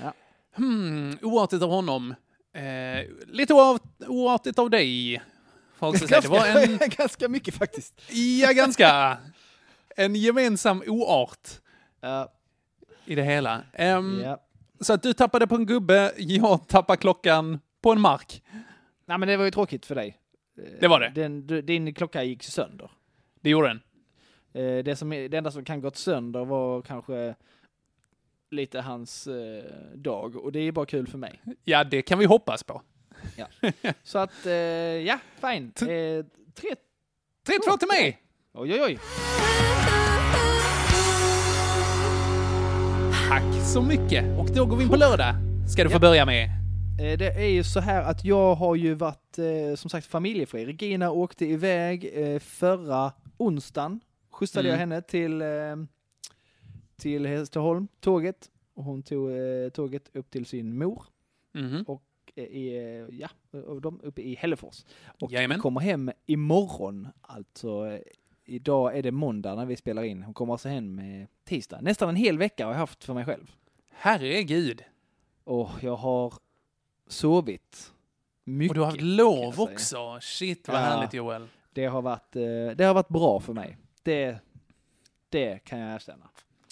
Ja. 0.00 0.12
Hmm, 0.56 1.18
oartigt 1.22 1.62
av 1.62 1.70
honom. 1.70 2.14
Eh, 2.52 3.04
lite 3.26 3.54
oart, 3.54 3.82
oartigt 4.08 4.58
av 4.58 4.70
dig. 4.70 5.22
Säga. 5.98 6.20
Det 6.20 6.28
var 6.28 6.46
en... 6.46 6.78
ganska 6.96 7.28
mycket 7.28 7.54
faktiskt. 7.54 8.00
Ja, 8.42 8.52
ganska. 8.52 9.18
En 9.96 10.14
gemensam 10.14 10.82
oart 10.86 11.48
Ja. 12.00 12.32
i 13.04 13.14
det 13.14 13.22
hela. 13.22 13.62
Ehm, 13.72 14.20
Ja. 14.24 14.40
Så 14.80 14.92
att 14.92 15.02
du 15.02 15.12
tappade 15.12 15.46
på 15.46 15.54
en 15.54 15.66
gubbe, 15.66 16.12
jag 16.18 16.68
tappade 16.68 16.96
klockan 16.96 17.60
på 17.80 17.92
en 17.92 18.00
mark. 18.00 18.42
Nej 19.06 19.18
men 19.18 19.28
det 19.28 19.36
var 19.36 19.44
ju 19.44 19.50
tråkigt 19.50 19.86
för 19.86 19.94
dig. 19.94 20.18
Eh, 20.58 20.64
Det 20.80 20.88
var 20.88 21.00
det. 21.00 21.12
Den, 21.14 21.46
du- 21.46 21.62
din 21.62 21.94
klocka 21.94 22.22
gick 22.22 22.42
sönder. 22.42 22.90
Det 23.40 23.50
gjorde 23.50 23.68
den. 23.68 23.80
Eh, 24.52 24.84
Det, 24.84 24.96
som, 24.96 25.10
det 25.10 25.34
enda 25.34 25.50
som 25.50 25.64
kan 25.64 25.80
gått 25.80 25.96
sönder 25.96 26.44
var 26.44 26.82
kanske 26.82 27.34
lite 28.50 28.80
hans 28.80 29.26
eh, 29.26 29.64
dag 29.94 30.36
och 30.36 30.52
det 30.52 30.58
är 30.60 30.72
bara 30.72 30.86
kul 30.86 31.06
för 31.06 31.18
mig. 31.18 31.40
Ja, 31.64 31.84
det 31.84 32.02
kan 32.02 32.18
vi 32.18 32.24
hoppas 32.24 32.62
på. 32.62 32.82
Ja. 33.36 33.46
Så 34.02 34.18
att, 34.18 34.46
ja, 35.04 35.18
fine. 35.40 35.72
Eh, 35.80 36.24
tre, 36.54 36.74
3-2 37.46 37.78
till 37.78 37.88
mig! 37.88 38.20
Oj, 38.52 38.72
oj, 38.72 38.82
oj. 38.82 38.98
Tack 43.28 43.54
så 43.72 43.82
mycket. 43.82 44.38
Och 44.38 44.46
då 44.54 44.66
går 44.66 44.76
vi 44.76 44.82
in 44.84 44.88
på 44.90 44.96
lördag. 44.96 45.34
Ska 45.68 45.84
du 45.84 45.90
få 45.90 45.94
Ja. 45.96 46.00
börja 46.00 46.26
med. 46.26 46.44
Eh, 47.00 47.18
Det 47.18 47.26
är 47.34 47.48
ju 47.48 47.64
så 47.64 47.80
här 47.80 48.02
att 48.02 48.24
jag 48.24 48.54
har 48.54 48.74
ju 48.74 48.94
varit 48.94 49.38
eh, 49.38 49.74
som 49.76 49.90
sagt 49.90 50.06
familjefri. 50.06 50.66
Regina 50.66 51.10
åkte 51.10 51.46
iväg 51.46 52.10
eh, 52.14 52.38
förra 52.38 53.12
onsdagen. 53.36 54.00
Skjutsade 54.30 54.68
Mm. 54.68 54.72
jag 54.72 54.78
henne 54.78 55.02
till, 55.02 55.42
till 56.96 57.26
Hässleholm, 57.26 57.88
tåget. 58.00 58.50
Och 58.74 58.84
hon 58.84 59.02
tog 59.02 59.30
tåget 59.72 60.10
upp 60.16 60.30
till 60.30 60.46
sin 60.46 60.78
mor. 60.78 61.02
Mhm. 61.54 61.82
Och 61.86 62.02
i, 62.36 62.76
ja, 63.10 63.28
de 63.82 64.00
uppe 64.02 64.22
i 64.22 64.34
Hällefors. 64.34 64.84
Och 65.20 65.32
Jajamän. 65.32 65.58
kommer 65.60 65.80
hem 65.80 66.10
imorgon. 66.26 67.08
Alltså 67.20 67.98
idag 68.44 68.98
är 68.98 69.02
det 69.02 69.10
måndag 69.12 69.54
när 69.54 69.66
vi 69.66 69.76
spelar 69.76 70.02
in. 70.02 70.22
Hon 70.22 70.34
kommer 70.34 70.52
alltså 70.54 70.68
hem 70.68 70.94
med 70.94 71.26
tisdag. 71.44 71.80
Nästan 71.80 72.08
en 72.08 72.16
hel 72.16 72.38
vecka 72.38 72.64
har 72.66 72.72
jag 72.72 72.78
haft 72.78 73.04
för 73.04 73.14
mig 73.14 73.24
själv. 73.24 73.50
Herregud. 73.90 74.84
Och 75.44 75.70
jag 75.80 75.96
har 75.96 76.34
sovit 77.06 77.92
mycket. 78.44 78.70
Och 78.70 78.74
du 78.74 78.80
har 78.80 78.86
haft 78.86 79.00
lov 79.00 79.60
också. 79.60 80.18
Shit 80.20 80.68
vad 80.68 80.76
Ja. 80.76 80.80
härligt 80.80 81.14
Joel. 81.14 81.46
Det 81.72 81.86
har 81.86 82.02
varit, 82.02 82.36
eh, 82.36 82.42
det 82.76 82.84
har 82.84 82.94
varit 82.94 83.08
bra 83.08 83.40
för 83.40 83.52
mig. 83.52 83.76
Det, 84.02 84.38
det 85.28 85.58
kan 85.64 85.78
jag 85.78 85.94
erkänna. 85.94 86.28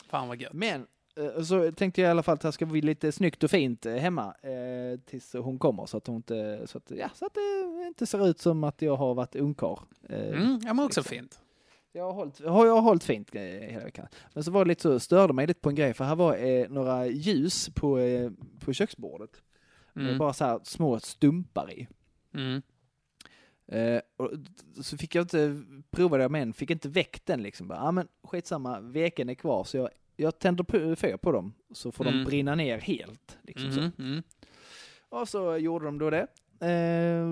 Fan 0.08 0.28
vad 0.28 0.40
gött. 0.40 0.52
Men 0.52 0.86
eh, 1.16 1.42
så 1.42 1.72
tänkte 1.72 2.00
jag 2.00 2.08
i 2.08 2.10
alla 2.10 2.22
fall 2.22 2.34
att 2.34 2.40
det 2.40 2.52
ska 2.52 2.66
bli 2.66 2.80
lite 2.82 3.12
snyggt 3.12 3.44
och 3.44 3.50
fint 3.50 3.86
eh, 3.86 3.94
hemma 3.94 4.34
eh, 4.42 5.00
tills 5.04 5.32
hon 5.34 5.58
kommer 5.58 5.86
så 5.86 5.96
att 5.96 6.06
hon 6.06 6.16
inte, 6.16 6.62
så 6.66 6.78
att, 6.78 6.90
ja, 6.90 7.08
så 7.14 7.26
att 7.26 7.34
det 7.34 7.86
inte 7.86 8.06
ser 8.06 8.28
ut 8.28 8.40
som 8.40 8.64
att 8.64 8.82
jag 8.82 8.96
har 8.96 9.14
varit 9.14 9.36
ungkarl. 9.36 9.78
Eh, 10.08 10.18
Mm, 10.28 10.60
ja 10.64 10.74
men 10.74 10.84
också 10.84 11.00
liksom. 11.00 11.16
fint. 11.18 11.40
Jag 11.92 12.04
har 12.04 12.12
hållit, 12.12 12.40
jag 12.40 12.50
har 12.50 12.80
hållit 12.80 13.04
fint 13.04 13.34
eh, 13.34 13.40
hela 13.42 13.84
veckan. 13.84 14.06
Men 14.34 14.44
så 14.44 14.50
var 14.50 14.64
det 14.64 14.68
lite 14.68 14.82
så, 14.82 15.00
störde 15.00 15.32
mig 15.32 15.46
lite 15.46 15.60
på 15.60 15.68
en 15.68 15.74
grej 15.74 15.94
för 15.94 16.04
här 16.04 16.16
var 16.16 16.36
eh, 16.36 16.68
några 16.68 17.06
ljus 17.06 17.68
på, 17.68 17.98
eh, 17.98 18.30
på 18.60 18.72
köksbordet. 18.72 19.42
Med 19.92 20.04
Mm. 20.06 20.18
bara 20.18 20.32
så 20.32 20.44
här 20.44 20.60
små 20.64 21.00
stumpar 21.00 21.72
i. 21.72 21.88
Mm. 22.34 22.62
Eh, 23.66 24.00
och 24.16 24.30
så 24.84 24.96
fick 24.98 25.14
jag 25.14 25.24
inte 25.24 25.62
prova 25.90 26.18
det 26.18 26.28
med 26.28 26.42
en, 26.42 26.52
fick 26.52 26.70
inte 26.70 26.88
väck 26.88 27.20
den 27.24 27.42
liksom. 27.42 27.70
Ja 27.70 27.76
ah, 27.80 27.92
men 27.92 28.08
skitsamma, 28.24 28.80
veken 28.80 29.28
är 29.28 29.34
kvar 29.34 29.64
så 29.64 29.76
jag, 29.76 29.88
jag 30.16 30.38
tänder 30.38 30.94
fyr 30.96 31.16
på 31.16 31.32
dem 31.32 31.52
så 31.72 31.92
får 31.92 32.06
Mm. 32.06 32.18
de 32.18 32.24
brinna 32.24 32.54
ner 32.54 32.78
helt. 32.78 33.38
Liksom 33.42 33.72
så. 33.72 33.80
Mhm, 33.80 33.92
mm. 33.98 34.22
Och 35.08 35.28
så 35.28 35.56
gjorde 35.56 35.84
de 35.84 35.98
då 35.98 36.10
det. 36.10 36.26
Eh, 36.62 37.24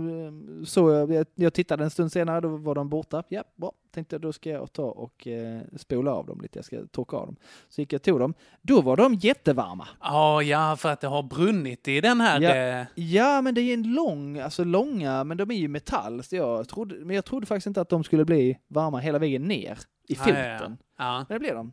så 0.64 0.90
jag, 0.90 1.26
jag 1.34 1.52
tittade 1.54 1.84
en 1.84 1.90
stund 1.90 2.12
senare, 2.12 2.40
då 2.40 2.48
var 2.56 2.74
de 2.74 2.88
borta. 2.88 3.22
Ja, 3.28 3.44
bra. 3.56 3.72
Tänkte 3.94 4.18
då 4.18 4.32
ska 4.32 4.50
jag 4.50 4.72
ta 4.72 4.82
och 4.84 5.26
eh, 5.26 5.60
spola 5.76 6.12
av 6.14 6.26
dem 6.26 6.40
lite, 6.40 6.58
jag 6.58 6.64
ska 6.64 6.86
torka 6.90 7.16
av 7.16 7.26
dem. 7.26 7.36
Så 7.68 7.80
gick 7.80 7.92
jag 7.92 7.98
och 7.98 8.02
tog 8.02 8.18
dem. 8.18 8.34
Då 8.62 8.80
var 8.80 8.96
de 8.96 9.14
jättevarma. 9.14 9.88
Ja, 10.00 10.42
ja, 10.42 10.76
för 10.76 10.88
att 10.88 11.00
det 11.00 11.06
har 11.08 11.22
brunnit 11.22 11.88
i 11.88 12.00
den 12.00 12.20
här... 12.20 12.40
Ja, 12.40 12.80
eh, 12.80 12.86
ja, 12.94 13.40
men 13.42 13.54
det 13.54 13.60
är 13.60 13.74
en 13.74 13.94
lång, 13.94 14.38
alltså 14.38 14.64
långa, 14.64 15.24
men 15.24 15.36
de 15.36 15.50
är 15.50 15.54
ju 15.54 15.68
metall. 15.68 16.22
Så 16.22 16.36
jag 16.36 16.68
trodde, 16.68 16.94
men 17.04 17.16
jag 17.16 17.24
trodde 17.24 17.46
faktiskt 17.46 17.66
inte 17.66 17.80
att 17.80 17.88
de 17.88 18.04
skulle 18.04 18.24
bli 18.24 18.58
varma 18.68 18.98
hela 18.98 19.18
vägen 19.18 19.42
ner 19.42 19.78
i 20.08 20.14
foten. 20.14 20.34
ja, 20.36 20.58
ja. 20.60 20.76
Ja. 20.98 21.24
Men 21.28 21.34
det 21.34 21.38
blev 21.40 21.54
de. 21.54 21.72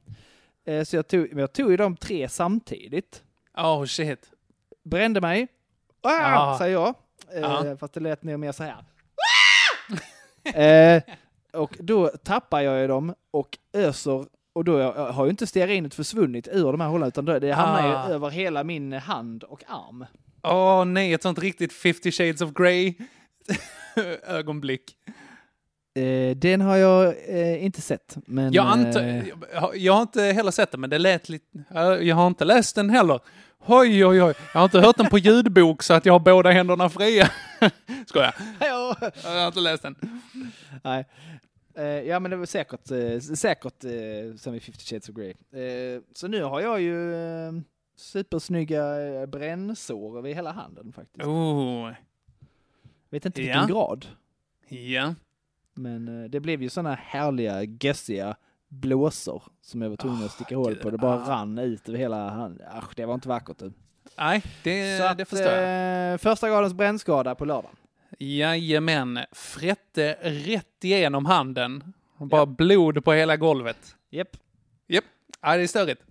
Eh, 0.65 0.83
så 0.83 0.95
jag 0.95 1.07
tog, 1.07 1.27
men 1.29 1.37
jag 1.39 1.53
tog 1.53 1.71
ju 1.71 1.77
de 1.77 1.97
tre 1.97 2.29
samtidigt. 2.29 3.23
Oh 3.57 3.85
shit. 3.85 4.31
Brände 4.83 5.21
mig. 5.21 5.47
Ah, 6.01 6.09
Ja. 6.11 6.55
säger 6.59 6.73
jag. 6.73 6.95
Eh, 7.35 7.41
Ja. 7.41 7.77
Fast 7.79 7.93
det 7.93 7.99
lät 7.99 8.23
nog 8.23 8.39
mer 8.39 8.51
så 8.51 8.63
här. 8.63 8.85
eh, 10.97 11.03
och 11.53 11.75
då 11.79 12.07
tappar 12.07 12.61
jag 12.61 12.81
ju 12.81 12.87
dem 12.87 13.13
och 13.31 13.57
öser 13.73 14.25
och 14.53 14.63
då 14.63 14.91
har 14.91 15.25
ju 15.25 15.29
inte 15.31 15.47
stearinet 15.47 15.93
försvunnit 15.95 16.47
ur 16.51 16.71
de 16.71 16.81
här 16.81 16.87
hålen 16.87 17.07
utan 17.07 17.25
det 17.25 17.51
hamnar 17.51 17.95
Ah. 18.05 18.07
ju 18.09 18.13
över 18.13 18.29
hela 18.29 18.63
min 18.63 18.93
hand 18.93 19.43
och 19.43 19.63
arm. 19.67 20.05
Åh 20.43 20.85
nej, 20.85 21.13
ett 21.13 21.21
sånt 21.23 21.39
riktigt 21.39 21.73
50 21.73 22.11
shades 22.11 22.41
of 22.41 22.53
Grey 22.53 22.93
ögonblick. 24.27 24.95
Eh, 25.95 26.35
den 26.37 26.61
har 26.61 26.77
jag 26.77 27.05
eh, 27.27 27.65
inte 27.65 27.81
sett. 27.81 28.17
Men, 28.25 28.53
Jag, 28.53 28.65
antar, 28.65 29.01
eh, 29.01 29.27
jag, 29.53 29.61
har- 29.61 29.73
jag 29.75 29.93
har 29.93 30.01
inte 30.01 30.21
heller 30.23 30.51
sett 30.51 30.71
den, 30.71 30.81
men 30.81 30.89
det 30.89 30.97
lät 30.99 31.29
lite... 31.29 31.45
Jag 31.73 32.03
jag 32.03 32.15
har 32.15 32.27
inte 32.27 32.45
läst 32.45 32.75
den 32.75 32.89
heller. 32.89 33.19
Oj, 33.65 34.05
oj, 34.05 34.23
oj. 34.23 34.33
Jag 34.53 34.59
har 34.59 34.63
inte 34.65 34.79
hört 34.79 34.97
den 34.97 35.09
på 35.09 35.17
ljudbok 35.17 35.83
så 35.83 35.93
att 35.93 36.05
jag 36.05 36.13
har 36.13 36.19
båda 36.19 36.51
händerna 36.51 36.89
fria. 36.89 37.29
Skojar. 38.07 38.35
Ja. 38.59 38.95
Jag 39.23 39.39
har 39.39 39.47
inte 39.47 39.59
läst 39.59 39.83
den. 39.83 39.95
Nej. 40.83 41.05
Eh, 41.75 41.83
ja 41.85 42.19
men 42.19 42.31
det 42.31 42.37
var 42.37 42.45
säkert, 42.45 42.91
eh, 42.91 43.19
säkert 43.19 43.83
eh, 43.83 44.35
som 44.37 44.53
i 44.55 44.59
50 44.59 44.85
Shades 44.85 45.09
of 45.09 45.15
Grey. 45.15 45.33
Så 46.15 46.27
nu 46.27 46.43
har 46.43 46.61
jag 46.61 46.81
ju 46.81 47.13
supersnygga 47.97 48.83
brännsår 49.27 50.17
över 50.17 50.33
hela 50.33 50.51
handen 50.51 50.93
faktiskt. 50.93 51.25
Oh. 51.27 51.89
Vet 53.09 53.25
inte 53.25 53.41
vilken 53.41 53.59
Ja. 53.59 53.65
grad. 53.65 54.05
Ja. 54.69 55.15
Men 55.73 56.31
det 56.31 56.39
blev 56.39 56.61
ju 56.61 56.69
sådana 56.69 56.95
härliga, 56.95 57.63
gössiga 57.63 58.35
blåsor 58.67 59.43
som 59.61 59.81
jag 59.81 59.89
var 59.89 59.97
tvungen 59.97 60.25
att 60.25 60.31
sticka 60.31 60.55
hål 60.55 60.75
på. 60.75 60.89
Det 60.89 60.97
bara 60.97 61.23
ah. 61.23 61.29
rann 61.29 61.57
ut 61.57 61.89
över 61.89 61.99
hela 61.99 62.29
handen. 62.29 62.67
Asch, 62.71 62.95
det 62.95 63.05
var 63.05 63.13
inte 63.13 63.27
vackert. 63.29 63.57
Du. 63.59 63.71
Nej, 64.17 64.43
det, 64.63 64.97
Så 64.97 65.03
att, 65.03 65.17
det 65.17 65.25
förstår 65.25 65.51
jag. 65.51 66.11
eh, 66.13 66.17
första 66.17 66.49
gradens 66.49 66.73
brännskada 66.73 67.35
på 67.35 67.45
lördag. 67.45 67.71
Jajamän. 68.19 69.19
Frätte 69.31 70.17
rätt 70.21 70.83
igenom 70.83 71.25
handen. 71.25 71.93
Bara 72.17 72.45
blod 72.45 73.03
på 73.05 73.13
hela 73.13 73.37
golvet. 73.37 73.95
Japp. 74.09 74.37
Japp. 74.87 75.05
Ja, 75.41 75.57
det 75.57 75.63
är 75.63 75.67
störigt. 75.67 76.01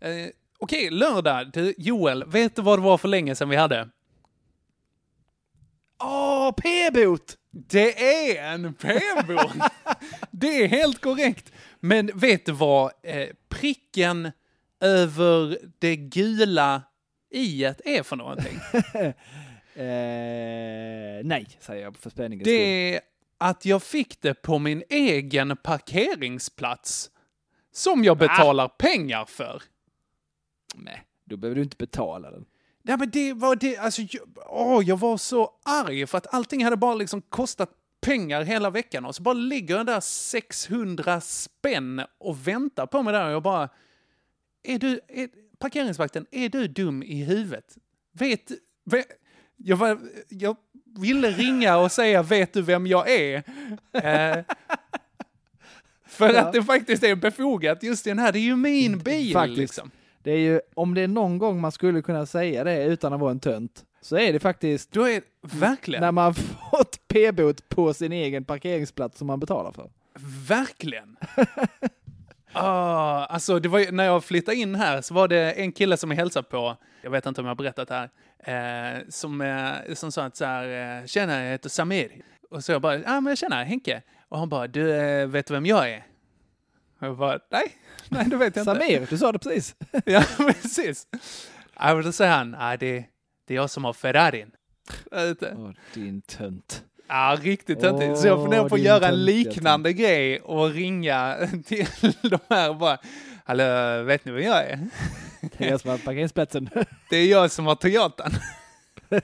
Eh, 0.00 0.10
Okej, 0.58 0.90
lördag. 0.90 1.50
Du, 1.52 1.74
Joel, 1.78 2.24
vet 2.24 2.56
du 2.56 2.62
vad 2.62 2.78
det 2.78 2.82
var 2.82 2.98
för 2.98 3.08
länge 3.08 3.34
sedan 3.34 3.48
vi 3.48 3.56
hade? 3.56 3.88
Åh, 6.02 6.52
p-bot! 6.52 7.36
Det 7.50 8.02
är 8.02 8.52
en 8.52 8.74
p-bot! 8.74 9.70
det 10.30 10.64
är 10.64 10.68
helt 10.68 11.00
korrekt. 11.00 11.52
Men 11.80 12.10
vet 12.14 12.46
du 12.46 12.52
vad 12.52 12.92
eh, 13.02 13.28
pricken 13.48 14.32
över 14.80 15.58
det 15.78 15.96
gula 15.96 16.82
i-et 17.30 17.80
är 17.84 18.02
för 18.02 18.16
någonting? 18.16 18.58
Eh, 19.78 21.24
nej, 21.24 21.46
säger 21.60 21.82
jag 21.82 21.96
för 21.96 22.10
spänningens 22.10 22.44
Det 22.44 22.50
skull. 22.50 22.94
är 22.94 23.00
att 23.38 23.64
jag 23.64 23.82
fick 23.82 24.20
det 24.22 24.34
på 24.34 24.58
min 24.58 24.82
egen 24.88 25.56
parkeringsplats. 25.56 27.10
Som 27.72 28.04
jag 28.04 28.18
betalar 28.18 28.68
pengar 28.68 29.24
för. 29.24 29.62
Nej, 30.74 31.02
då 31.24 31.36
behöver 31.36 31.56
du 31.56 31.62
inte 31.62 31.76
betala 31.76 32.30
den. 32.30 32.44
Ja, 32.82 32.96
men 32.96 33.10
det 33.10 33.32
var 33.32 33.56
det, 33.56 33.76
alltså, 33.78 34.02
jag, 34.02 34.22
åh, 34.46 34.84
jag 34.84 34.96
var 35.00 35.16
så 35.16 35.50
arg 35.64 36.06
för 36.06 36.18
att 36.18 36.34
allting 36.34 36.64
hade 36.64 36.76
bara 36.76 36.94
liksom 36.94 37.22
kostat 37.22 37.70
pengar 38.06 38.42
hela 38.42 38.70
veckan 38.70 39.04
och 39.04 39.14
så 39.14 39.22
bara 39.22 39.34
ligger 39.34 39.76
den 39.76 39.86
där 39.86 40.00
600 40.00 41.20
spänn 41.20 42.02
och 42.18 42.48
väntar 42.48 42.86
på 42.86 43.02
mig 43.02 43.12
där 43.12 43.26
och 43.26 43.32
jag 43.32 43.42
bara, 43.42 43.68
är 44.62 44.78
du, 44.78 45.00
är, 45.08 45.28
parkeringsvakten, 45.58 46.26
är 46.30 46.48
du 46.48 46.68
dum 46.68 47.02
i 47.02 47.24
huvudet? 47.24 47.76
Vet, 48.12 48.50
vet 48.84 49.06
jag, 49.56 49.76
var, 49.76 49.98
jag 50.28 50.56
ville 50.98 51.30
ringa 51.30 51.76
och 51.78 51.92
säga, 51.92 52.22
vet 52.22 52.52
du 52.52 52.62
vem 52.62 52.86
jag 52.86 53.10
är? 53.10 53.36
Eh, 53.92 54.44
för 56.06 56.34
Ja. 56.34 56.40
att 56.40 56.52
det 56.52 56.62
faktiskt 56.62 57.02
är 57.04 57.14
befogat 57.16 57.82
just 57.82 58.04
den 58.04 58.18
här, 58.18 58.32
det 58.32 58.38
är 58.38 58.40
ju 58.40 58.56
min 58.56 58.98
bil 58.98 59.32
Faktiskt. 59.32 59.58
liksom. 59.58 59.90
Det 60.22 60.30
är 60.30 60.38
ju, 60.38 60.60
om 60.74 60.94
det 60.94 61.00
är 61.00 61.08
någon 61.08 61.38
gång 61.38 61.60
man 61.60 61.72
skulle 61.72 62.02
kunna 62.02 62.26
säga 62.26 62.64
det 62.64 62.84
utan 62.84 63.12
att 63.12 63.20
vara 63.20 63.30
en 63.30 63.40
tönt, 63.40 63.84
så 64.06 64.16
är 64.18 64.32
det 64.32 64.40
faktiskt 64.40 64.92
Då 64.92 65.08
är 65.08 65.22
verkligen. 65.42 66.00
när 66.00 66.12
man 66.12 66.34
fått 66.70 67.08
p-bot 67.08 67.68
på 67.68 67.94
sin 67.94 68.12
egen 68.12 68.44
parkeringsplats 68.44 69.18
som 69.18 69.26
man 69.26 69.40
betalar 69.40 69.72
för. 69.72 69.90
Verkligen! 70.48 71.16
Ah, 72.58 73.24
alltså 73.24 73.58
det 73.58 73.68
var 73.68 73.78
ju, 73.78 73.90
när 73.90 74.04
jag 74.04 74.24
flyttade 74.24 74.56
in 74.56 74.74
här 74.74 75.02
så 75.02 75.14
var 75.14 75.28
det 75.28 75.52
en 75.52 75.72
kille 75.72 75.96
som 75.96 76.10
jag 76.10 76.16
hälsade 76.18 76.48
på, 76.48 76.76
jag 77.02 77.10
vet 77.10 77.26
inte 77.26 77.40
om 77.40 77.46
jag 77.46 77.50
har 77.50 77.56
berättat 77.56 77.88
det 77.88 78.08
här, 78.44 78.96
eh, 78.96 79.02
som, 79.08 79.40
eh, 79.40 79.94
som 79.94 80.12
sa 80.12 80.24
att 80.24 80.36
så 80.36 80.44
här, 80.44 80.98
eh, 81.00 81.06
tjena 81.06 81.42
jag 81.42 81.50
heter 81.50 81.68
Samir. 81.68 82.10
Och 82.50 82.64
så 82.64 82.72
jag 82.72 82.82
bara, 82.82 82.96
ja 82.96 83.02
ah, 83.06 83.20
men 83.20 83.36
tjena 83.36 83.64
Henke. 83.64 84.02
Och 84.28 84.38
han 84.38 84.48
bara, 84.48 84.66
du 84.66 84.92
eh, 84.94 85.26
vet 85.26 85.50
vem 85.50 85.66
jag 85.66 85.90
är? 85.90 86.06
Och 87.00 87.06
jag 87.06 87.16
bara, 87.16 87.38
nej, 87.50 87.76
nej 88.08 88.24
det 88.24 88.36
vet 88.36 88.56
jag 88.56 88.62
inte. 88.62 88.74
Samir, 88.74 89.06
du 89.10 89.18
sa 89.18 89.32
det 89.32 89.38
precis. 89.38 89.74
ja, 90.04 90.22
precis. 90.38 91.06
Ja, 91.78 91.94
men 91.94 92.04
då 92.04 92.12
säger 92.12 92.32
han, 92.32 92.56
ah, 92.58 92.76
det, 92.76 93.04
det 93.46 93.54
är 93.54 93.56
jag 93.56 93.70
som 93.70 93.84
har 93.84 93.92
Ferrarin. 93.92 94.50
Jag. 95.10 95.36
Åh, 95.56 95.70
din 95.94 96.22
tönt. 96.22 96.84
Ja, 97.08 97.36
riktigt 97.42 97.80
töntigt. 97.80 98.18
Så 98.18 98.26
jag 98.26 98.42
funderar 98.42 98.68
på 98.68 98.74
att 98.74 98.80
göra 98.80 99.06
en 99.08 99.24
liknande 99.24 99.92
grej 99.92 100.40
och 100.40 100.70
ringa 100.70 101.36
till 101.66 101.86
de 102.22 102.38
här 102.48 102.70
och 102.70 102.76
bara, 102.76 102.98
hallå, 103.44 104.02
vet 104.02 104.24
ni 104.24 104.32
vem 104.32 104.42
jag 104.42 104.64
är? 104.70 104.88
Det 105.58 105.64
är 105.64 105.70
jag 105.70 105.80
som 105.80 105.90
har 105.90 105.98
parkeringsplatsen. 105.98 106.68
Det 107.10 107.16
är 107.16 107.26
jag 107.26 107.50
som 107.50 107.66
har 107.66 107.74
Toyotan. 107.74 108.30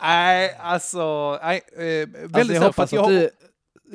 nej, 0.00 0.56
alltså, 0.60 1.38
nej, 1.42 1.60
eh, 1.76 1.80
väldigt 1.82 2.36
Alltså 2.36 2.54
jag 2.54 2.60
hoppas 2.62 2.90
för 2.90 3.04
att, 3.04 3.12
jag, 3.12 3.20
du 3.22 3.30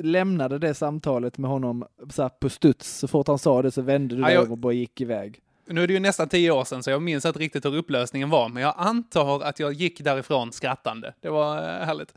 lämnade 0.02 0.58
det 0.58 0.74
samtalet 0.74 1.38
med 1.38 1.50
honom 1.50 1.86
så 2.10 2.22
här 2.22 2.28
på 2.28 2.48
studs. 2.50 2.98
Så 2.98 3.08
fort 3.08 3.28
han 3.28 3.38
sa 3.38 3.62
det 3.62 3.70
så 3.70 3.82
vände 3.82 4.14
du 4.14 4.20
Ja, 4.20 4.26
dig 4.26 4.34
jag- 4.34 4.44
om 4.44 4.52
och 4.52 4.58
bara 4.58 4.72
gick 4.72 5.00
iväg. 5.00 5.40
Nu 5.66 5.82
är 5.82 5.86
det 5.86 5.92
ju 5.92 6.00
nästan 6.00 6.28
tio 6.28 6.50
år 6.50 6.64
sedan 6.64 6.82
så 6.82 6.90
jag 6.90 7.02
minns 7.02 7.24
inte 7.24 7.38
riktigt 7.38 7.64
hur 7.64 7.76
upplösningen 7.76 8.30
var, 8.30 8.48
men 8.48 8.62
jag 8.62 8.74
antar 8.76 9.40
att 9.42 9.58
jag 9.60 9.72
gick 9.72 10.00
därifrån 10.00 10.52
skrattande. 10.52 11.14
Det 11.20 11.28
var 11.28 11.56
eh, 11.56 11.86
härligt. 11.86 12.12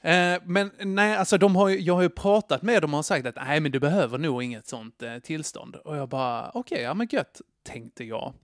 Eh, 0.00 0.42
men 0.44 0.70
nej, 0.78 1.16
alltså 1.16 1.38
de 1.38 1.56
har 1.56 1.68
ju, 1.68 1.80
jag 1.80 1.94
har 1.94 2.02
ju 2.02 2.08
pratat 2.08 2.62
med 2.62 2.82
dem 2.82 2.94
och 2.94 3.04
sagt 3.04 3.26
att 3.26 3.36
nej, 3.36 3.60
men 3.60 3.72
du 3.72 3.80
behöver 3.80 4.18
nog 4.18 4.42
inget 4.42 4.66
sånt 4.66 5.02
eh, 5.02 5.18
tillstånd. 5.18 5.76
Och 5.76 5.96
jag 5.96 6.08
bara, 6.08 6.50
okej, 6.54 6.82
ja 6.82 6.94
men 6.94 7.08
gött, 7.10 7.40
tänkte 7.66 8.04
jag. 8.04 8.34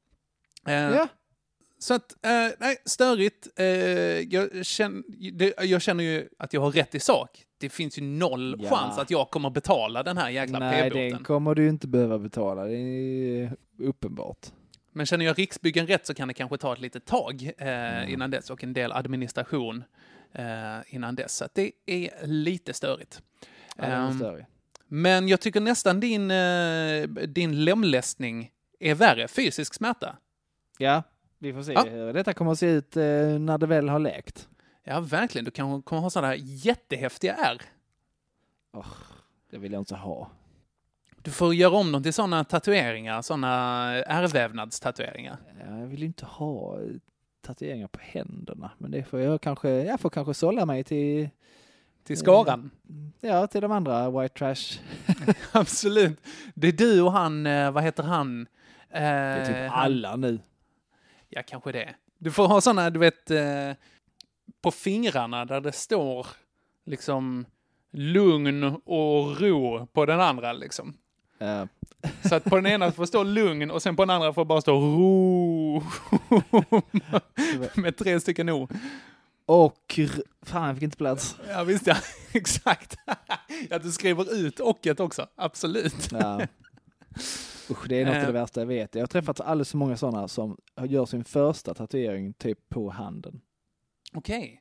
Eh, 0.66 0.74
Ja. 0.74 1.08
Så 1.78 1.94
att, 1.94 2.12
eh, 2.22 2.48
nej, 2.58 2.76
störigt. 2.84 3.48
Jag, 4.30 4.66
känner, 4.66 5.64
jag 5.64 5.82
känner 5.82 6.04
ju 6.04 6.28
att 6.38 6.52
jag 6.52 6.60
har 6.60 6.70
rätt 6.70 6.94
i 6.94 7.00
sak. 7.00 7.30
Det 7.64 7.68
finns 7.70 7.98
ju 7.98 8.02
noll 8.02 8.56
Ja. 8.62 8.68
chans 8.70 8.98
att 8.98 9.10
jag 9.10 9.30
kommer 9.30 9.50
betala 9.50 10.02
den 10.02 10.16
här 10.18 10.30
jäkla 10.30 10.58
Nej, 10.58 10.82
p-boten. 10.82 11.10
den 11.10 11.24
kommer 11.24 11.54
du 11.54 11.68
inte 11.68 11.88
behöva 11.88 12.18
betala. 12.18 12.64
Det 12.64 12.76
är 12.76 13.56
uppenbart. 13.78 14.46
Men 14.92 15.06
känner 15.06 15.24
jag 15.24 15.38
Riksbyggen 15.38 15.86
rätt 15.86 16.06
så 16.06 16.14
kan 16.14 16.28
det 16.28 16.34
kanske 16.34 16.56
ta 16.58 16.72
ett 16.72 16.80
litet 16.80 17.04
tag 17.04 17.50
eh, 17.58 17.68
Mm. 17.68 18.08
innan 18.12 18.30
dess 18.30 18.50
och 18.50 18.64
en 18.64 18.72
del 18.72 18.92
administration 18.92 19.84
eh, 20.32 20.94
innan 20.94 21.14
dess. 21.14 21.36
Så 21.36 21.44
det 21.54 21.72
är 21.86 22.26
lite 22.26 22.72
störigt. 22.74 23.22
Ja, 23.76 23.84
är 23.84 24.06
Ehm, 24.08 24.18
större. 24.18 24.46
men 24.88 25.28
jag 25.28 25.40
tycker 25.40 25.60
nästan 25.60 26.00
din, 26.00 26.30
eh, 26.30 27.02
din 27.28 27.64
lemlästning 27.64 28.50
är 28.80 28.94
värre, 28.94 29.28
fysisk 29.28 29.74
smärta. 29.74 30.16
Ja, 30.78 31.02
vi 31.38 31.52
får 31.52 31.62
se 31.62 31.72
Ja. 31.72 31.84
hur 31.90 32.12
detta 32.12 32.32
kommer 32.32 32.52
att 32.52 32.58
se 32.58 32.66
ut 32.70 32.96
eh, 32.96 33.02
när 33.38 33.58
det 33.58 33.66
väl 33.66 33.88
har 33.88 33.98
läkt. 33.98 34.48
Ja, 34.84 35.00
verkligen. 35.00 35.44
Du 35.44 35.50
kan, 35.50 35.82
kommer 35.82 36.02
ha 36.02 36.10
sådana 36.10 36.28
här 36.28 36.38
jättehäftiga 36.40 37.34
ärr. 37.34 37.62
Det 39.50 39.58
vill 39.58 39.72
jag 39.72 39.80
inte 39.80 39.96
ha. 39.96 40.30
Du 41.22 41.30
får 41.30 41.54
göra 41.54 41.74
om 41.74 41.92
dem 41.92 42.02
till 42.02 42.12
sådana 42.12 42.44
tatueringar, 42.44 43.22
sådana 43.22 43.48
ärrvävnadstatueringar. 44.06 45.36
Ja, 45.60 45.78
Jag 45.78 45.86
vill 45.86 46.02
inte 46.02 46.26
ha 46.26 46.78
tatueringar 47.42 47.86
på 47.88 47.98
händerna. 48.02 48.70
Men 48.78 48.90
det 48.90 49.04
får 49.04 49.20
jag 49.20 49.40
kanske, 49.40 49.70
jag 49.70 50.00
får 50.00 50.10
kanske 50.10 50.34
sålla 50.34 50.66
mig 50.66 50.84
till... 50.84 51.28
Till 52.04 52.16
skaran? 52.16 52.70
Ja, 53.20 53.46
till 53.46 53.60
de 53.60 53.72
andra 53.72 54.10
white 54.10 54.34
trash. 54.38 54.80
Absolut. 55.52 56.20
Det 56.54 56.68
är 56.68 56.72
du 56.72 57.02
och 57.02 57.12
han, 57.12 57.46
eh, 57.46 57.70
vad 57.70 57.82
heter 57.82 58.02
han? 58.02 58.46
Det 58.88 58.98
är 58.98 59.46
typ 59.46 59.76
alla 59.76 60.16
nu. 60.16 60.38
Ja, 61.28 61.42
kanske 61.46 61.72
det. 61.72 61.94
Du 62.18 62.30
får 62.30 62.48
ha 62.48 62.60
sådana, 62.60 62.90
du 62.90 62.98
vet, 62.98 63.30
eh, 63.30 63.70
på 64.64 64.70
fingrarna 64.70 65.44
där 65.44 65.60
det 65.60 65.72
står 65.72 66.26
liksom 66.84 67.46
lugn 67.92 68.64
och 68.84 69.40
ro 69.40 69.86
på 69.86 70.06
den 70.06 70.20
andra 70.20 70.52
liksom. 70.52 70.96
Ja. 71.38 71.68
Så 72.28 72.34
att 72.34 72.44
på 72.44 72.56
den 72.56 72.66
ena 72.66 72.92
får 72.92 73.06
stå 73.06 73.22
lugn 73.22 73.70
och 73.70 73.82
sen 73.82 73.96
på 73.96 74.02
den 74.02 74.10
andra 74.10 74.32
får 74.32 74.44
bara 74.44 74.60
stå 74.60 74.72
ro. 74.80 75.82
Med 77.74 77.96
tre 77.96 78.20
stycken 78.20 78.48
O. 78.50 78.68
Och, 79.46 80.00
fan 80.42 80.66
jag 80.66 80.76
fick 80.76 80.82
inte 80.82 80.96
plats. 80.96 81.36
Ja 81.48 81.64
visst 81.64 81.86
ja, 81.86 81.96
exakt. 82.32 82.96
Ja, 83.70 83.78
du 83.78 83.92
skriver 83.92 84.34
ut 84.34 84.60
ocket 84.60 85.00
också, 85.00 85.26
absolut. 85.36 86.08
Ja. 86.12 86.40
Usch, 87.70 87.88
det 87.88 88.00
är 88.00 88.06
något 88.06 88.14
av 88.14 88.20
det 88.22 88.26
Eh. 88.28 88.32
värsta 88.32 88.60
jag 88.60 88.66
vet. 88.66 88.94
Jag 88.94 89.02
har 89.02 89.06
träffat 89.06 89.40
alldeles 89.40 89.70
för 89.70 89.78
många 89.78 89.96
sådana 89.96 90.28
som 90.28 90.56
gör 90.84 91.06
sin 91.06 91.24
första 91.24 91.74
tatuering 91.74 92.32
typ 92.32 92.68
på 92.68 92.90
handen. 92.90 93.40
Okej. 94.14 94.60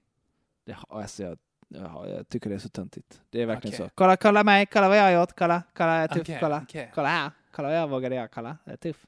Det, 0.65 0.73
har- 0.73 1.01
alltså 1.01 1.23
jag, 1.23 1.37
jag, 1.67 2.09
jag 2.09 2.29
tycker 2.29 2.49
det 2.49 2.55
är 2.55 2.59
så 2.59 2.69
töntigt. 2.69 3.21
Det 3.29 3.41
är 3.41 3.45
verkligen 3.45 3.75
Okej. 3.75 3.87
så. 3.89 3.95
Kolla, 3.95 4.17
kolla 4.17 4.43
mig, 4.43 4.65
kolla 4.65 4.87
vad 4.87 4.97
jag 4.97 5.03
har 5.03 5.11
gjort, 5.11 5.33
kolla, 5.37 5.63
kolla 5.73 5.95
jag 5.95 6.03
är 6.03 6.07
tuff, 6.07 6.21
Okej, 6.21 6.37
kolla, 6.41 6.61
okej. 6.63 6.91
kolla 6.95 7.07
här, 7.07 7.31
kolla 7.51 7.67
vad 7.67 7.77
jag 7.77 7.87
vågade 7.87 8.15
göra, 8.15 8.27
kolla, 8.27 8.57
jag 8.65 8.73
är 8.73 8.77
tuff. 8.77 9.05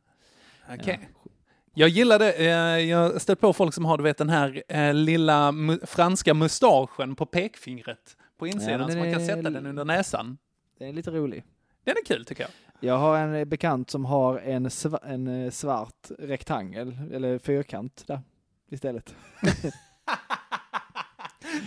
Okej. 0.73 1.09
Jag 1.77 1.89
gillade, 1.89 2.33
eh, 2.33 2.45
jag 2.89 3.21
stött 3.21 3.39
på 3.39 3.53
folk 3.53 3.73
som 3.73 3.85
har 3.85 3.97
du 3.97 4.03
vet 4.03 4.17
den 4.17 4.29
här 4.29 4.63
eh, 4.67 4.93
lilla 4.93 5.51
mu- 5.51 5.85
franska 5.85 6.33
mustaschen 6.33 7.15
på 7.15 7.25
pekfingret 7.25 8.17
på 8.37 8.47
insidan 8.47 8.79
men 8.79 8.91
så 8.91 8.97
man 8.97 9.07
den 9.07 9.13
kan 9.17 9.25
sätta 9.25 9.49
den 9.49 9.65
under 9.65 9.85
näsan. 9.85 10.37
Det 10.77 10.87
är 10.87 10.93
lite 10.93 11.11
rolig. 11.11 11.43
Den 11.83 11.95
är 11.97 12.05
kul 12.05 12.25
tycker 12.25 12.43
jag. 12.43 12.51
Jag 12.79 12.97
har 12.97 13.17
en 13.17 13.33
eh, 13.35 13.45
bekant 13.45 13.89
som 13.89 14.05
har 14.05 14.39
en, 14.39 14.69
sva, 14.69 14.97
en 15.03 15.51
svart 15.51 16.07
rektangel, 16.19 16.97
eller 17.13 17.39
fyrkant 17.39 18.03
där 18.07 18.21
istället. 18.69 19.15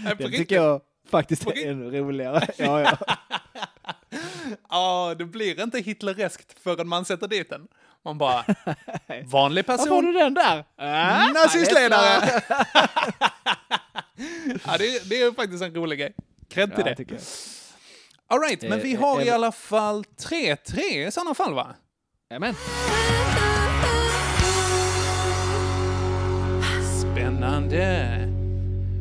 Riktigt. 0.07 0.37
tycker 0.37 0.57
jag 0.57 0.81
faktiskt 1.11 1.47
är 1.47 1.71
ännu 1.71 1.91
roligare. 2.01 2.47
Ja, 2.57 2.81
ja. 2.81 2.97
Ja, 4.71 5.15
det 5.19 5.25
blir 5.25 5.63
inte 5.63 5.79
hitlereskt 5.79 6.57
förrän 6.63 6.89
man 6.89 7.05
sätter 7.05 7.29
dit 7.29 7.51
den. 7.51 7.69
Man 8.05 8.19
bara, 8.19 8.45
vanlig 9.27 9.65
Varför 9.67 9.83
har 9.83 9.87
person, 9.89 10.05
du 10.07 10.13
den 10.13 10.35
där? 10.35 10.65
Äh, 10.79 11.33
nazistledare! 11.33 12.03
ja, 14.67 14.77
det, 14.79 14.87
är- 14.97 15.09
det 15.09 15.23
är 15.23 15.33
faktiskt 15.35 15.63
en 15.63 15.75
rolig 15.75 15.99
grej. 15.99 16.15
Cred 16.51 16.71
till 16.75 16.79
Ja, 16.85 16.91
det. 16.91 16.97
tycker 16.97 17.15
jag. 17.15 17.23
All 18.31 18.41
right, 18.41 18.63
men 18.63 18.73
Eh, 18.73 18.79
vi 18.79 18.95
eh, 18.95 19.01
har 19.01 19.21
i 19.21 19.29
eh, 19.29 19.35
alla 19.35 19.53
fall 19.53 20.05
3-3 20.21 20.79
i 20.81 21.11
sådana 21.11 21.35
fall 21.35 21.55
va? 21.55 21.75
Jajamän. 22.31 22.55
Spännande. 27.01 28.38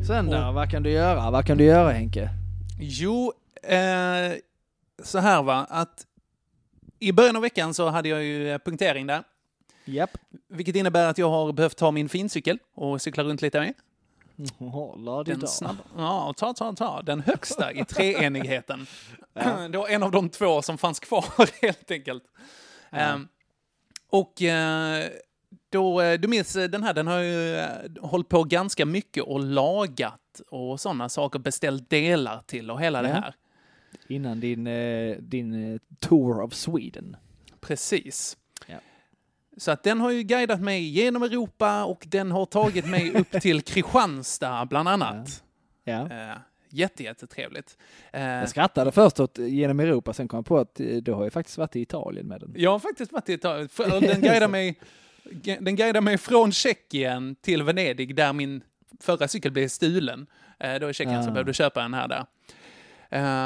Söndag, 0.08 0.52
vad 0.52 0.70
kan 0.70 0.82
du 0.82 0.90
göra? 0.90 1.30
Vad 1.30 1.46
kan 1.46 1.58
du 1.58 1.64
göra 1.64 1.92
Henke? 1.92 2.30
Jo, 2.78 3.32
eh, 3.62 4.32
så 5.02 5.18
här 5.18 5.42
va, 5.42 5.66
att 5.70 6.06
i 6.98 7.12
början 7.12 7.36
av 7.36 7.42
veckan 7.42 7.74
så 7.74 7.88
hade 7.88 8.08
jag 8.08 8.24
ju 8.24 8.50
eh, 8.50 8.58
punktering 8.58 9.06
där. 9.06 9.22
Japp. 9.84 10.10
Vilket 10.48 10.76
innebär 10.76 11.06
att 11.06 11.18
jag 11.18 11.30
har 11.30 11.52
behövt 11.52 11.76
ta 11.76 11.90
min 11.90 12.08
fincykel 12.08 12.58
och 12.74 13.02
cykla 13.02 13.24
runt 13.24 13.42
lite 13.42 13.60
med. 13.60 13.74
Hålla 14.58 15.22
Den 15.22 15.46
snabba, 15.46 15.82
ja, 15.96 16.34
ta, 16.36 16.52
ta, 16.52 16.72
ta, 16.72 17.02
den 17.02 17.20
högsta 17.20 17.72
i 17.72 17.84
treenigheten. 17.88 18.86
Det 19.70 19.78
var 19.78 19.88
en 19.88 20.02
av 20.02 20.10
de 20.10 20.28
två 20.28 20.62
som 20.62 20.78
fanns 20.78 21.00
kvar 21.00 21.24
helt 21.62 21.90
enkelt. 21.90 22.24
Ehm, 22.90 23.28
och 24.10 24.42
eh, 24.42 25.08
då, 25.70 26.00
eh, 26.00 26.20
du 26.20 26.28
minns 26.28 26.56
eh, 26.56 26.68
den 26.70 26.82
här, 26.82 26.94
den 26.94 27.06
har 27.06 27.18
ju 27.18 27.56
eh, 27.56 27.68
hållit 28.00 28.28
på 28.28 28.44
ganska 28.44 28.86
mycket 28.86 29.22
och 29.24 29.40
lagat 29.40 30.40
och 30.50 30.80
sådana 30.80 31.08
saker, 31.08 31.38
beställt 31.38 31.90
delar 31.90 32.42
till 32.46 32.70
och 32.70 32.80
hela 32.80 33.02
det 33.02 33.08
Ja. 33.08 33.14
här. 33.14 33.34
Innan 34.08 34.40
din, 34.40 34.64
din 35.18 35.80
Tour 36.00 36.40
of 36.42 36.54
Sweden. 36.54 37.16
Precis. 37.60 38.36
Ja. 38.66 38.76
Så 39.56 39.70
att 39.70 39.82
den 39.82 40.00
har 40.00 40.10
ju 40.10 40.22
guidat 40.22 40.60
mig 40.60 40.82
genom 40.88 41.22
Europa 41.22 41.84
och 41.84 42.04
den 42.08 42.30
har 42.30 42.46
tagit 42.46 42.86
mig 42.86 43.10
upp 43.14 43.30
till 43.30 43.62
Kristianstad 43.62 44.66
bland 44.66 44.88
annat. 44.88 45.44
Ja. 45.84 46.10
Eh, 46.10 46.36
jätte, 46.70 47.02
jättetrevligt. 47.02 47.78
Jag 48.12 48.48
skrattade 48.48 48.92
först 48.92 49.20
åt 49.20 49.38
genom 49.38 49.80
Europa, 49.80 50.12
sen 50.12 50.28
kom 50.28 50.36
jag 50.36 50.46
på 50.46 50.58
att 50.58 50.74
du 51.02 51.12
har 51.12 51.24
ju 51.24 51.30
faktiskt 51.30 51.58
varit 51.58 51.76
i 51.76 51.80
Italien 51.80 52.26
med 52.26 52.40
den. 52.40 52.54
Jag 52.56 52.70
har 52.70 52.78
faktiskt 52.78 53.12
varit 53.12 53.28
i 53.28 53.32
Italien. 53.32 53.68
För 53.68 54.00
Den 54.00 54.20
guidar 54.20 54.48
mig, 54.48 54.78
den 55.60 55.76
guidar 55.76 56.00
mig 56.00 56.18
från 56.18 56.52
Tjeckien 56.52 57.36
till 57.40 57.62
Venedig 57.62 58.14
där 58.16 58.32
min 58.32 58.62
förra 59.00 59.28
cykel 59.28 59.52
blev 59.52 59.68
stulen. 59.68 60.26
Eh, 60.60 60.74
Då 60.74 60.90
i 60.90 60.94
Tjeckien 60.94 61.22
så 61.24 61.28
Ah. 61.30 61.32
behövde 61.32 61.48
jag 61.48 61.56
köpa 61.56 61.82
den 61.82 61.94
här 61.94 62.08
där. 62.08 62.24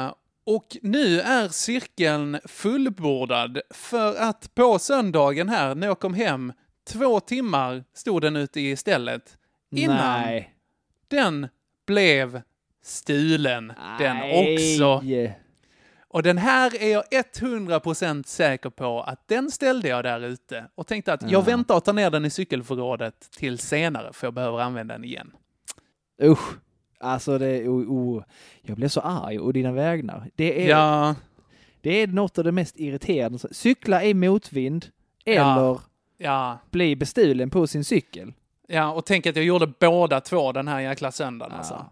Eh, 0.05 0.13
Och 0.45 0.77
nu 0.81 1.21
är 1.21 1.47
cirkeln 1.47 2.39
fullbordad 2.45 3.59
för 3.69 4.15
att 4.15 4.55
på 4.55 4.79
söndagen 4.79 5.49
här 5.49 5.75
när 5.75 5.87
jag 5.87 5.99
kom 5.99 6.13
hem, 6.13 6.53
två 6.87 7.19
timmar 7.19 7.83
stod 7.93 8.21
den 8.21 8.35
ute 8.35 8.61
i 8.61 8.75
stället 8.75 9.37
innan 9.71 10.21
Nej. 10.21 10.53
den 11.07 11.47
blev 11.87 12.41
stulen 12.83 13.73
den 13.99 14.17
Nej. 14.17 14.53
också. 14.55 15.01
Och 16.13 16.23
den 16.23 16.37
här 16.37 16.81
är 16.83 16.91
jag 16.91 17.03
100% 17.11 18.23
säker 18.27 18.69
på 18.69 19.01
att 19.01 19.27
den 19.27 19.51
ställde 19.51 19.87
jag 19.87 20.03
där 20.03 20.19
ute 20.21 20.65
och 20.75 20.87
tänkte 20.87 21.13
att 21.13 21.21
jag 21.21 21.31
Ja. 21.31 21.41
väntar 21.41 21.75
och 21.75 21.83
tar 21.83 21.93
ner 21.93 22.09
den 22.09 22.25
i 22.25 22.29
cykelförrådet 22.29 23.31
till 23.37 23.59
senare 23.59 24.13
för 24.13 24.27
jag 24.27 24.33
behöver 24.33 24.59
använda 24.59 24.93
den 24.93 25.03
igen. 25.03 25.31
Usch. 26.23 26.53
Alltså 26.99 27.37
det, 27.37 27.67
oh, 27.67 27.91
oh. 27.91 28.23
jag 28.61 28.77
blev 28.77 28.87
så 28.87 29.01
arg 29.01 29.39
och 29.39 29.53
dina 29.53 29.71
vägnar. 29.71 30.29
Det 30.35 30.65
är, 30.65 30.69
Ja, 30.69 31.15
det 31.81 31.89
är 32.01 32.07
något 32.07 32.37
av 32.37 32.43
det 32.43 32.51
mest 32.51 32.79
irriterande. 32.79 33.39
Cykla 33.51 34.03
i 34.03 34.13
motvind 34.13 34.85
eller 35.25 35.79
ja, 36.17 36.57
bli 36.71 36.95
bestulen 36.95 37.49
på 37.49 37.67
sin 37.67 37.83
cykel. 37.83 38.33
ja, 38.67 38.91
och 38.91 39.05
tänk 39.05 39.25
att 39.27 39.35
jag 39.35 39.45
gjorde 39.45 39.67
båda 39.79 40.21
två 40.21 40.51
den 40.51 40.67
här 40.67 40.79
jäkla 40.79 41.11
söndagen 41.11 41.53
alltså. 41.57 41.85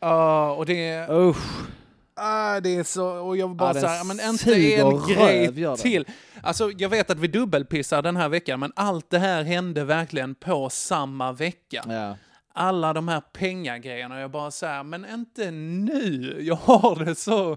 Ja, 0.00 0.50
och 0.52 0.66
det, 0.66 1.08
Usch. 1.10 1.66
Ah, 2.14 2.60
det 2.60 2.76
är 2.76 2.84
så, 2.84 3.06
och 3.06 3.36
jag 3.36 3.48
var 3.48 3.54
bara 3.54 3.68
Ja, 3.68 3.72
den 3.72 3.82
så 3.82 3.88
här, 3.88 4.04
men 4.04 4.20
inte 4.20 4.54
en 4.54 5.14
grej 5.14 5.76
till. 5.76 6.06
Alltså, 6.42 6.70
jag 6.70 6.88
vet 6.88 7.10
att 7.10 7.18
vi 7.18 7.28
dubbelpissar 7.28 8.02
den 8.02 8.16
här 8.16 8.28
veckan, 8.28 8.60
men 8.60 8.72
allt 8.76 9.10
det 9.10 9.18
här 9.18 9.42
hände 9.42 9.84
verkligen 9.84 10.34
på 10.34 10.70
samma 10.70 11.32
vecka. 11.32 11.84
Ja. 11.88 12.16
alla 12.54 12.92
de 12.92 13.08
här 13.08 13.20
pengagrejerna. 13.20 14.20
Jag 14.20 14.30
bara 14.30 14.50
så 14.50 14.66
här, 14.66 14.82
men 14.82 15.04
inte 15.10 15.50
nu. 15.50 16.36
Jag 16.40 16.56
har 16.56 17.04
det 17.04 17.14
så 17.14 17.56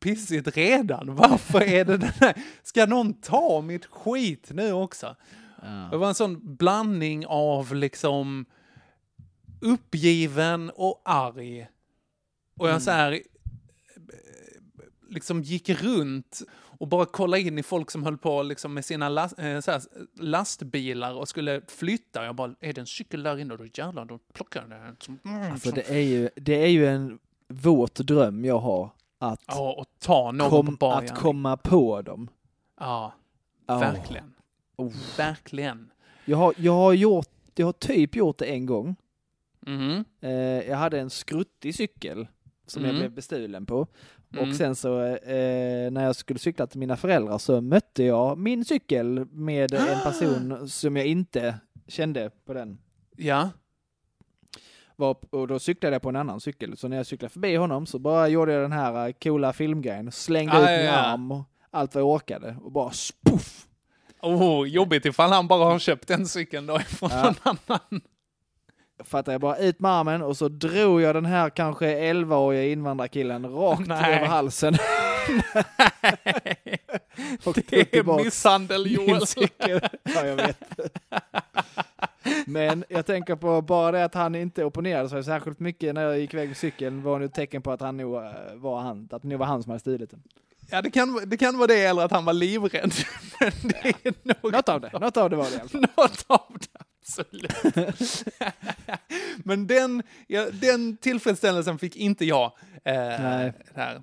pissigt 0.00 0.56
redan. 0.56 1.14
Varför 1.14 1.60
är 1.60 1.84
det 1.84 1.96
den 1.96 2.12
här? 2.20 2.34
Ska 2.62 2.86
någon 2.86 3.14
ta 3.14 3.60
mitt 3.60 3.86
skit 3.86 4.48
nu 4.50 4.72
också? 4.72 5.16
Det 5.90 5.96
var 5.96 6.08
en 6.08 6.14
sån 6.14 6.56
blandning 6.56 7.26
av 7.26 7.74
liksom 7.74 8.44
uppgiven 9.60 10.70
och 10.74 11.02
arg. 11.04 11.68
Och 12.58 12.68
jag 12.68 12.82
så 12.82 12.90
här 12.90 13.22
liksom 15.12 15.42
gick 15.42 15.68
runt 15.68 16.42
och 16.78 16.88
bara 16.88 17.04
kollade 17.06 17.40
in 17.42 17.58
i 17.58 17.62
folk 17.62 17.90
som 17.90 18.02
höll 18.04 18.18
på 18.18 18.42
liksom 18.42 18.74
med 18.74 18.84
sina 18.84 19.08
last, 19.08 19.38
eh, 19.38 19.44
här, 19.44 19.80
lastbilar 20.20 21.14
och 21.14 21.28
skulle 21.28 21.60
flytta. 21.68 22.24
Jag 22.24 22.34
bara, 22.34 22.54
är 22.60 22.72
det 22.72 22.80
en 22.80 22.86
cykel 22.86 23.22
där 23.22 23.38
inne? 23.38 23.56
Då 23.56 23.66
jävlar, 23.74 24.04
då 24.04 24.18
plockar 24.32 24.60
jag 24.60 24.70
den. 24.70 24.96
Som, 25.00 25.18
mm, 25.24 25.52
Alltså 25.52 25.70
det 25.70 25.90
är 25.90 26.00
ju, 26.00 26.28
det 26.36 26.62
är 26.62 26.68
ju 26.68 26.86
en 26.86 27.18
våt 27.48 27.94
dröm 27.94 28.44
jag 28.44 28.58
har. 28.58 28.90
Att, 29.18 29.40
ja, 29.46 29.72
och 29.78 29.86
ta 29.98 30.32
någon 30.32 30.50
kom, 30.50 30.76
på 30.76 30.92
att 30.92 31.14
komma 31.14 31.56
på 31.56 32.02
dem. 32.02 32.28
Ja, 32.80 33.12
verkligen. 33.66 34.34
Oh. 34.76 34.92
Verkligen. 35.16 35.90
Jag 36.24 36.36
har, 36.36 36.54
jag 36.56 36.72
har 36.72 36.92
gjort, 36.92 37.28
jag 37.54 37.66
har 37.66 37.72
typ 37.72 38.16
gjort 38.16 38.38
det 38.38 38.44
en 38.46 38.66
gång. 38.66 38.96
Eh, 40.20 40.30
jag 40.68 40.76
hade 40.76 41.00
en 41.00 41.10
skruttig 41.10 41.74
cykel 41.74 42.26
som 42.66 42.82
jag 42.82 42.90
Mm. 42.90 43.00
blev 43.00 43.12
bestulen 43.12 43.66
på. 43.66 43.86
Mm. 44.32 44.48
Och 44.50 44.56
sen 44.56 44.76
så 44.76 45.02
eh, 45.04 45.90
när 45.90 46.04
jag 46.04 46.16
skulle 46.16 46.38
cykla 46.38 46.66
till 46.66 46.78
mina 46.78 46.96
föräldrar 46.96 47.38
så 47.38 47.60
mötte 47.60 48.04
jag 48.04 48.38
min 48.38 48.64
cykel 48.64 49.26
med 49.30 49.74
en 49.74 50.00
person 50.00 50.68
som 50.68 50.96
jag 50.96 51.06
inte 51.06 51.54
kände 51.88 52.30
på 52.46 52.54
den. 52.54 52.78
Ja. 53.16 53.50
Var, 54.96 55.16
och 55.30 55.48
då 55.48 55.58
cyklade 55.58 55.94
jag 55.94 56.02
på 56.02 56.08
en 56.08 56.16
annan 56.16 56.40
cykel. 56.40 56.76
Så 56.76 56.88
när 56.88 56.96
jag 56.96 57.06
cyklade 57.06 57.32
förbi 57.32 57.56
honom 57.56 57.86
så 57.86 57.98
bara 57.98 58.28
gjorde 58.28 58.52
jag 58.52 58.62
den 58.62 58.72
här 58.72 59.06
eh, 59.08 59.12
coola 59.22 59.52
filmgrejen. 59.52 60.12
Slängde 60.12 60.52
Ah, 60.56 60.60
ut 60.62 60.78
min 60.78 60.86
ja. 60.86 60.92
arm 60.92 61.32
och 61.32 61.44
allt 61.70 61.94
vad 61.94 62.02
jag 62.02 62.08
orkade. 62.10 62.56
Och 62.62 62.72
bara 62.72 62.90
spoff! 62.90 63.66
Oh, 64.22 64.68
jobbigt 64.68 65.04
ifall 65.04 65.32
han 65.32 65.48
bara 65.48 65.64
har 65.64 65.78
köpt 65.78 66.08
den 66.08 66.26
cykeln 66.26 66.66
då 66.66 66.76
ifrån 66.80 67.10
Ja. 67.12 67.22
någon 67.44 67.56
annan. 67.66 68.00
Fattade 69.04 69.34
jag 69.34 69.40
bara 69.40 69.56
ut 69.56 69.80
med 69.80 69.90
armen 69.90 70.22
och 70.22 70.36
så 70.36 70.48
drog 70.48 71.00
jag 71.00 71.14
den 71.14 71.26
här 71.26 71.50
kanske 71.50 72.12
11-åriga 72.12 72.64
invandrarkillen 72.64 73.46
rakt 73.46 73.86
Nej. 73.86 74.14
över 74.14 74.26
halsen. 74.26 74.74
Och 77.44 77.58
Det 77.68 77.96
är 77.96 78.24
misshandel, 78.24 78.90
Joel. 78.90 79.22
Ja, 80.02 80.26
jag 80.26 80.36
vet. 80.36 80.58
Men 82.46 82.84
jag 82.88 83.06
tänker 83.06 83.36
på 83.36 83.62
bara 83.62 83.92
det 83.92 84.04
att 84.04 84.14
han 84.14 84.34
inte 84.34 84.64
opponerade 84.64 85.08
sig 85.08 85.24
särskilt 85.24 85.60
mycket 85.60 85.94
när 85.94 86.02
jag 86.02 86.18
gick 86.18 86.34
iväg 86.34 86.48
med 86.48 86.56
cykeln 86.56 87.02
var 87.02 87.18
nu 87.18 87.24
ett 87.24 87.34
tecken 87.34 87.62
på 87.62 87.70
att 87.70 87.80
han 87.80 87.96
nog 87.96 88.16
eh, 88.16 88.22
var 88.54 88.80
han, 88.80 89.08
att 89.12 89.22
det 89.22 89.28
nog 89.28 89.38
var 89.38 89.46
han 89.46 89.62
som 89.62 89.70
hade 89.70 89.80
stulit 89.80 90.10
den. 90.10 90.22
Ja, 90.70 90.82
det 90.82 90.90
kan, 90.90 91.20
det 91.26 91.36
kan 91.36 91.58
vara 91.58 91.66
det 91.66 91.84
eller 91.84 92.04
att 92.04 92.10
han 92.10 92.24
var 92.24 92.32
livrädd. 92.32 92.92
Men 93.40 93.52
det 93.62 94.06
är 94.06 94.14
något, 94.22 94.52
Något 94.52 94.68
av 94.68 94.80
det, 94.80 94.92
något 94.92 95.16
av 95.16 95.30
det 95.30 95.36
var 95.36 95.44
det 95.44 95.56
i 95.56 95.60
alla 95.60 95.68
fall. 95.68 95.80
något 95.96 96.24
av 96.26 96.56
det, 96.60 96.84
absolut. 97.02 97.52
Men 99.44 99.66
den, 99.66 100.02
ja, 100.26 100.46
den 100.50 100.96
tillfredsställelsen 100.96 101.78
fick 101.78 101.96
inte 101.96 102.24
jag. 102.24 102.52
Eh, 102.84 102.94
Nej. 102.94 103.52
Här. 103.74 104.02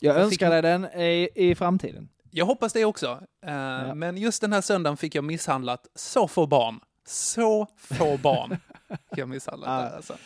Jag 0.00 0.16
Jag 0.16 0.22
önskar 0.22 0.50
dig 0.50 0.62
den 0.62 0.84
i, 0.84 1.28
i 1.34 1.54
framtiden. 1.54 2.08
Jag 2.30 2.46
hoppas 2.46 2.72
det 2.72 2.84
också. 2.84 3.20
Eh, 3.46 3.94
Men 3.94 4.16
just 4.16 4.40
den 4.40 4.52
här 4.52 4.60
söndagen 4.60 4.96
fick 4.96 5.14
jag 5.14 5.24
misshandlat 5.24 5.86
så 5.94 6.28
få 6.28 6.46
barn. 6.46 6.80
Så 7.06 7.66
få 7.76 8.16
barn 8.16 8.56
jag 9.16 9.28
misshandlat 9.28 9.68
Ja. 9.70 9.88
där 9.88 9.96
alltså. 9.96 10.16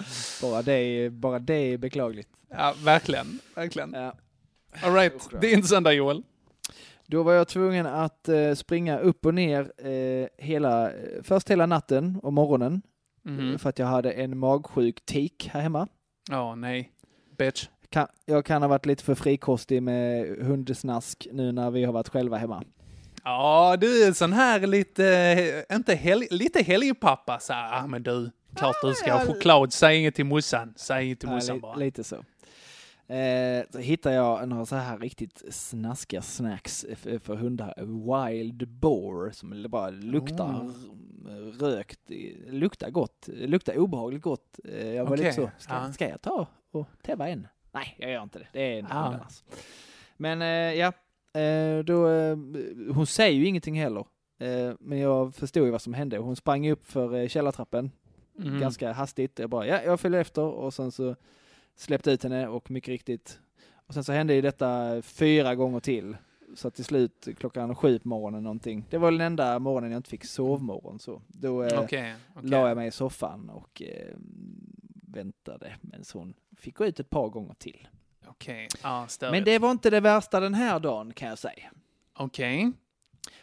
Bara 0.42 0.62
det, 0.62 0.72
är- 0.72 1.10
bara 1.10 1.38
det 1.38 1.54
är 1.54 1.78
beklagligt. 1.78 2.28
Ja, 2.50 2.74
verkligen. 2.84 3.38
Verkligen. 3.54 3.92
Ja. 3.92 4.14
All 4.82 4.94
right, 4.94 5.40
din 5.40 5.62
söndag 5.64 5.92
Joel. 5.92 6.22
Då 7.06 7.22
var 7.22 7.32
jag 7.32 7.48
tvungen 7.48 7.86
att 7.86 8.28
eh, 8.28 8.52
springa 8.54 8.98
upp 8.98 9.26
och 9.26 9.34
ner 9.34 9.72
eh, 9.86 10.26
hela, 10.38 10.90
eh, 10.90 11.22
först 11.22 11.50
hela 11.50 11.66
natten 11.66 12.20
och 12.22 12.32
morgonen. 12.32 12.82
Eh, 13.52 13.58
För 13.58 13.68
att 13.68 13.78
jag 13.78 13.86
hade 13.86 14.10
en 14.12 14.38
magsjuk 14.38 15.06
tik 15.06 15.48
här 15.52 15.60
hemma. 15.60 15.88
Ja, 16.30 16.54
nej. 16.54 16.92
Bitch. 17.38 17.68
Kan, 17.90 18.06
jag 18.24 18.44
kan 18.44 18.62
ha 18.62 18.68
varit 18.68 18.86
lite 18.86 19.04
för 19.04 19.14
frikostig 19.14 19.82
med 19.82 20.26
hundsnask 20.46 21.26
nu 21.32 21.52
när 21.52 21.70
vi 21.70 21.84
har 21.84 21.92
varit 21.92 22.08
själva 22.08 22.36
hemma. 22.36 22.62
Ja, 23.24 23.76
du 23.80 24.04
är 24.06 24.12
sån 24.12 24.32
här 24.32 24.60
lite, 24.66 25.64
inte 25.72 25.94
helg, 25.94 26.26
lite 26.30 26.62
helgpappa 26.62 27.38
så 27.40 27.52
ah, 27.52 27.86
men 27.86 28.02
du, 28.02 28.30
klart 28.56 28.76
du 28.82 28.94
ska 28.94 29.12
ha 29.12 29.20
ja. 29.20 29.26
choklad, 29.26 29.72
säg 29.72 29.98
inget 29.98 30.14
till 30.14 30.24
morsan, 30.26 30.74
säg 30.76 31.04
inget 31.06 31.20
till 31.20 31.28
Ja, 31.28 31.34
morsan 31.34 31.54
li- 31.56 31.60
bara. 31.60 31.74
lite 31.76 32.04
så. 32.04 32.16
Eh, 33.08 33.64
så 33.70 33.78
hittar 33.78 34.10
jag 34.10 34.48
några 34.48 34.66
så 34.66 34.76
här 34.76 34.98
riktigt 34.98 35.42
snaskiga 35.54 36.22
snacks 36.22 36.86
för 37.20 37.34
hundar. 37.36 37.74
Wild 38.30 38.68
boar 38.68 39.30
som 39.30 39.64
bara 39.68 39.90
luktar 39.90 40.70
r- 41.28 41.52
rökt, 41.60 42.00
luktar 42.46 42.90
gott, 42.90 43.28
luktar 43.28 43.78
obehagligt 43.78 44.22
gott. 44.22 44.60
Eh, 44.64 44.88
jag 44.94 45.04
var 45.04 45.12
Okej, 45.12 45.24
lite 45.24 45.36
så, 45.36 45.50
ska, 45.58 45.74
ja. 45.74 45.92
ska 45.92 46.08
jag 46.08 46.22
ta 46.22 46.46
och 46.70 46.86
tävla 47.02 47.28
en? 47.28 47.48
Nej, 47.72 47.96
jag 47.98 48.10
gör 48.10 48.22
inte 48.22 48.38
det. 48.38 48.48
Det 48.52 48.74
är 48.74 48.78
en 48.78 48.86
Ah. 48.90 49.02
hundarnas. 49.04 49.44
Men 50.16 50.42
eh, 50.42 50.48
ja, 50.74 50.92
då, 51.84 52.06
hon 52.94 53.06
säger 53.06 53.38
ju 53.38 53.46
ingenting 53.46 53.80
heller. 53.80 54.04
Men 54.80 54.98
jag 54.98 55.34
förstod 55.34 55.64
ju 55.64 55.70
vad 55.70 55.82
som 55.82 55.94
hände. 55.94 56.18
Hon 56.18 56.36
sprang 56.36 56.70
upp 56.70 56.86
för 56.86 57.28
källartrappen 57.28 57.90
Mhm. 58.38 58.60
ganska 58.60 58.92
hastigt. 58.92 59.38
Jag 59.38 59.50
bara, 59.50 59.66
ja, 59.66 59.82
jag 59.82 60.00
följer 60.00 60.20
efter 60.20 60.42
och 60.42 60.74
sen 60.74 60.92
så 60.92 61.16
släppte 61.76 62.10
ut 62.10 62.22
henne 62.22 62.48
och 62.48 62.70
mycket 62.70 62.88
riktigt. 62.88 63.38
Och 63.86 63.94
sen 63.94 64.04
så 64.04 64.12
hände 64.12 64.34
ju 64.34 64.40
detta 64.40 65.02
fyra 65.02 65.54
gånger 65.54 65.80
till. 65.80 66.16
Så 66.54 66.70
till 66.70 66.84
slut 66.84 67.28
klockan 67.38 67.74
sju 67.74 67.98
på 67.98 68.08
morgonen 68.08 68.42
någonting. 68.42 68.86
Det 68.90 68.98
var 68.98 69.10
den 69.10 69.20
enda 69.20 69.58
morgonen 69.58 69.90
jag 69.90 69.98
inte 69.98 70.10
fick 70.10 70.24
sovmorgon 70.24 70.98
så. 70.98 71.22
Då 71.28 71.62
eh, 71.62 71.80
Okej, 71.80 72.14
okej. 72.34 72.50
la 72.50 72.68
jag 72.68 72.76
mig 72.76 72.88
i 72.88 72.90
soffan 72.90 73.50
och 73.50 73.82
eh, 73.82 74.14
väntade. 75.06 75.76
Men 75.80 76.04
hon 76.12 76.34
fick 76.56 76.76
gå 76.76 76.86
ut 76.86 77.00
ett 77.00 77.10
par 77.10 77.28
gånger 77.28 77.54
till. 77.54 77.88
Okej, 78.26 78.68
ja, 78.82 79.06
störigt. 79.08 79.32
Men 79.32 79.44
det 79.44 79.58
var 79.58 79.70
inte 79.70 79.90
det 79.90 80.00
värsta 80.00 80.40
den 80.40 80.54
här 80.54 80.80
dagen 80.80 81.12
kan 81.12 81.28
jag 81.28 81.38
säga. 81.38 81.70
Okej. 82.14 82.72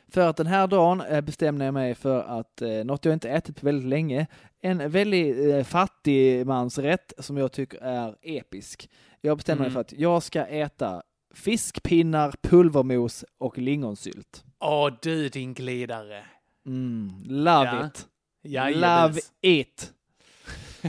För 0.08 0.30
att 0.30 0.38
den 0.38 0.48
här 0.48 0.68
dagen 0.68 1.02
eh, 1.02 1.22
bestämde 1.22 1.66
jag 1.66 1.74
mig 1.74 1.96
för 1.96 2.24
att 2.24 2.62
eh, 2.62 2.70
något 2.70 3.06
jag 3.06 3.14
inte 3.14 3.30
ätit 3.30 3.60
på 3.60 3.66
väldigt 3.66 3.90
länge, 3.90 4.28
en 4.66 4.91
väldigt 4.91 5.53
eh, 5.53 5.64
fattigmansrätt 5.64 7.14
som 7.20 7.38
jag 7.38 7.51
tycker 7.51 7.78
är 7.82 8.16
episk. 8.22 8.89
Jag 9.22 9.38
bestämde 9.38 9.59
mig 9.61 9.68
Mm. 9.68 9.74
för 9.74 9.82
att 9.82 9.93
jag 9.99 10.24
ska 10.24 10.45
äta 10.45 11.03
fiskpinnar, 11.36 12.34
pulvermos 12.41 13.26
och 13.38 13.57
lingonsylt. 13.57 14.43
Åh 14.59 14.89
du 15.01 15.30
din 15.30 15.53
glidare. 15.53 16.24
Mm, 16.66 17.24
love 17.26 17.66
Ja. 17.66 17.88
it. 17.88 18.07
Jajamän. 18.43 19.07
Love 19.07 19.20
it. 19.41 19.93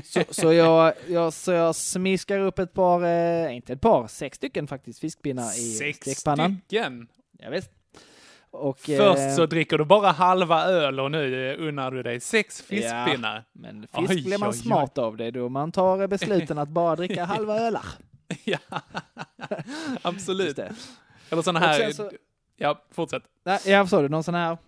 Så, 0.04 0.20
så, 0.30 0.52
jag, 0.52 0.92
jag, 1.08 1.32
så 1.32 1.52
jag 1.52 1.74
smiskar 1.76 2.38
upp 2.38 2.58
ett 2.58 2.72
par, 2.72 3.04
eh, 3.04 3.56
inte 3.56 3.72
ett 3.72 3.80
par, 3.80 4.06
sex 4.06 4.36
stycken 4.36 4.66
faktiskt 4.66 4.98
fiskpinnar 5.00 5.50
i 5.58 5.72
Sex 5.78 5.98
stekpannan. 5.98 6.60
stycken. 6.66 7.08
Ja, 7.38 7.50
visst. 7.50 7.70
Och, 8.56 8.78
Först 8.80 9.18
eh, 9.18 9.34
så 9.34 9.46
dricker 9.46 9.78
du 9.78 9.84
bara 9.84 10.10
halva 10.10 10.64
öl 10.64 11.00
och 11.00 11.10
nu 11.10 11.50
eh, 11.52 11.68
unnar 11.68 11.90
du 11.90 12.02
dig 12.02 12.20
sex 12.20 12.62
fiskpinnar. 12.62 13.36
Ja, 13.36 13.42
men 13.52 13.80
fisk 13.82 14.10
Oj, 14.10 14.24
blir 14.24 14.38
man 14.38 14.48
oj, 14.48 14.54
oj. 14.56 14.62
smart 14.62 14.98
av 14.98 15.16
det 15.16 15.30
då 15.30 15.48
man 15.48 15.72
tar 15.72 16.06
besluten 16.06 16.58
att 16.58 16.68
bara 16.68 16.96
dricka 16.96 17.24
halva 17.34 17.58
ölar. 17.60 17.84
ja, 18.44 18.58
absolut. 20.02 20.58
Eller 20.58 20.74
Och 21.30 21.44
här... 21.60 21.92
så- 21.92 22.10
Ja, 22.56 22.82
fortsätt. 22.90 23.22
Nej, 23.44 23.60
jag 23.66 23.84
förstår 23.86 24.02
du, 24.02 24.08
någon 24.08 24.24
sån 24.24 24.34
här? 24.34 24.58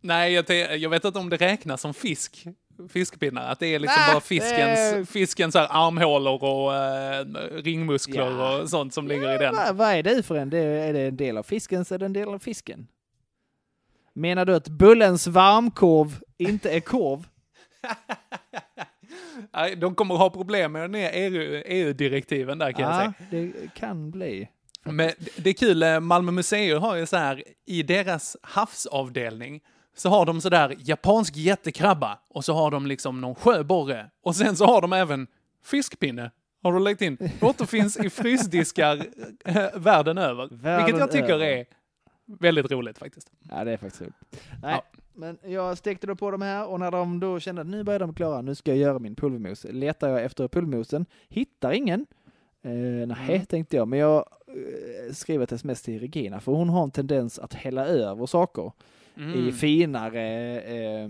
Nej, 0.00 0.32
jag, 0.32 0.50
jag 0.78 0.90
vet 0.90 1.04
inte 1.04 1.18
om 1.18 1.30
det 1.30 1.36
räknas 1.36 1.80
som 1.80 1.94
fisk. 1.94 2.46
Fiskpinnar, 2.88 3.52
att 3.52 3.58
det 3.58 3.66
är 3.74 3.78
liksom 3.78 4.02
Nej, 4.06 4.12
bara 4.14 4.20
fiskens, 4.20 4.92
det- 4.94 5.06
fiskens 5.12 5.54
här 5.54 5.66
armhålor 5.70 6.44
och 6.44 6.74
eh, 6.74 7.24
ringmuskler 7.62 8.30
Ja. 8.30 8.58
och 8.58 8.70
sånt 8.70 8.94
som 8.94 9.08
ligger 9.08 9.34
i 9.34 9.38
den. 9.38 9.54
Vad, 9.56 9.76
vad 9.76 9.88
är 9.88 10.02
det 10.02 10.22
för 10.22 10.34
en? 10.34 10.50
Det, 10.50 10.58
är 10.58 10.92
det 10.92 11.00
en 11.00 11.16
del 11.16 11.36
av 11.38 11.42
fisken 11.42 11.84
så 11.84 11.94
är 11.94 11.98
det 11.98 12.06
en 12.06 12.12
del 12.12 12.28
av 12.28 12.38
fisken. 12.38 12.86
Menar 14.14 14.44
du 14.44 14.54
att 14.54 14.68
bullens 14.68 15.26
varmkorv 15.26 16.20
inte 16.38 16.70
är 16.70 16.80
korv? 16.80 17.26
De 19.76 19.94
kommer 19.94 20.14
att 20.14 20.20
ha 20.20 20.30
problem 20.30 20.72
med 20.72 20.94
här 20.94 21.10
EU 21.14 21.62
EU-direktiven 21.66 22.58
där 22.58 22.72
kan 22.72 22.84
jag 22.84 22.94
säga. 22.96 23.12
Ja, 23.18 23.24
det 23.30 23.52
kan 23.74 24.10
bli. 24.10 24.48
Men 24.84 25.10
det- 25.36 25.50
är 25.50 25.54
kul, 25.54 25.82
eh, 25.82 26.00
Malmö 26.00 26.32
museum 26.32 26.82
har 26.82 26.96
ju 26.96 27.06
så 27.06 27.16
här, 27.16 27.44
i 27.66 27.82
deras 27.82 28.36
havsavdelning 28.42 29.60
så 29.96 30.08
har 30.08 30.26
de 30.26 30.40
sådär 30.40 30.76
japansk 30.78 31.36
jättekrabba 31.36 32.18
och 32.30 32.44
så 32.44 32.54
har 32.54 32.70
de 32.70 32.86
liksom 32.86 33.20
någon 33.20 33.34
sjöborre 33.34 34.10
och 34.24 34.36
sen 34.36 34.56
så 34.56 34.66
har 34.66 34.82
de 34.82 34.92
även 34.92 35.26
fiskpinne. 35.64 36.30
Har 36.62 36.72
du 36.72 36.78
lagt 36.80 37.02
in? 37.02 37.18
Återfinns 37.40 37.96
i 37.96 38.10
frysdiskar 38.10 39.06
eh, 39.44 39.66
världen 39.74 40.18
över. 40.18 40.48
Världen 40.50 40.84
vilket 40.84 41.00
jag 41.00 41.10
tycker 41.10 41.34
över. 41.34 41.46
är 41.46 41.64
väldigt 42.38 42.70
roligt 42.70 42.98
faktiskt. 42.98 43.30
Ja, 43.50 43.64
det 43.64 43.72
är 43.72 43.76
faktiskt 43.76 44.02
roligt. 44.02 44.14
Nej, 44.62 44.80
men 45.14 45.38
jag 45.44 45.78
stekte 45.78 46.06
då 46.06 46.16
på 46.16 46.30
de 46.30 46.42
här 46.42 46.66
och 46.68 46.80
när 46.80 46.90
de 46.90 47.20
då 47.20 47.40
kände 47.40 47.60
att 47.60 47.66
nu 47.68 47.84
börjar 47.84 47.98
de 48.00 48.14
klara, 48.14 48.42
nu 48.42 48.54
ska 48.54 48.70
jag 48.70 48.78
göra 48.78 48.98
min 48.98 49.14
pulvermos. 49.14 49.66
Letar 49.70 50.08
jag 50.08 50.24
efter 50.24 50.48
pulvermosen, 50.48 51.06
hittar 51.28 51.72
ingen. 51.72 52.06
Eh, 52.62 52.70
nej, 52.72 53.16
Mm. 53.28 53.46
tänkte 53.46 53.76
jag, 53.76 53.88
men 53.88 53.98
jag 53.98 54.24
eh, 54.46 55.12
skriver 55.12 55.44
ett 55.44 55.52
sms 55.52 55.82
till 55.82 56.00
Regina 56.00 56.40
för 56.40 56.52
hon 56.52 56.68
har 56.68 56.82
en 56.84 56.90
tendens 56.90 57.38
att 57.38 57.54
hälla 57.54 57.86
över 57.86 58.26
saker 58.26 58.72
i 59.20 59.38
Mm. 59.38 59.52
finare 59.52 60.60
eh, 60.60 61.04
eh, 61.04 61.08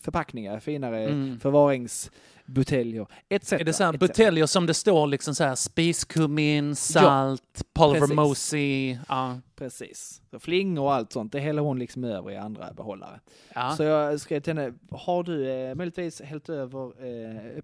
förpackningar, 0.00 0.60
finare 0.60 1.04
Mm. 1.08 1.40
förvaringsbuteljer 1.40 3.06
etc. 3.28 3.52
Är 3.52 3.64
det 3.64 3.72
så 3.72 3.84
här 3.84 3.92
buteljer 3.92 4.46
som 4.46 4.66
det 4.66 4.74
står 4.74 5.06
liksom 5.06 5.34
så 5.34 5.44
här 5.44 5.54
spiskummin, 5.54 6.76
salt, 6.76 7.62
pulvermosi? 7.74 8.98
Ja. 9.08 9.40
Precis. 9.56 10.22
Så 10.30 10.38
flingor 10.38 10.84
och 10.84 10.94
allt 10.94 11.12
sånt, 11.12 11.32
det 11.32 11.40
häller 11.40 11.62
hon 11.62 11.78
liksom 11.78 12.04
över 12.04 12.30
i 12.30 12.36
andra 12.36 12.72
behållare. 12.72 13.20
Ja. 13.54 13.74
Så 13.76 13.82
jag 13.82 14.20
skrev 14.20 14.40
till 14.40 14.58
henne, 14.58 14.74
har 14.90 15.22
du 15.22 15.50
eh, 15.50 15.74
möjligtvis 15.74 16.20
hällt 16.20 16.48
över 16.48 17.06
eh, 17.06 17.62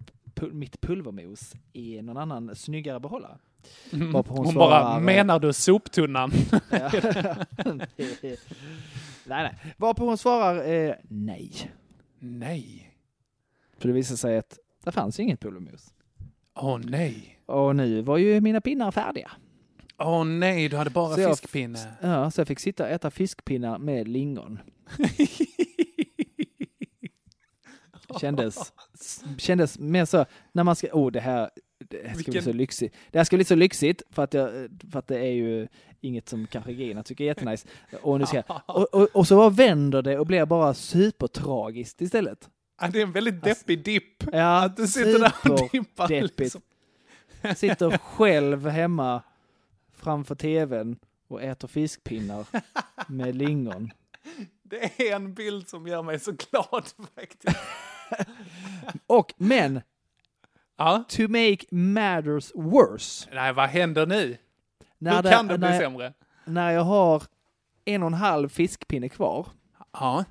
mitt 0.51 0.81
pulvermos 0.81 1.53
i 1.73 2.01
någon 2.01 2.17
annan 2.17 2.55
snyggare 2.55 2.99
behållare? 2.99 3.37
Mm. 3.93 4.13
Hon, 4.13 4.23
hon 4.27 4.43
bara, 4.43 4.51
svarar, 4.53 4.95
eh, 4.97 5.01
menar 5.03 5.39
du 5.39 5.53
soptunnan? 5.53 6.31
Nej, 9.25 9.25
nej. 9.25 9.55
Varpå 9.77 10.05
hon 10.05 10.17
svarar 10.17 10.71
eh, 10.73 10.93
nej. 11.03 11.71
nej. 12.19 12.87
För 13.77 13.87
det 13.87 13.93
visade 13.93 14.17
sig 14.17 14.37
att 14.37 14.59
det 14.83 14.91
fanns 14.91 15.19
inget 15.19 15.39
pulvermos. 15.39 15.93
Åh 16.55 16.79
nej. 16.83 17.39
Och 17.45 17.75
nu 17.75 18.01
var 18.01 18.17
ju 18.17 18.41
mina 18.41 18.61
pinnar 18.61 18.91
färdiga. 18.91 19.31
Åh 19.97 20.23
nej, 20.23 20.69
du 20.69 20.77
hade 20.77 20.89
bara 20.89 21.15
Så 21.15 21.21
jag- 21.21 21.37
fiskpinne. 21.39 21.93
Ja, 22.01 22.31
så 22.31 22.41
jag 22.41 22.47
fick 22.47 22.59
sitta 22.59 22.83
och 22.83 22.89
äta 22.89 23.11
fiskpinnar 23.11 23.77
med 23.77 24.07
lingon. 24.07 24.59
Kändes, 28.21 28.73
kändes 29.37 29.79
mer 29.79 30.05
så, 30.05 30.25
när 30.51 30.63
man 30.63 30.75
ska, 30.75 30.87
oh 30.93 31.11
det 31.11 31.19
här, 31.19 31.49
det 31.91 32.07
här 32.07 32.17
ska 32.17 32.31
bli 32.31 32.41
så 32.41 32.53
lyxigt. 32.53 32.95
Det 33.11 33.19
här 33.19 33.25
ska 33.25 33.35
bli 33.35 33.45
så 33.45 33.55
lyxigt 33.55 34.01
för 34.09 34.23
att, 34.23 34.33
jag, 34.33 34.69
för 34.91 34.99
att 34.99 35.07
det 35.07 35.19
är 35.19 35.31
ju 35.31 35.67
inget 36.01 36.29
som 36.29 36.47
kanske 36.47 36.71
Regina 36.71 37.03
tycker 37.03 37.23
är 37.23 37.27
jättenice. 37.27 37.67
Och, 38.01 38.19
nu 38.19 38.25
ska 38.25 38.43
jag, 38.47 38.61
och, 38.65 38.93
och, 38.93 39.07
och 39.13 39.27
så 39.27 39.35
bara 39.35 39.49
vänder 39.49 40.01
det 40.01 40.19
och 40.19 40.25
blir 40.25 40.45
bara 40.45 40.73
supertragiskt 40.73 42.01
istället. 42.01 42.49
Ja, 42.81 42.87
det 42.87 42.99
är 42.99 43.03
en 43.03 43.11
väldigt 43.11 43.43
deppig 43.43 43.83
dipp. 43.83 44.23
Ja, 44.31 44.63
Att 44.63 44.77
du 44.77 44.87
sitter 44.87 45.19
där 45.19 45.51
och 45.51 45.69
dippar. 45.71 46.07
Liksom. 46.37 46.61
Sitter 47.55 47.97
själv 47.97 48.67
hemma 48.67 49.21
framför 49.93 50.35
tvn 50.35 50.97
och 51.27 51.41
äter 51.41 51.67
fiskpinnar 51.67 52.45
med 53.07 53.35
lingon. 53.35 53.91
Det 54.63 55.09
är 55.09 55.15
en 55.15 55.33
bild 55.33 55.69
som 55.69 55.87
gör 55.87 56.01
mig 56.01 56.19
så 56.19 56.31
glad 56.31 56.87
faktiskt. 57.15 57.57
Och, 59.07 59.33
men, 59.37 59.81
Ja. 60.85 61.03
to 61.09 61.21
make 61.27 61.57
matters 61.71 62.51
worse. 62.55 63.29
Nej, 63.33 63.53
vad 63.53 63.69
händer 63.69 64.05
nu? 64.05 64.37
När 64.97 65.15
Hur 65.15 65.21
det- 65.23 65.29
kan 65.29 65.47
det 65.47 65.57
bli 65.57 65.69
när- 65.69 65.79
sämre? 65.79 66.13
När 66.45 66.71
jag 66.71 66.81
har 66.83 67.23
en 67.85 68.03
och 68.03 68.07
en 68.07 68.13
halv 68.13 68.49
fiskpinne 68.49 69.09
kvar 69.09 69.47
Ja. 69.93 70.25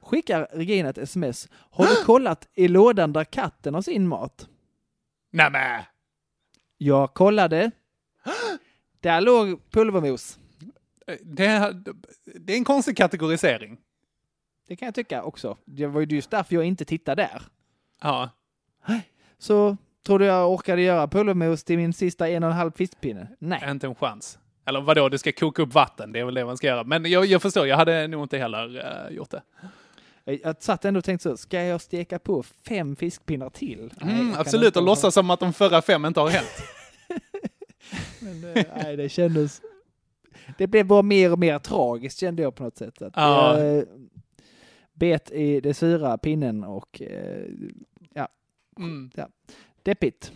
skickar 0.00 0.48
Regina 0.52 0.88
ett 0.88 0.98
sms. 0.98 1.48
Har 1.52 1.86
du 1.86 2.04
kollat 2.04 2.48
i 2.54 2.68
lådan 2.68 3.12
där 3.12 3.24
katten 3.24 3.74
har 3.74 3.82
sin 3.82 4.08
mat? 4.08 4.48
Nämen! 5.30 5.82
Jag 6.78 7.14
kollade. 7.14 7.70
Där 9.00 9.20
låg 9.20 9.70
pulvermos. 9.70 10.38
Det, 11.22 11.46
är- 11.46 11.82
det 12.24 12.52
är 12.52 12.56
en 12.56 12.64
konstig 12.64 12.96
kategorisering. 12.96 13.78
Det 14.68 14.76
kan 14.76 14.86
jag 14.86 14.94
tycka 14.94 15.22
också. 15.22 15.56
Det 15.64 15.86
var 15.86 16.00
ju 16.00 16.06
just 16.06 16.30
därför 16.30 16.54
jag 16.54 16.64
inte 16.64 16.84
tittade 16.84 17.22
där. 17.22 17.42
Ja. 18.02 18.30
Så 19.38 19.76
tror 20.06 20.18
du 20.18 20.24
jag 20.24 20.52
orkade 20.52 20.82
göra 20.82 21.08
pulvermos 21.08 21.64
till 21.64 21.76
min 21.76 21.92
sista 21.92 22.28
en 22.28 22.44
och 22.44 22.50
en 22.50 22.56
halv 22.56 22.72
fiskpinne? 22.72 23.28
Nej. 23.38 23.70
Inte 23.70 23.86
en 23.86 23.94
chans. 23.94 24.38
Eller 24.66 24.80
vadå, 24.80 25.08
du 25.08 25.18
ska 25.18 25.32
koka 25.32 25.62
upp 25.62 25.74
vatten, 25.74 26.12
det 26.12 26.20
är 26.20 26.24
väl 26.24 26.34
det 26.34 26.44
man 26.44 26.56
ska 26.56 26.66
göra. 26.66 26.84
Men 26.84 27.10
jag, 27.10 27.26
jag 27.26 27.42
förstår, 27.42 27.66
jag 27.66 27.76
hade 27.76 28.06
nog 28.06 28.24
inte 28.24 28.38
heller 28.38 28.76
uh, 28.76 29.16
gjort 29.16 29.30
det. 29.30 29.42
Jag, 30.24 30.62
satt 30.62 30.84
ändå 30.84 30.98
och 30.98 31.04
tänkte 31.04 31.22
så, 31.22 31.36
ska 31.36 31.62
jag 31.62 31.80
steka 31.80 32.18
på 32.18 32.42
fem 32.42 32.96
fiskpinnar 32.96 33.50
till? 33.50 33.92
Nej, 34.00 34.14
Mm, 34.14 34.32
kan 34.32 34.40
absolut, 34.40 34.76
och 34.76 34.82
låtsas 34.82 35.14
som 35.14 35.30
att 35.30 35.40
de 35.40 35.52
förra 35.52 35.82
fem 35.82 36.04
inte 36.04 36.20
har 36.20 36.28
hänt. 36.28 36.62
Men 38.20 38.40
det, 38.40 38.66
nej, 38.82 38.96
det 38.96 39.08
kändes... 39.08 39.60
Det 40.58 40.66
blev 40.66 40.86
bara 40.86 41.02
mer 41.02 41.32
och 41.32 41.38
mer 41.38 41.58
tragiskt 41.58 42.18
kände 42.18 42.42
jag 42.42 42.54
på 42.54 42.62
något 42.62 42.76
sätt. 42.76 43.02
Att 43.02 43.12
Ja. 43.16 43.58
Jag 43.58 43.78
eh, 43.78 43.84
bet 44.92 45.30
i 45.30 45.60
det 45.60 45.74
sura 45.74 46.18
pinnen 46.18 46.64
och 46.64 47.02
eh, 47.02 47.44
Mm. 48.78 49.10
ja. 49.14 49.28
deppigt. 49.82 50.32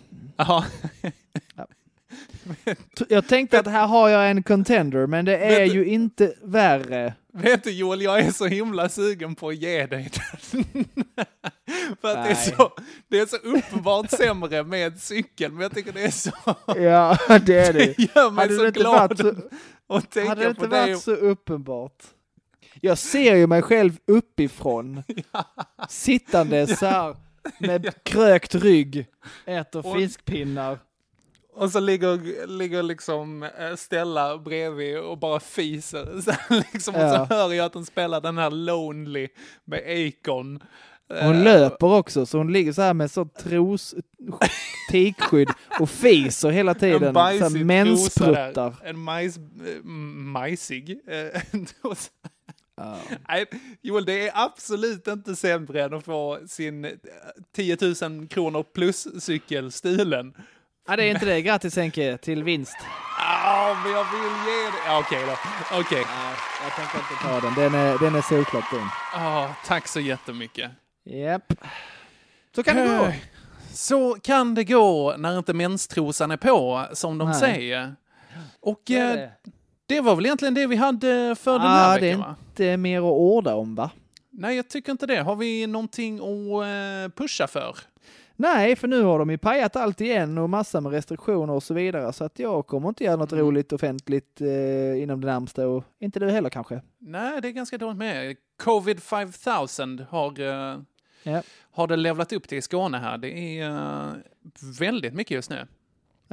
T- 2.99 3.05
Jag 3.09 3.29
tänkte 3.29 3.59
att 3.59 3.67
här 3.67 3.87
har 3.87 4.09
jag 4.09 4.31
en 4.31 4.43
contender, 4.43 5.07
men 5.07 5.25
det 5.25 5.37
är 5.39 5.61
Vet 5.61 5.75
ju 5.75 5.85
inte 5.85 6.35
värre. 6.43 7.15
Vet 7.33 7.65
du 7.65 7.71
Joel, 7.71 8.03
jag 8.03 8.21
är 8.21 8.31
så 8.31 8.47
himla 8.47 8.89
sugen 8.89 9.35
på 9.35 9.49
att 9.49 9.57
ge 9.57 9.87
dig 9.87 10.11
den. 10.13 10.65
För 12.01 12.09
att 12.17 12.25
det 12.25 12.31
är, 12.31 12.35
så, 12.35 12.73
det 13.09 13.19
är 13.21 13.27
så 13.27 13.37
uppenbart 13.37 14.11
sämre 14.11 14.63
med 14.65 15.01
cykel, 15.01 15.53
men 15.53 15.63
jag 15.63 15.75
tycker 15.75 15.93
det 15.93 16.03
är 16.05 16.11
så... 16.11 16.31
Ja, 16.67 17.19
det 17.47 17.59
är 17.59 17.73
det. 17.73 17.95
Det 17.97 17.99
gör 18.15 18.31
mig 18.31 18.43
Hade 18.49 18.57
så 18.57 18.81
glad 18.81 18.95
varit 19.09 19.19
så- 19.19 19.97
att 19.97 20.11
tänka 20.11 20.29
Hade 20.29 20.43
det 20.45 20.51
inte 20.51 20.67
dig. 20.67 20.81
varit 20.93 21.03
så 21.03 21.13
uppenbart? 21.13 22.03
Jag 22.81 22.99
ser 22.99 23.37
ju 23.37 23.47
mig 23.47 23.63
själv 23.63 23.99
uppifrån, 24.07 25.03
sittande 25.89 26.67
så 26.77 26.87
här 26.87 27.17
med 27.59 27.95
krökt 28.05 28.55
rygg, 28.55 29.07
äter 29.47 29.87
Och- 29.87 29.97
fiskpinnar. 29.97 30.79
Och 31.55 31.71
så 31.71 31.81
ligger, 31.81 32.47
ligger 32.47 32.83
liksom 32.83 33.43
eh, 33.43 33.75
Stella 33.77 34.39
bredvid 34.39 34.99
och 34.99 35.19
bara 35.19 35.41
fiser. 35.41 36.21
Så 36.25 36.31
här 36.31 36.65
liksom, 36.73 36.95
Och 36.95 37.01
Ja. 37.01 37.27
så 37.27 37.35
hör 37.35 37.53
jag 37.53 37.67
att 37.67 37.75
hon 37.75 37.87
spelar 37.87 38.21
den 38.21 38.39
här 38.39 38.51
Lonely 38.51 39.29
med 39.65 39.81
Akon. 39.87 40.63
Hon 41.09 41.37
Eh, 41.37 41.43
löper 41.45 41.87
också, 41.87 42.27
så 42.27 42.39
hon 42.39 42.53
ligger 42.53 42.73
så 42.73 42.83
här 42.83 42.95
med 42.95 43.11
så 43.11 43.25
tros, 43.25 43.95
tikskydd 44.91 45.49
och 45.81 45.91
fiser 45.91 46.51
hela 46.51 46.75
tiden. 46.75 46.99
Så 46.99 47.05
här 47.05 47.13
bajsig 47.13 47.59
där. 47.61 47.65
menspruttar. 47.65 48.75
En 48.85 48.99
majs, 48.99 49.37
eh, 49.37 49.85
majsig. 49.85 50.99
eh. 52.81 53.17
Nej, 53.29 53.47
Joel, 53.83 54.05
det 54.05 54.29
är 54.29 54.33
absolut 54.35 55.09
inte 55.09 55.37
sämre 55.37 55.83
än 55.85 55.95
att 55.95 56.05
få 56.05 56.39
sin 56.49 56.85
eh, 56.85 56.91
10 57.57 57.77
000 58.09 58.29
kronor 58.29 58.63
plus 58.75 59.25
cykel 59.25 59.73
stulen. 59.73 60.35
Ja, 60.89 60.97
det 60.97 61.05
är 61.05 61.11
inte 61.11 61.27
det. 61.27 61.43
Grattis 61.43 61.77
Henke 61.77 62.19
till 62.19 62.45
vinst. 62.45 62.77
Ja, 63.19 63.77
men 63.85 63.93
jag 63.93 64.05
vill 64.05 64.23
ge 64.23 64.71
det. 64.71 64.77
Ja, 64.87 64.99
Okej 65.07 65.23
då. 65.27 65.33
Okej. 65.81 66.05
Nej, 66.07 66.35
jag 66.63 66.73
tänker 66.77 66.99
inte 66.99 67.25
ta 67.25 67.41
den. 67.41 67.55
Den 67.55 67.75
är, 67.81 67.99
den 67.99 68.15
är 68.15 68.23
solklart 68.23 68.71
dum. 68.73 68.89
Ja, 69.15 69.55
tack 69.67 69.89
så 69.89 70.01
jättemycket. 70.01 70.71
Japp. 71.05 71.53
Så 72.55 72.63
kan 72.63 72.77
det 72.77 72.85
gå. 72.99 73.05
Eh, 73.05 73.15
Så 73.73 74.15
kan 74.23 74.55
det 74.55 74.65
gå 74.65 75.15
när 75.19 75.39
inte 75.39 75.55
menstrosan 75.55 76.31
är 76.31 76.37
på, 76.37 76.87
som 76.93 77.19
de 77.19 77.29
Nej. 77.31 77.41
säger. 77.41 77.95
Och 78.61 78.83
Det 78.87 78.97
eh, 79.23 79.29
det. 79.87 80.01
var 80.01 80.17
väl 80.17 80.27
egentligen 80.27 80.55
det 80.55 80.67
vi 80.67 80.77
hade 80.77 81.35
för 81.39 81.59
den 81.59 81.69
Ah, 81.69 81.71
här 81.71 82.01
det 82.01 82.07
är 82.07 82.17
veckan, 82.17 82.21
va? 82.21 82.37
inte 82.51 82.77
mer 82.77 82.99
att 82.99 83.05
orda 83.05 83.55
om 83.55 83.75
va? 83.75 83.91
Nej, 84.31 84.57
jag 84.57 84.69
tycker 84.69 84.93
inte 84.93 85.07
det. 85.07 85.17
Har 85.23 85.37
vi 85.37 85.67
någonting 85.67 86.15
att 86.19 86.63
eh, 86.65 87.15
pusha 87.17 87.47
för? 87.47 87.77
Nej, 88.37 88.77
för 88.77 88.89
nu 88.89 89.03
har 89.03 89.19
de 89.19 89.31
ju 89.31 89.39
pajat 89.39 89.77
allt 89.77 90.01
igen 90.01 90.39
och 90.39 90.51
massa 90.51 90.81
med 90.81 90.93
restriktioner 90.93 91.53
och 91.53 91.63
så 91.63 91.75
vidare. 91.75 92.13
Så 92.13 92.25
att 92.25 92.39
jag 92.39 92.67
kommer 92.67 92.89
inte 92.89 93.05
göra 93.05 93.17
något 93.17 93.33
Mm. 93.33 93.45
roligt 93.45 93.73
offentligt 93.73 94.41
eh, 94.41 95.03
inom 95.03 95.21
det 95.21 95.27
närmsta 95.27 95.67
och 95.69 95.85
inte 96.01 96.21
du 96.21 96.31
heller 96.31 96.51
kanske. 96.51 96.81
Nej, 96.99 97.41
det 97.41 97.49
är 97.49 97.53
ganska 97.53 97.79
dåligt 97.79 97.97
med. 97.99 98.37
Covid 98.63 99.03
5000 99.03 100.05
har, 100.11 100.41
eh, 100.41 100.79
Ja. 101.23 101.43
har 101.73 101.87
det 101.87 101.97
levlat 101.97 102.33
upp 102.33 102.49
till 102.49 102.59
i 102.59 102.63
Skåne 102.63 102.99
här. 102.99 103.19
Det 103.19 103.59
är 103.61 103.71
eh, 103.71 104.13
väldigt 104.79 105.15
mycket 105.15 105.31
just 105.35 105.51
nu. 105.51 105.67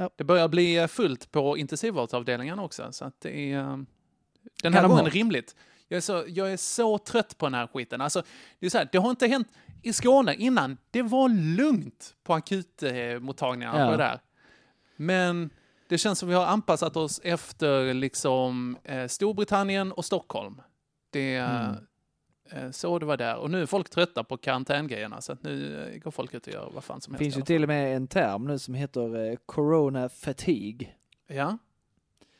Ja. 0.00 0.10
Det 0.16 0.24
börjar 0.24 0.48
bli 0.48 0.86
fullt 0.88 1.30
på 1.30 1.56
intensivvårdsavdelningen 1.58 2.58
också, 2.58 2.92
så 2.92 3.04
att 3.04 3.20
det 3.20 3.52
är 3.52 3.58
eh, 3.58 3.78
den 4.62 4.74
här 4.74 4.88
gången 4.88 5.06
rimligt. 5.10 5.56
Jag 5.88 5.96
är, 5.96 6.00
så, 6.00 6.24
jag 6.28 6.52
är 6.52 6.56
så 6.56 6.98
trött 6.98 7.38
på 7.38 7.46
den 7.46 7.54
här 7.54 7.66
skiten. 7.66 8.00
Alltså, 8.00 8.22
det, 8.58 8.66
är 8.66 8.70
så 8.70 8.78
här, 8.78 8.88
det 8.92 8.98
har 8.98 9.10
inte 9.10 9.26
hänt 9.26 9.48
i 9.82 9.92
Skåne 9.92 10.34
innan. 10.34 10.76
Det 10.90 11.02
var 11.02 11.28
lugnt 11.28 12.14
på 12.24 12.34
akutmottagningarna 12.34 13.78
Ja. 13.78 13.84
på 13.86 13.90
det 13.90 13.96
där. 14.04 14.20
Men 14.96 15.50
det 15.88 15.98
känns 15.98 16.18
som 16.18 16.28
vi 16.28 16.34
har 16.34 16.46
anpassat 16.46 16.96
oss 16.96 17.20
efter 17.24 17.94
liksom 17.94 18.76
eh, 18.84 19.06
Storbritannien 19.06 19.92
och 19.92 20.04
Stockholm. 20.04 20.60
Det 21.10 21.36
Mm. 21.36 21.74
Eh, 22.52 22.70
så 22.70 22.98
det 22.98 23.06
var 23.06 23.16
där. 23.16 23.36
Och 23.36 23.50
nu 23.50 23.62
är 23.62 23.66
folk 23.66 23.90
trötta 23.90 24.24
på 24.24 24.36
karantängrejerna 24.36 25.20
så 25.20 25.32
att 25.32 25.42
nu 25.42 25.84
eh, 25.94 25.98
går 25.98 26.10
folk 26.10 26.34
ut 26.34 26.46
och 26.46 26.52
gör 26.52 26.70
vad 26.74 26.84
fan 26.84 27.00
som 27.00 27.12
Det 27.12 27.18
helst. 27.18 27.34
finns 27.36 27.36
i 27.48 27.52
ju 27.52 27.56
till 27.56 27.62
och 27.62 27.68
med 27.68 27.96
en 27.96 28.06
term 28.06 28.44
nu 28.46 28.58
som 28.58 28.74
heter 28.74 29.30
eh, 29.30 29.36
corona 29.46 30.08
fatigue. 30.08 30.88
Ja, 31.26 31.58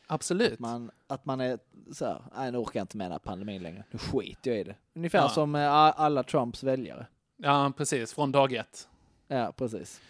absolut. 0.07 0.59
Man, 0.59 0.91
att 1.07 1.25
man 1.25 1.41
är 1.41 1.59
så 1.93 2.05
här, 2.05 2.21
nej 2.35 2.51
nu 2.51 2.57
orkar 2.57 2.79
jag 2.79 2.83
inte 2.83 2.97
med 2.97 3.05
den 3.05 3.11
här 3.11 3.19
pandemin 3.19 3.63
längre. 3.63 3.83
Nu 3.91 3.99
skiter 3.99 4.51
jag 4.51 4.59
i 4.59 4.63
det. 4.63 4.75
Ungefär 4.95 5.19
Ja. 5.19 5.29
som 5.29 5.55
alla 5.55 6.23
Trumps 6.23 6.63
väljare. 6.63 7.07
Ja, 7.37 7.73
precis. 7.77 8.13
Från 8.13 8.31
dag 8.31 8.53
ett. 8.53 8.87
Ja, 9.27 9.53
precis. 9.57 10.01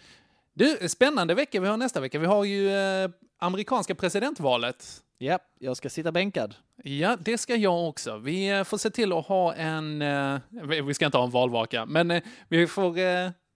Du, 0.54 0.88
spännande 0.88 1.34
vecka 1.34 1.60
vi 1.60 1.68
har 1.68 1.76
nästa 1.76 2.00
vecka. 2.00 2.18
Vi 2.18 2.26
har 2.26 2.44
ju 2.44 2.70
eh, 2.70 3.10
amerikanska 3.38 3.94
presidentvalet. 3.94 5.02
Ja, 5.22 5.38
jag 5.58 5.76
ska 5.76 5.90
sitta 5.90 6.12
bänkad. 6.12 6.54
Ja, 6.76 7.16
det 7.16 7.38
ska 7.38 7.56
jag 7.56 7.88
också. 7.88 8.18
Vi 8.18 8.48
eh, 8.48 8.64
får 8.64 8.78
se 8.78 8.90
till 8.90 9.12
att 9.12 9.26
ha 9.26 9.54
en... 9.54 10.02
Eh, 10.02 10.40
vi 10.84 10.94
ska 10.94 11.06
inte 11.06 11.18
ha 11.18 11.24
en 11.24 11.30
valvaka, 11.30 11.86
men 11.86 12.10
eh, 12.10 12.22
vi, 12.48 12.66
får, 12.66 12.92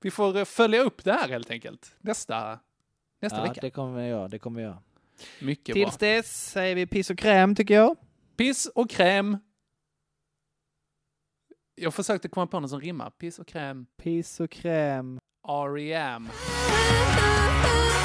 vi 0.02 0.10
får 0.10 0.44
följa 0.44 0.80
upp 0.80 1.05
det 1.05 1.12
här 1.12 1.28
helt 1.28 1.51
enkelt. 1.51 1.97
Nästa, 2.01 2.59
nästa 3.22 3.38
ja, 3.38 3.43
vecka. 3.43 3.60
det 3.60 3.70
kommer 3.70 4.02
vi 4.02 4.09
göra. 4.09 4.28
Det 4.28 4.38
kommer 4.38 4.60
vi 4.60 4.66
göra. 4.66 4.82
Mycket 5.40 5.74
Tills 5.74 5.98
bra. 5.98 6.09
dess 6.09 6.51
säger 6.51 6.74
vi 6.74 6.86
piss 6.86 7.10
och 7.10 7.18
kräm 7.18 7.55
tycker 7.55 7.74
jag. 7.74 7.97
Piss 8.36 8.66
och 8.66 8.90
kräm. 8.90 9.38
Jag 11.74 11.94
försökte 11.94 12.28
komma 12.28 12.47
på 12.47 12.60
något 12.60 12.70
som 12.70 12.80
rimmar. 12.80 13.10
Piss 13.10 13.38
och 13.38 13.47
kräm. 13.47 13.86
Piss 13.97 14.40
och 14.40 14.51
kräm. 14.51 15.18
R.E.M. 15.48 16.28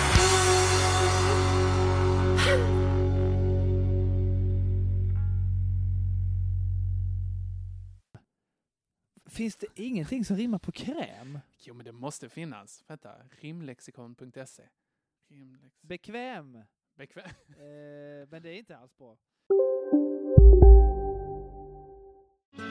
Finns 9.31 9.55
det 9.55 9.67
ingenting 9.75 10.25
som 10.25 10.35
rimmar 10.35 10.59
på 10.59 10.71
kräm? 10.71 11.39
Jo, 11.59 11.73
men 11.73 11.85
det 11.85 11.91
måste 11.91 12.29
finnas. 12.29 12.83
Vänta, 12.87 13.09
rimlexikon.se. 13.41 14.63
Rimlex... 15.29 15.81
Bekväm. 15.81 16.57
Bekväm. 16.97 17.23
Eh, 17.49 18.27
men 18.29 18.41
det 18.41 18.49
är 18.49 18.57
inte 18.57 18.77
alls 18.77 18.97
bra. 18.97 19.15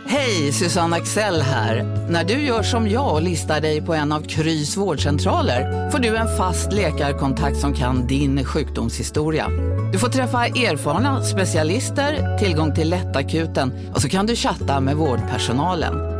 Hej, 0.06 0.52
Susanne 0.52 0.96
Axel 0.96 1.40
här. 1.42 1.82
När 2.10 2.24
du 2.24 2.34
gör 2.34 2.62
som 2.62 2.88
jag 2.88 3.14
och 3.14 3.22
listar 3.22 3.60
dig 3.60 3.82
på 3.82 3.94
en 3.94 4.12
av 4.12 4.20
Krys 4.20 4.76
vårdcentraler 4.76 5.90
får 5.90 5.98
du 5.98 6.16
en 6.16 6.36
fast 6.36 6.72
läkarkontakt 6.72 7.56
som 7.56 7.74
kan 7.74 8.06
din 8.06 8.44
sjukdomshistoria. 8.44 9.48
Du 9.92 9.98
får 9.98 10.08
träffa 10.08 10.46
erfarna 10.46 11.24
specialister, 11.24 12.38
tillgång 12.38 12.74
till 12.74 12.90
lättakuten 12.90 13.90
och 13.94 14.02
så 14.02 14.08
kan 14.08 14.26
du 14.26 14.36
chatta 14.36 14.80
med 14.80 14.96
vårdpersonalen. 14.96 16.19